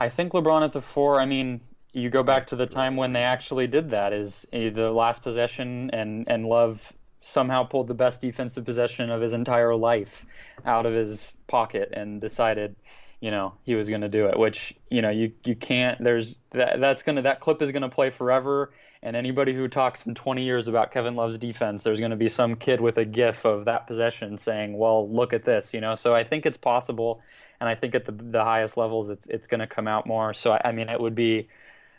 I 0.00 0.08
think 0.08 0.32
LeBron 0.32 0.64
at 0.64 0.72
the 0.72 0.80
four. 0.80 1.20
I 1.20 1.26
mean, 1.26 1.60
you 1.92 2.08
go 2.08 2.22
back 2.22 2.46
to 2.48 2.56
the 2.56 2.66
time 2.66 2.96
when 2.96 3.12
they 3.12 3.22
actually 3.22 3.66
did 3.66 3.90
that. 3.90 4.14
Is 4.14 4.46
eh, 4.52 4.70
the 4.70 4.90
last 4.90 5.22
possession, 5.22 5.90
and 5.92 6.24
and 6.26 6.46
Love 6.46 6.92
somehow 7.20 7.64
pulled 7.64 7.86
the 7.86 7.94
best 7.94 8.22
defensive 8.22 8.64
possession 8.64 9.10
of 9.10 9.20
his 9.20 9.34
entire 9.34 9.76
life 9.76 10.24
out 10.64 10.86
of 10.86 10.94
his 10.94 11.36
pocket 11.46 11.90
and 11.92 12.18
decided, 12.18 12.74
you 13.20 13.30
know, 13.30 13.54
he 13.64 13.74
was 13.74 13.88
going 13.88 14.00
to 14.00 14.08
do 14.08 14.26
it. 14.26 14.38
Which 14.38 14.74
you 14.90 15.02
know, 15.02 15.10
you 15.10 15.32
you 15.44 15.54
can't. 15.54 16.02
There's 16.02 16.38
that 16.50 16.80
that's 16.80 17.02
gonna 17.02 17.22
that 17.22 17.40
clip 17.40 17.62
is 17.62 17.70
gonna 17.70 17.88
play 17.88 18.10
forever. 18.10 18.72
And 19.02 19.16
anybody 19.16 19.54
who 19.54 19.66
talks 19.68 20.06
in 20.06 20.14
20 20.14 20.44
years 20.44 20.68
about 20.68 20.92
Kevin 20.92 21.14
Love's 21.14 21.38
defense, 21.38 21.82
there's 21.82 22.00
going 22.00 22.10
to 22.10 22.18
be 22.18 22.28
some 22.28 22.56
kid 22.56 22.82
with 22.82 22.98
a 22.98 23.06
GIF 23.06 23.46
of 23.46 23.64
that 23.64 23.86
possession 23.86 24.36
saying, 24.36 24.76
"Well, 24.76 25.08
look 25.10 25.32
at 25.32 25.44
this," 25.44 25.72
you 25.72 25.80
know. 25.80 25.96
So 25.96 26.14
I 26.14 26.24
think 26.24 26.44
it's 26.44 26.58
possible 26.58 27.22
and 27.60 27.68
I 27.68 27.74
think 27.74 27.94
at 27.94 28.06
the 28.06 28.12
the 28.12 28.42
highest 28.42 28.76
levels, 28.76 29.10
it's 29.10 29.26
it's 29.26 29.46
going 29.46 29.60
to 29.60 29.66
come 29.66 29.86
out 29.86 30.06
more. 30.06 30.34
So 30.34 30.52
I, 30.52 30.60
I 30.66 30.72
mean, 30.72 30.88
it 30.88 30.98
would 30.98 31.14
be 31.14 31.48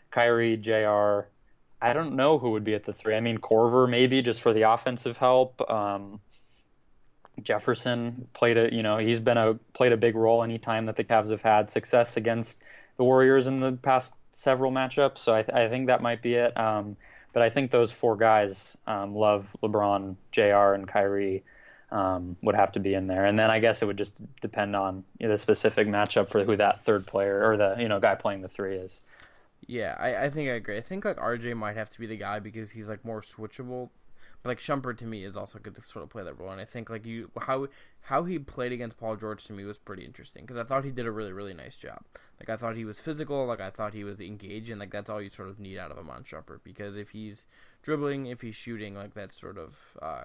Kyrie, 0.09 0.57
JR. 0.57 1.27
I 1.83 1.93
don't 1.93 2.15
know 2.15 2.39
who 2.39 2.51
would 2.51 2.63
be 2.63 2.73
at 2.73 2.83
the 2.83 2.93
three. 2.93 3.15
I 3.15 3.21
mean, 3.21 3.37
Korver 3.37 3.89
maybe 3.89 4.21
just 4.21 4.41
for 4.41 4.53
the 4.53 4.63
offensive 4.63 5.17
help. 5.17 5.69
Um, 5.69 6.19
Jefferson 7.41 8.27
played 8.33 8.57
a 8.57 8.73
you 8.73 8.83
know 8.83 8.97
he's 8.97 9.19
been 9.19 9.37
a 9.37 9.55
played 9.73 9.93
a 9.93 9.97
big 9.97 10.15
role 10.15 10.43
anytime 10.43 10.85
that 10.87 10.95
the 10.95 11.03
Cavs 11.03 11.31
have 11.31 11.41
had 11.41 11.69
success 11.69 12.17
against 12.17 12.59
the 12.97 13.03
Warriors 13.03 13.47
in 13.47 13.59
the 13.59 13.71
past 13.73 14.13
several 14.31 14.71
matchups. 14.71 15.19
So 15.19 15.33
I, 15.33 15.43
th- 15.43 15.55
I 15.55 15.69
think 15.69 15.87
that 15.87 16.01
might 16.01 16.21
be 16.21 16.35
it. 16.35 16.57
Um, 16.57 16.97
but 17.33 17.41
I 17.41 17.49
think 17.49 17.71
those 17.71 17.91
four 17.91 18.17
guys, 18.17 18.75
um, 18.85 19.15
Love, 19.15 19.55
LeBron, 19.63 20.15
JR. 20.31 20.73
and 20.73 20.87
Kyrie, 20.87 21.43
um, 21.91 22.37
would 22.41 22.55
have 22.55 22.73
to 22.73 22.79
be 22.79 22.93
in 22.93 23.07
there. 23.07 23.25
And 23.25 23.37
then 23.37 23.49
I 23.49 23.59
guess 23.59 23.81
it 23.81 23.85
would 23.85 23.97
just 23.97 24.15
depend 24.41 24.75
on 24.75 25.03
you 25.19 25.27
know, 25.27 25.33
the 25.33 25.37
specific 25.37 25.87
matchup 25.87 26.29
for 26.29 26.43
who 26.43 26.55
that 26.57 26.83
third 26.85 27.05
player 27.05 27.49
or 27.49 27.57
the 27.57 27.75
you 27.79 27.87
know 27.87 27.99
guy 27.99 28.15
playing 28.15 28.41
the 28.41 28.47
three 28.47 28.75
is. 28.75 28.99
Yeah, 29.67 29.95
I, 29.99 30.25
I 30.25 30.29
think 30.29 30.49
I 30.49 30.53
agree. 30.53 30.77
I 30.77 30.81
think 30.81 31.05
like 31.05 31.17
RJ 31.17 31.55
might 31.55 31.75
have 31.75 31.89
to 31.91 31.99
be 31.99 32.07
the 32.07 32.17
guy 32.17 32.39
because 32.39 32.71
he's 32.71 32.89
like 32.89 33.05
more 33.05 33.21
switchable. 33.21 33.89
But 34.43 34.49
like 34.49 34.59
Shumpert 34.59 34.97
to 34.97 35.05
me 35.05 35.23
is 35.23 35.37
also 35.37 35.59
good 35.59 35.75
to 35.75 35.81
sort 35.81 36.03
of 36.03 36.09
play 36.09 36.23
that 36.23 36.39
role, 36.39 36.49
and 36.49 36.59
I 36.59 36.65
think 36.65 36.89
like 36.89 37.05
you 37.05 37.29
how 37.39 37.67
how 38.01 38.23
he 38.23 38.39
played 38.39 38.71
against 38.71 38.97
Paul 38.97 39.15
George 39.15 39.43
to 39.45 39.53
me 39.53 39.63
was 39.63 39.77
pretty 39.77 40.03
interesting 40.03 40.43
because 40.43 40.57
I 40.57 40.63
thought 40.63 40.83
he 40.83 40.91
did 40.91 41.05
a 41.05 41.11
really 41.11 41.31
really 41.31 41.53
nice 41.53 41.75
job. 41.75 42.01
Like 42.39 42.49
I 42.49 42.57
thought 42.57 42.75
he 42.75 42.85
was 42.85 42.99
physical, 42.99 43.45
like 43.45 43.61
I 43.61 43.69
thought 43.69 43.93
he 43.93 44.03
was 44.03 44.19
engaged, 44.19 44.71
and 44.71 44.79
like 44.79 44.91
that's 44.91 45.09
all 45.09 45.21
you 45.21 45.29
sort 45.29 45.49
of 45.49 45.59
need 45.59 45.77
out 45.77 45.91
of 45.91 45.99
Iman 45.99 46.23
Shumpert 46.23 46.61
because 46.63 46.97
if 46.97 47.09
he's 47.09 47.45
dribbling, 47.83 48.25
if 48.25 48.41
he's 48.41 48.55
shooting, 48.55 48.95
like 48.95 49.13
that 49.13 49.31
sort 49.31 49.57
of 49.59 49.77
uh, 50.01 50.23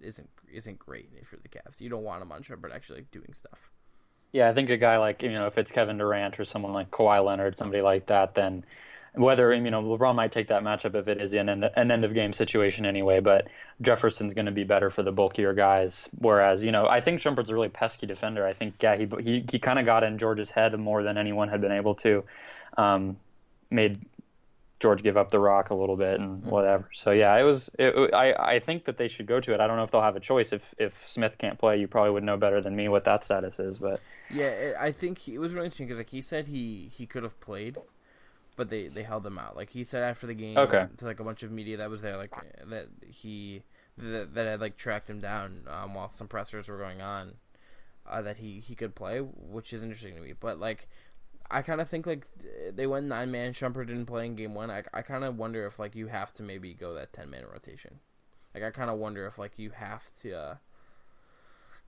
isn't 0.00 0.28
isn't 0.52 0.78
great 0.78 1.10
if 1.20 1.30
you're 1.30 1.40
the 1.40 1.48
Cavs. 1.48 1.80
You 1.80 1.88
don't 1.88 2.02
want 2.02 2.22
him 2.22 2.32
on 2.32 2.42
Shumpert 2.42 2.74
actually 2.74 3.00
like, 3.00 3.10
doing 3.12 3.32
stuff. 3.32 3.70
Yeah, 4.32 4.48
I 4.48 4.52
think 4.52 4.70
a 4.70 4.76
guy 4.76 4.98
like 4.98 5.22
you 5.22 5.30
know 5.30 5.46
if 5.46 5.56
it's 5.56 5.70
Kevin 5.70 5.98
Durant 5.98 6.40
or 6.40 6.44
someone 6.44 6.72
like 6.72 6.90
Kawhi 6.90 7.24
Leonard, 7.24 7.56
somebody 7.56 7.82
like 7.82 8.06
that, 8.06 8.34
then 8.34 8.64
whether 9.14 9.54
you 9.54 9.70
know 9.70 9.82
LeBron 9.82 10.14
might 10.14 10.32
take 10.32 10.48
that 10.48 10.62
matchup 10.62 10.94
if 10.94 11.08
it 11.08 11.20
is 11.20 11.34
an 11.34 11.48
an 11.48 11.90
end 11.90 12.04
of 12.04 12.14
game 12.14 12.32
situation 12.32 12.84
anyway, 12.84 13.20
but 13.20 13.48
Jefferson's 13.80 14.34
going 14.34 14.46
to 14.46 14.52
be 14.52 14.64
better 14.64 14.90
for 14.90 15.02
the 15.02 15.12
bulkier 15.12 15.54
guys. 15.54 16.08
Whereas 16.18 16.64
you 16.64 16.72
know 16.72 16.88
I 16.88 17.00
think 17.00 17.20
Shumpert's 17.20 17.50
a 17.50 17.54
really 17.54 17.68
pesky 17.68 18.06
defender. 18.06 18.46
I 18.46 18.52
think 18.52 18.74
yeah 18.82 18.96
he 18.96 19.08
he, 19.22 19.44
he 19.50 19.58
kind 19.58 19.78
of 19.78 19.86
got 19.86 20.04
in 20.04 20.18
George's 20.18 20.50
head 20.50 20.78
more 20.78 21.02
than 21.02 21.16
anyone 21.16 21.48
had 21.48 21.60
been 21.60 21.72
able 21.72 21.94
to. 21.96 22.24
Um, 22.76 23.16
made 23.70 23.98
George 24.80 25.02
give 25.02 25.16
up 25.16 25.30
the 25.30 25.38
rock 25.38 25.70
a 25.70 25.74
little 25.74 25.96
bit 25.96 26.20
and 26.20 26.42
mm-hmm. 26.42 26.50
whatever. 26.50 26.90
So 26.92 27.12
yeah, 27.12 27.34
it 27.38 27.42
was. 27.42 27.70
It, 27.78 28.12
I 28.12 28.34
I 28.34 28.58
think 28.58 28.84
that 28.84 28.96
they 28.96 29.08
should 29.08 29.26
go 29.26 29.40
to 29.40 29.54
it. 29.54 29.60
I 29.60 29.66
don't 29.66 29.76
know 29.76 29.82
if 29.82 29.90
they'll 29.90 30.02
have 30.02 30.16
a 30.16 30.20
choice. 30.20 30.52
If 30.52 30.74
if 30.76 31.06
Smith 31.06 31.38
can't 31.38 31.58
play, 31.58 31.78
you 31.78 31.88
probably 31.88 32.10
would 32.10 32.24
know 32.24 32.36
better 32.36 32.60
than 32.60 32.76
me 32.76 32.88
what 32.88 33.04
that 33.04 33.24
status 33.24 33.58
is. 33.58 33.78
But 33.78 34.00
yeah, 34.30 34.74
I 34.78 34.92
think 34.92 35.18
he, 35.18 35.34
it 35.34 35.38
was 35.38 35.54
really 35.54 35.66
interesting 35.66 35.86
because 35.86 35.98
like 35.98 36.10
he 36.10 36.20
said 36.20 36.48
he 36.48 36.90
he 36.92 37.06
could 37.06 37.22
have 37.22 37.40
played, 37.40 37.78
but 38.56 38.70
they 38.70 38.88
they 38.88 39.02
held 39.02 39.26
him 39.26 39.38
out. 39.38 39.56
Like 39.56 39.70
he 39.70 39.84
said 39.84 40.02
after 40.02 40.26
the 40.26 40.34
game 40.34 40.56
okay. 40.58 40.86
to 40.98 41.04
like 41.04 41.20
a 41.20 41.24
bunch 41.24 41.42
of 41.42 41.50
media 41.50 41.76
that 41.78 41.90
was 41.90 42.02
there, 42.02 42.16
like 42.16 42.32
that 42.68 42.88
he 43.06 43.62
that, 43.98 44.34
that 44.34 44.46
had 44.46 44.60
like 44.60 44.76
tracked 44.76 45.08
him 45.08 45.20
down 45.20 45.68
um, 45.68 45.94
while 45.94 46.12
some 46.12 46.28
pressers 46.28 46.68
were 46.68 46.78
going 46.78 47.00
on, 47.00 47.34
uh, 48.10 48.22
that 48.22 48.38
he 48.38 48.60
he 48.60 48.74
could 48.74 48.94
play, 48.94 49.18
which 49.18 49.72
is 49.72 49.82
interesting 49.82 50.14
to 50.14 50.20
me. 50.20 50.32
But 50.38 50.58
like. 50.58 50.88
I 51.50 51.60
kind 51.60 51.82
of 51.82 51.90
think 51.90 52.06
like 52.06 52.26
they 52.72 52.86
went 52.86 53.04
nine 53.04 53.30
man. 53.30 53.52
Shumpert 53.52 53.86
didn't 53.86 54.06
play 54.06 54.24
in 54.24 54.34
game 54.34 54.54
one. 54.54 54.70
I, 54.70 54.82
I 54.94 55.02
kind 55.02 55.24
of 55.24 55.36
wonder 55.36 55.66
if 55.66 55.78
like 55.78 55.94
you 55.94 56.06
have 56.06 56.32
to 56.34 56.42
maybe 56.42 56.72
go 56.72 56.94
that 56.94 57.12
ten 57.12 57.28
man 57.28 57.44
rotation. 57.52 58.00
Like 58.54 58.64
I 58.64 58.70
kind 58.70 58.88
of 58.88 58.98
wonder 58.98 59.26
if 59.26 59.38
like 59.38 59.58
you 59.58 59.70
have 59.70 60.02
to 60.22 60.32
uh, 60.32 60.54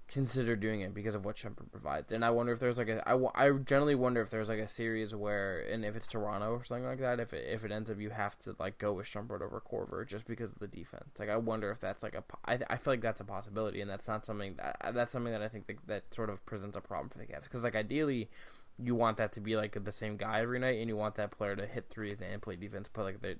consider 0.08 0.54
doing 0.54 0.82
it 0.82 0.94
because 0.94 1.14
of 1.14 1.24
what 1.24 1.36
Shumpert 1.36 1.70
provides. 1.72 2.12
And 2.12 2.24
I 2.24 2.30
wonder 2.30 2.52
if 2.52 2.60
there's 2.60 2.78
like 2.78 2.88
a 2.88 3.06
I, 3.08 3.16
I 3.34 3.50
generally 3.50 3.96
wonder 3.96 4.20
if 4.20 4.30
there's 4.30 4.48
like 4.48 4.60
a 4.60 4.68
series 4.68 5.14
where 5.14 5.60
and 5.60 5.84
if 5.84 5.96
it's 5.96 6.06
Toronto 6.06 6.52
or 6.52 6.64
something 6.64 6.84
like 6.84 7.00
that, 7.00 7.18
if 7.18 7.32
it 7.32 7.44
if 7.48 7.64
it 7.64 7.72
ends 7.72 7.90
up 7.90 7.98
you 7.98 8.10
have 8.10 8.38
to 8.40 8.54
like 8.58 8.78
go 8.78 8.92
with 8.92 9.06
Shumpert 9.06 9.42
over 9.42 9.60
Korver 9.60 10.06
just 10.06 10.26
because 10.26 10.52
of 10.52 10.58
the 10.60 10.68
defense. 10.68 11.18
Like 11.18 11.28
I 11.28 11.36
wonder 11.36 11.70
if 11.70 11.80
that's 11.80 12.02
like 12.02 12.14
a 12.14 12.22
I, 12.44 12.58
I 12.70 12.76
feel 12.76 12.92
like 12.92 13.00
that's 13.00 13.20
a 13.20 13.24
possibility 13.24 13.80
and 13.80 13.90
that's 13.90 14.06
not 14.06 14.24
something 14.24 14.54
that 14.56 14.94
that's 14.94 15.12
something 15.12 15.32
that 15.32 15.42
I 15.42 15.48
think 15.48 15.66
that, 15.66 15.86
that 15.86 16.14
sort 16.14 16.30
of 16.30 16.44
presents 16.46 16.76
a 16.76 16.80
problem 16.80 17.08
for 17.08 17.18
the 17.18 17.24
Cavs 17.24 17.44
because 17.44 17.64
like 17.64 17.76
ideally 17.76 18.30
you 18.78 18.94
want 18.94 19.16
that 19.16 19.32
to 19.32 19.40
be 19.40 19.56
like 19.56 19.82
the 19.82 19.92
same 19.92 20.16
guy 20.16 20.40
every 20.40 20.58
night 20.58 20.78
and 20.78 20.88
you 20.88 20.96
want 20.96 21.14
that 21.16 21.30
player 21.30 21.56
to 21.56 21.66
hit 21.66 21.86
threes 21.90 22.20
and 22.20 22.42
play 22.42 22.56
defense 22.56 22.88
but 22.92 23.04
like 23.04 23.22
they 23.22 23.36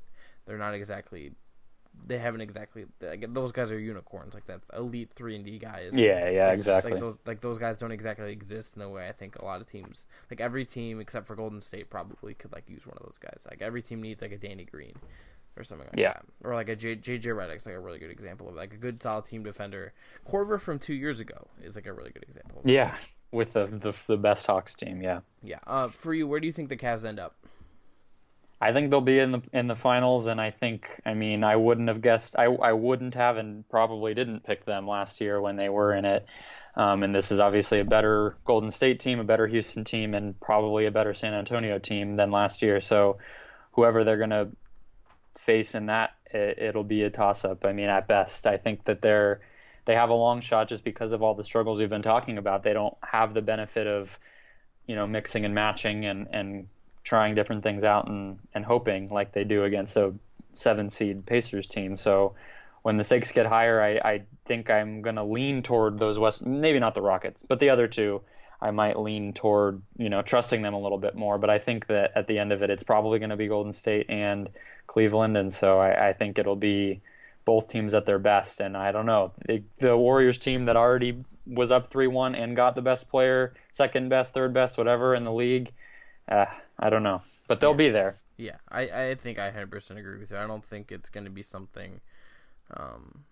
they're 0.47 0.59
not 0.59 0.75
exactly 0.75 1.33
they 2.07 2.19
haven't 2.19 2.41
exactly 2.41 2.87
like, 3.01 3.33
those 3.33 3.53
guys 3.53 3.73
are 3.73 3.79
unicorns 3.79 4.35
like 4.35 4.47
that 4.47 4.61
elite 4.77 5.11
three 5.15 5.37
and 5.37 5.45
D 5.45 5.59
guys. 5.59 5.93
Yeah, 5.95 6.29
yeah, 6.31 6.51
exactly. 6.51 6.93
Like 6.93 7.01
those 7.01 7.17
like 7.27 7.41
those 7.41 7.59
guys 7.59 7.79
don't 7.79 7.93
exactly 7.93 8.31
exist 8.33 8.77
in 8.77 8.83
a 8.83 8.89
way 8.89 9.09
I 9.09 9.13
think 9.13 9.37
a 9.39 9.45
lot 9.45 9.61
of 9.61 9.71
teams 9.71 10.07
like 10.31 10.41
every 10.41 10.65
team 10.65 11.01
except 11.01 11.27
for 11.27 11.35
Golden 11.35 11.61
State 11.63 11.91
probably 11.91 12.35
could 12.35 12.53
like 12.53 12.69
use 12.69 12.87
one 12.87 12.97
of 12.99 13.05
those 13.05 13.19
guys. 13.19 13.47
Like 13.49 13.63
every 13.63 13.83
team 13.83 14.03
needs 14.03 14.23
like 14.23 14.33
a 14.33 14.39
Danny 14.39 14.65
Green 14.65 14.95
or 15.57 15.65
something 15.65 15.87
like 15.89 15.99
yeah. 15.99 16.13
that. 16.13 16.25
Or 16.45 16.55
like 16.55 16.69
a 16.69 16.77
J, 16.77 16.97
JJ 16.97 17.23
Redick's 17.23 17.67
like 17.67 17.75
a 17.75 17.81
really 17.81 17.99
good 17.99 18.11
example 18.11 18.49
of 18.49 18.55
like 18.55 18.73
a 18.73 18.77
good 18.77 19.03
solid 19.03 19.25
team 19.25 19.43
defender. 19.43 19.93
Korver 20.31 20.61
from 20.61 20.79
two 20.79 20.95
years 20.95 21.21
ago 21.21 21.49
is 21.63 21.75
like 21.75 21.87
a 21.87 21.93
really 21.93 22.11
good 22.11 22.25
example. 22.25 22.63
yeah, 22.65 22.95
with 23.33 23.53
the, 23.55 23.67
the 23.67 23.95
the 24.07 24.17
best 24.17 24.47
Hawks 24.47 24.75
team. 24.75 25.03
Yeah. 25.03 25.21
Yeah. 25.43 25.59
Uh, 25.67 25.89
for 25.89 26.15
you, 26.15 26.27
where 26.27 26.41
do 26.41 26.47
you 26.47 26.53
think 26.53 26.69
the 26.69 26.77
Cavs 26.77 27.05
end 27.05 27.19
up? 27.19 27.35
I 28.61 28.73
think 28.73 28.91
they'll 28.91 29.01
be 29.03 29.19
in 29.19 29.33
the 29.33 29.43
in 29.53 29.67
the 29.67 29.75
finals, 29.75 30.27
and 30.27 30.41
I 30.41 30.51
think 30.51 31.01
I 31.05 31.15
mean 31.15 31.45
I 31.45 31.57
wouldn't 31.57 31.89
have 31.89 32.01
guessed 32.01 32.37
I 32.39 32.45
I 32.45 32.73
wouldn't 32.73 33.15
have 33.15 33.37
and 33.37 33.69
probably 33.69 34.15
didn't 34.15 34.45
pick 34.45 34.65
them 34.65 34.89
last 34.89 35.21
year 35.21 35.41
when 35.41 35.57
they 35.57 35.69
were 35.69 35.95
in 35.95 36.05
it. 36.05 36.27
Um, 36.75 37.03
and 37.03 37.15
this 37.15 37.33
is 37.33 37.41
obviously 37.41 37.81
a 37.81 37.85
better 37.85 38.37
Golden 38.45 38.71
State 38.71 39.01
team, 39.01 39.19
a 39.19 39.25
better 39.25 39.47
Houston 39.47 39.85
team, 39.85 40.15
and 40.15 40.39
probably 40.41 40.87
a 40.87 40.91
better 40.91 41.15
San 41.15 41.33
Antonio 41.33 41.79
team 41.79 42.17
than 42.17 42.31
last 42.31 42.61
year. 42.61 42.83
So 42.83 43.19
whoever 43.73 44.05
they're 44.05 44.19
going 44.19 44.31
to 44.31 44.49
face 45.39 45.75
in 45.75 45.87
that, 45.87 46.15
it, 46.31 46.75
will 46.75 46.85
be 46.85 47.03
a 47.03 47.11
toss 47.11 47.45
up. 47.45 47.65
I 47.65 47.73
mean, 47.73 47.87
at 47.87 48.07
best, 48.07 48.47
I 48.47 48.59
think 48.59 48.85
that 48.85 49.01
they're 49.01 49.41
they 49.87 49.95
have 49.95 50.11
a 50.11 50.15
long 50.15 50.41
shot 50.41 50.69
just 50.69 50.83
because 50.83 51.13
of 51.13 51.23
all 51.23 51.35
the 51.35 51.45
struggles 51.45 51.79
we've 51.79 51.89
been 51.89 52.03
talking 52.03 52.39
about. 52.39 52.63
They 52.63 52.73
don't 52.73 52.97
have 53.03 53.35
the 53.35 53.43
benefit 53.43 53.87
of 53.87 54.19
you 54.87 54.97
know 54.97 55.07
mixing 55.07 55.45
and 55.45 55.55
matching 55.55 56.05
and 56.05 56.29
and 56.33 56.69
trying 57.07 57.37
different 57.37 57.63
things 57.63 57.85
out 57.85 58.09
and, 58.09 58.37
and 58.53 58.65
hoping 58.65 59.09
like 59.09 59.31
they 59.31 59.45
do 59.45 59.63
against 59.63 59.97
a 59.97 60.13
seven 60.53 60.91
seed 60.91 61.25
Pacers 61.25 61.69
team. 61.69 61.97
So 61.97 62.35
when 62.83 62.97
the 62.97 63.05
stakes 63.05 63.31
get 63.31 63.47
higher, 63.47 63.81
I, 63.81 64.11
I 64.13 64.23
think 64.45 64.71
I'm 64.71 65.03
going 65.03 65.15
to 65.15 65.23
lean 65.23 65.63
toward 65.63 66.01
those 66.01 66.19
West, 66.19 66.45
maybe 66.45 66.81
not 66.81 66.95
the 66.95 67.01
Rockets, 67.01 67.45
but 67.47 67.61
the 67.61 67.71
other 67.71 67.87
two. 67.87 68.23
I 68.61 68.71
might 68.71 68.99
lean 68.99 69.35
toward, 69.35 69.83
you 69.99 70.09
know, 70.09 70.23
trusting 70.23 70.63
them 70.63 70.73
a 70.73 70.81
little 70.81 70.97
bit 70.97 71.15
more. 71.15 71.37
But 71.37 71.51
I 71.51 71.59
think 71.59 71.87
that 71.89 72.13
at 72.17 72.27
the 72.27 72.39
end 72.39 72.53
of 72.53 72.63
it, 72.63 72.71
it's 72.71 72.83
probably 72.83 73.19
going 73.19 73.31
to 73.31 73.37
be 73.37 73.49
Golden 73.49 73.75
State 73.75 74.07
and 74.09 74.49
Cleveland. 74.87 75.37
And 75.37 75.53
so 75.53 75.79
I, 75.79 76.09
I 76.09 76.13
think 76.15 76.39
it'll 76.39 76.57
be 76.57 77.03
both 77.45 77.69
teams 77.71 77.93
at 77.93 78.07
their 78.07 78.19
best. 78.19 78.61
And 78.61 78.75
I 78.75 78.93
don't 78.93 79.05
know. 79.05 79.33
the 79.79 79.97
Warriors 79.97 80.39
team 80.39 80.65
that 80.65 80.77
already 80.77 81.23
was 81.47 81.71
up 81.71 81.91
3 81.91 82.07
1 82.07 82.35
and 82.35 82.57
got 82.57 82.75
the 82.75 82.83
best 82.83 83.11
player, 83.11 83.53
second 83.73 84.09
best, 84.09 84.33
third 84.33 84.55
best, 84.55 84.79
whatever 84.79 85.15
in 85.15 85.25
the 85.25 85.33
league 85.33 85.71
uh, 86.29 86.47
I 86.79 86.91
don't 86.91 87.03
know, 87.03 87.23
but 87.49 87.61
they'll 87.61 87.71
yeah. 87.71 87.77
be 87.77 87.89
there. 87.89 88.19
Yeah, 88.37 88.57
I, 88.69 88.83
I 88.83 89.15
think 89.15 89.39
I 89.39 89.51
100% 89.51 89.97
agree 89.97 90.19
with 90.19 90.31
you. 90.31 90.37
I 90.37 90.47
don't 90.47 90.65
think 90.65 90.93
it's 90.93 91.09
going 91.09 91.25
to 91.25 91.31
be 91.31 91.43
something. 91.43 92.01
Um, 92.77 93.25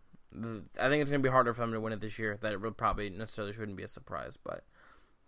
I 0.81 0.89
think 0.89 1.03
it's 1.03 1.11
going 1.11 1.23
to 1.23 1.27
be 1.27 1.33
harder 1.33 1.53
for 1.53 1.61
them 1.61 1.73
to 1.73 1.81
win 1.81 1.93
it 1.93 2.01
this 2.01 2.19
year. 2.19 2.39
That 2.41 2.53
it 2.53 2.77
probably 2.77 3.11
necessarily 3.11 3.53
shouldn't 3.53 3.77
be 3.77 3.83
a 3.83 3.89
surprise, 3.89 4.39
but 4.43 4.65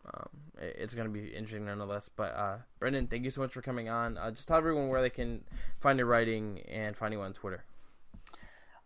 um, 0.07 0.29
it, 0.61 0.77
it's 0.79 0.95
going 0.95 1.07
to 1.07 1.13
be 1.13 1.29
interesting 1.29 1.67
nonetheless. 1.67 2.09
But 2.15 2.35
uh, 2.35 2.57
Brendon, 2.79 3.07
thank 3.07 3.25
you 3.25 3.31
so 3.31 3.43
much 3.43 3.53
for 3.53 3.63
coming 3.63 3.89
on. 3.89 4.17
Uh, 4.17 4.31
just 4.31 4.49
tell 4.49 4.57
everyone 4.57 4.89
where 4.89 5.03
they 5.03 5.11
can 5.11 5.45
find 5.81 5.99
your 5.99 6.09
writing 6.09 6.61
and 6.69 6.97
find 6.97 7.13
you 7.13 7.21
on 7.21 7.33
Twitter. 7.33 7.65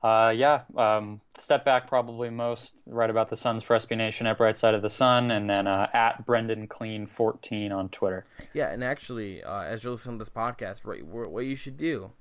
Uh, 0.03 0.33
yeah, 0.35 0.63
um, 0.77 1.21
step 1.39 1.65
back 1.65 1.87
probably 1.87 2.31
most. 2.31 2.73
Write 2.87 3.11
about 3.11 3.29
the 3.29 3.37
Suns 3.37 3.63
for 3.63 3.77
SB 3.77 3.97
Nation 3.99 4.27
at 4.27 4.39
Bright 4.39 4.57
Side 4.57 4.75
of 4.75 4.81
the 4.81 4.89
Sun, 4.89 5.31
and 5.31 5.49
then 5.49 5.67
uh, 5.67 5.89
at 5.93 6.25
Brendon 6.25 6.67
Kleen 6.67 7.07
14 7.07 7.71
on 7.71 7.91
Twitter. 7.91 8.25
Yeah, 8.55 8.71
and 8.73 8.83
actually, 8.83 9.43
uh, 9.43 9.63
as 9.63 9.85
you're 9.85 9.93
listening 9.93 10.19
to 10.19 10.25
this 10.25 10.31
podcast, 10.31 10.81
right, 10.85 11.05
what 11.05 11.45
you 11.45 11.55
should 11.55 11.77
do, 11.77 12.13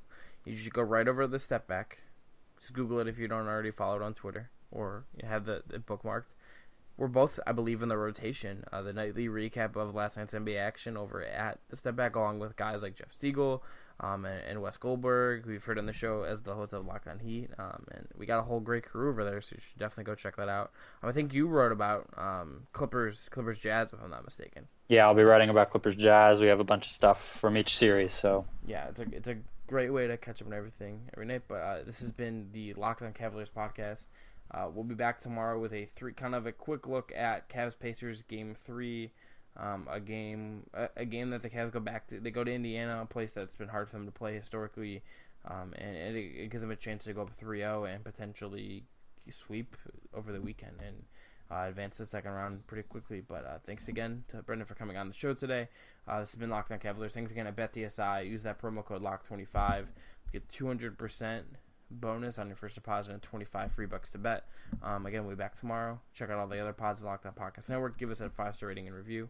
you 0.43 0.55
should 0.57 0.73
go 0.73 0.81
right 0.81 1.07
over 1.07 1.25
the 1.25 1.39
step 1.39 1.67
back. 1.67 1.99
Just 2.59 2.73
Google 2.73 2.99
it 2.99 3.07
if 3.07 3.17
you 3.17 3.29
don't 3.29 3.47
already 3.47 3.71
follow 3.71 3.95
it 3.95 4.01
on 4.01 4.13
Twitter 4.13 4.49
or 4.71 5.05
have 5.23 5.45
the, 5.45 5.63
the 5.65 5.79
bookmarked. 5.79 6.25
We're 6.97 7.07
both, 7.07 7.39
I 7.47 7.53
believe, 7.53 7.81
in 7.81 7.87
the 7.87 7.97
rotation. 7.97 8.65
Uh, 8.73 8.81
the 8.81 8.91
nightly 8.91 9.29
recap 9.29 9.77
of 9.77 9.95
last 9.95 10.17
night's 10.17 10.33
NBA 10.33 10.59
action 10.59 10.97
over 10.97 11.23
at 11.23 11.59
the 11.69 11.77
step 11.77 11.95
back, 11.95 12.17
along 12.17 12.39
with 12.39 12.57
guys 12.57 12.81
like 12.81 12.95
Jeff 12.95 13.13
Siegel, 13.13 13.63
um, 13.99 14.25
and, 14.25 14.41
and, 14.47 14.61
Wes 14.61 14.77
Goldberg, 14.77 15.45
who 15.45 15.51
you've 15.51 15.63
heard 15.63 15.77
on 15.77 15.85
the 15.85 15.93
show 15.93 16.23
as 16.23 16.41
the 16.41 16.53
host 16.53 16.73
of 16.73 16.85
Locked 16.85 17.07
On 17.07 17.19
Heat. 17.19 17.49
Um, 17.57 17.85
and 17.91 18.07
we 18.17 18.25
got 18.25 18.39
a 18.39 18.43
whole 18.43 18.59
great 18.59 18.85
crew 18.85 19.09
over 19.09 19.25
there, 19.25 19.41
so 19.41 19.55
you 19.55 19.61
should 19.61 19.77
definitely 19.77 20.05
go 20.05 20.15
check 20.15 20.37
that 20.37 20.49
out. 20.49 20.71
Um, 21.03 21.09
I 21.09 21.11
think 21.11 21.33
you 21.33 21.47
wrote 21.47 21.71
about 21.71 22.07
um, 22.17 22.67
Clippers 22.71 23.27
Clippers 23.31 23.59
Jazz, 23.59 23.91
if 23.91 23.99
I'm 24.01 24.09
not 24.09 24.23
mistaken. 24.23 24.67
Yeah, 24.87 25.05
I'll 25.05 25.15
be 25.15 25.23
writing 25.23 25.49
about 25.49 25.71
Clippers 25.71 25.95
Jazz. 25.95 26.39
We 26.39 26.47
have 26.47 26.59
a 26.59 26.63
bunch 26.65 26.85
of 26.87 26.91
stuff 26.93 27.37
from 27.39 27.57
each 27.57 27.77
series, 27.77 28.13
so 28.13 28.45
yeah, 28.65 28.87
it's 28.87 28.99
a 28.99 29.05
it's 29.11 29.27
a 29.27 29.37
great 29.67 29.91
way 29.91 30.07
to 30.07 30.17
catch 30.17 30.41
up 30.41 30.47
on 30.47 30.53
everything 30.53 31.01
every 31.13 31.25
night. 31.25 31.43
But 31.47 31.55
uh, 31.55 31.83
this 31.83 31.99
has 31.99 32.11
been 32.11 32.49
the 32.53 32.73
Locked 32.75 33.01
On 33.01 33.13
Cavaliers 33.13 33.51
podcast. 33.55 34.07
Uh, 34.51 34.67
we'll 34.73 34.83
be 34.83 34.95
back 34.95 35.19
tomorrow 35.19 35.59
with 35.59 35.73
a 35.73 35.85
three 35.85 36.13
kind 36.13 36.33
of 36.33 36.47
a 36.47 36.51
quick 36.51 36.87
look 36.87 37.11
at 37.15 37.49
Cavs 37.49 37.77
Pacers 37.77 38.23
game 38.23 38.55
three. 38.65 39.11
Um, 39.61 39.87
a 39.91 39.99
game, 39.99 40.63
a, 40.73 40.87
a, 40.95 41.05
game 41.05 41.31
that 41.31 41.41
the 41.41 41.49
Cavs 41.49 41.73
go 41.73 41.81
back 41.81 42.07
to. 42.07 42.19
They 42.19 42.31
go 42.31 42.45
to 42.45 42.51
Indiana, 42.51 43.01
a 43.01 43.05
place 43.05 43.33
that's 43.33 43.57
been 43.57 43.67
hard 43.67 43.89
for 43.89 43.97
them 43.97 44.05
to 44.05 44.11
play 44.11 44.33
historically, 44.33 45.03
um, 45.45 45.73
and, 45.77 45.97
and 45.97 46.15
it, 46.15 46.31
it, 46.43 46.49
gives 46.49 46.61
them 46.61 46.71
a 46.71 46.77
chance 46.77 47.03
to 47.03 47.13
go 47.13 47.23
up 47.23 47.31
3-0 47.41 47.93
and 47.93 48.01
potentially 48.01 48.83
sweep 49.29 49.75
over 50.13 50.31
the 50.31 50.39
weekend 50.39 50.77
and 50.85 51.03
uh, 51.51 51.65
advance 51.67 51.97
to 51.97 52.03
the 52.03 52.07
second 52.07 52.31
round 52.31 52.67
pretty 52.67 52.87
quickly. 52.87 53.21
But 53.27 53.45
uh, 53.45 53.57
thanks 53.65 53.89
again 53.89 54.23
to 54.29 54.41
Brendon 54.43 54.65
for 54.65 54.75
coming 54.75 54.95
on 54.95 55.09
the 55.09 55.13
show 55.13 55.33
today. 55.33 55.67
Uh, 56.07 56.21
this 56.21 56.31
has 56.31 56.39
been 56.39 56.49
Locked 56.49 56.71
On 56.71 56.79
Cavaliers. 56.79 57.13
Thanks 57.13 57.31
again 57.31 57.47
at 57.47 57.55
BetDSI. 57.55 58.29
Use 58.29 58.43
that 58.43 58.61
promo 58.61 58.83
code 58.83 59.03
Lock25. 59.03 59.87
Get 60.31 60.47
200% 60.47 61.41
bonus 61.91 62.37
on 62.37 62.47
your 62.47 62.55
first 62.55 62.75
deposit 62.75 63.11
and 63.11 63.21
25 63.21 63.71
free 63.71 63.85
bucks 63.85 64.11
to 64.11 64.17
bet. 64.17 64.45
Um, 64.83 65.05
again, 65.05 65.25
we'll 65.25 65.35
be 65.35 65.39
back 65.39 65.57
tomorrow. 65.57 65.99
Check 66.13 66.29
out 66.29 66.37
all 66.37 66.47
the 66.47 66.59
other 66.59 66.73
pods, 66.73 67.03
Locked 67.03 67.25
On 67.25 67.33
Podcast 67.33 67.69
Network. 67.69 67.97
Give 67.97 68.11
us 68.11 68.21
a 68.21 68.29
five 68.29 68.55
star 68.55 68.69
rating 68.69 68.87
and 68.87 68.95
review, 68.95 69.29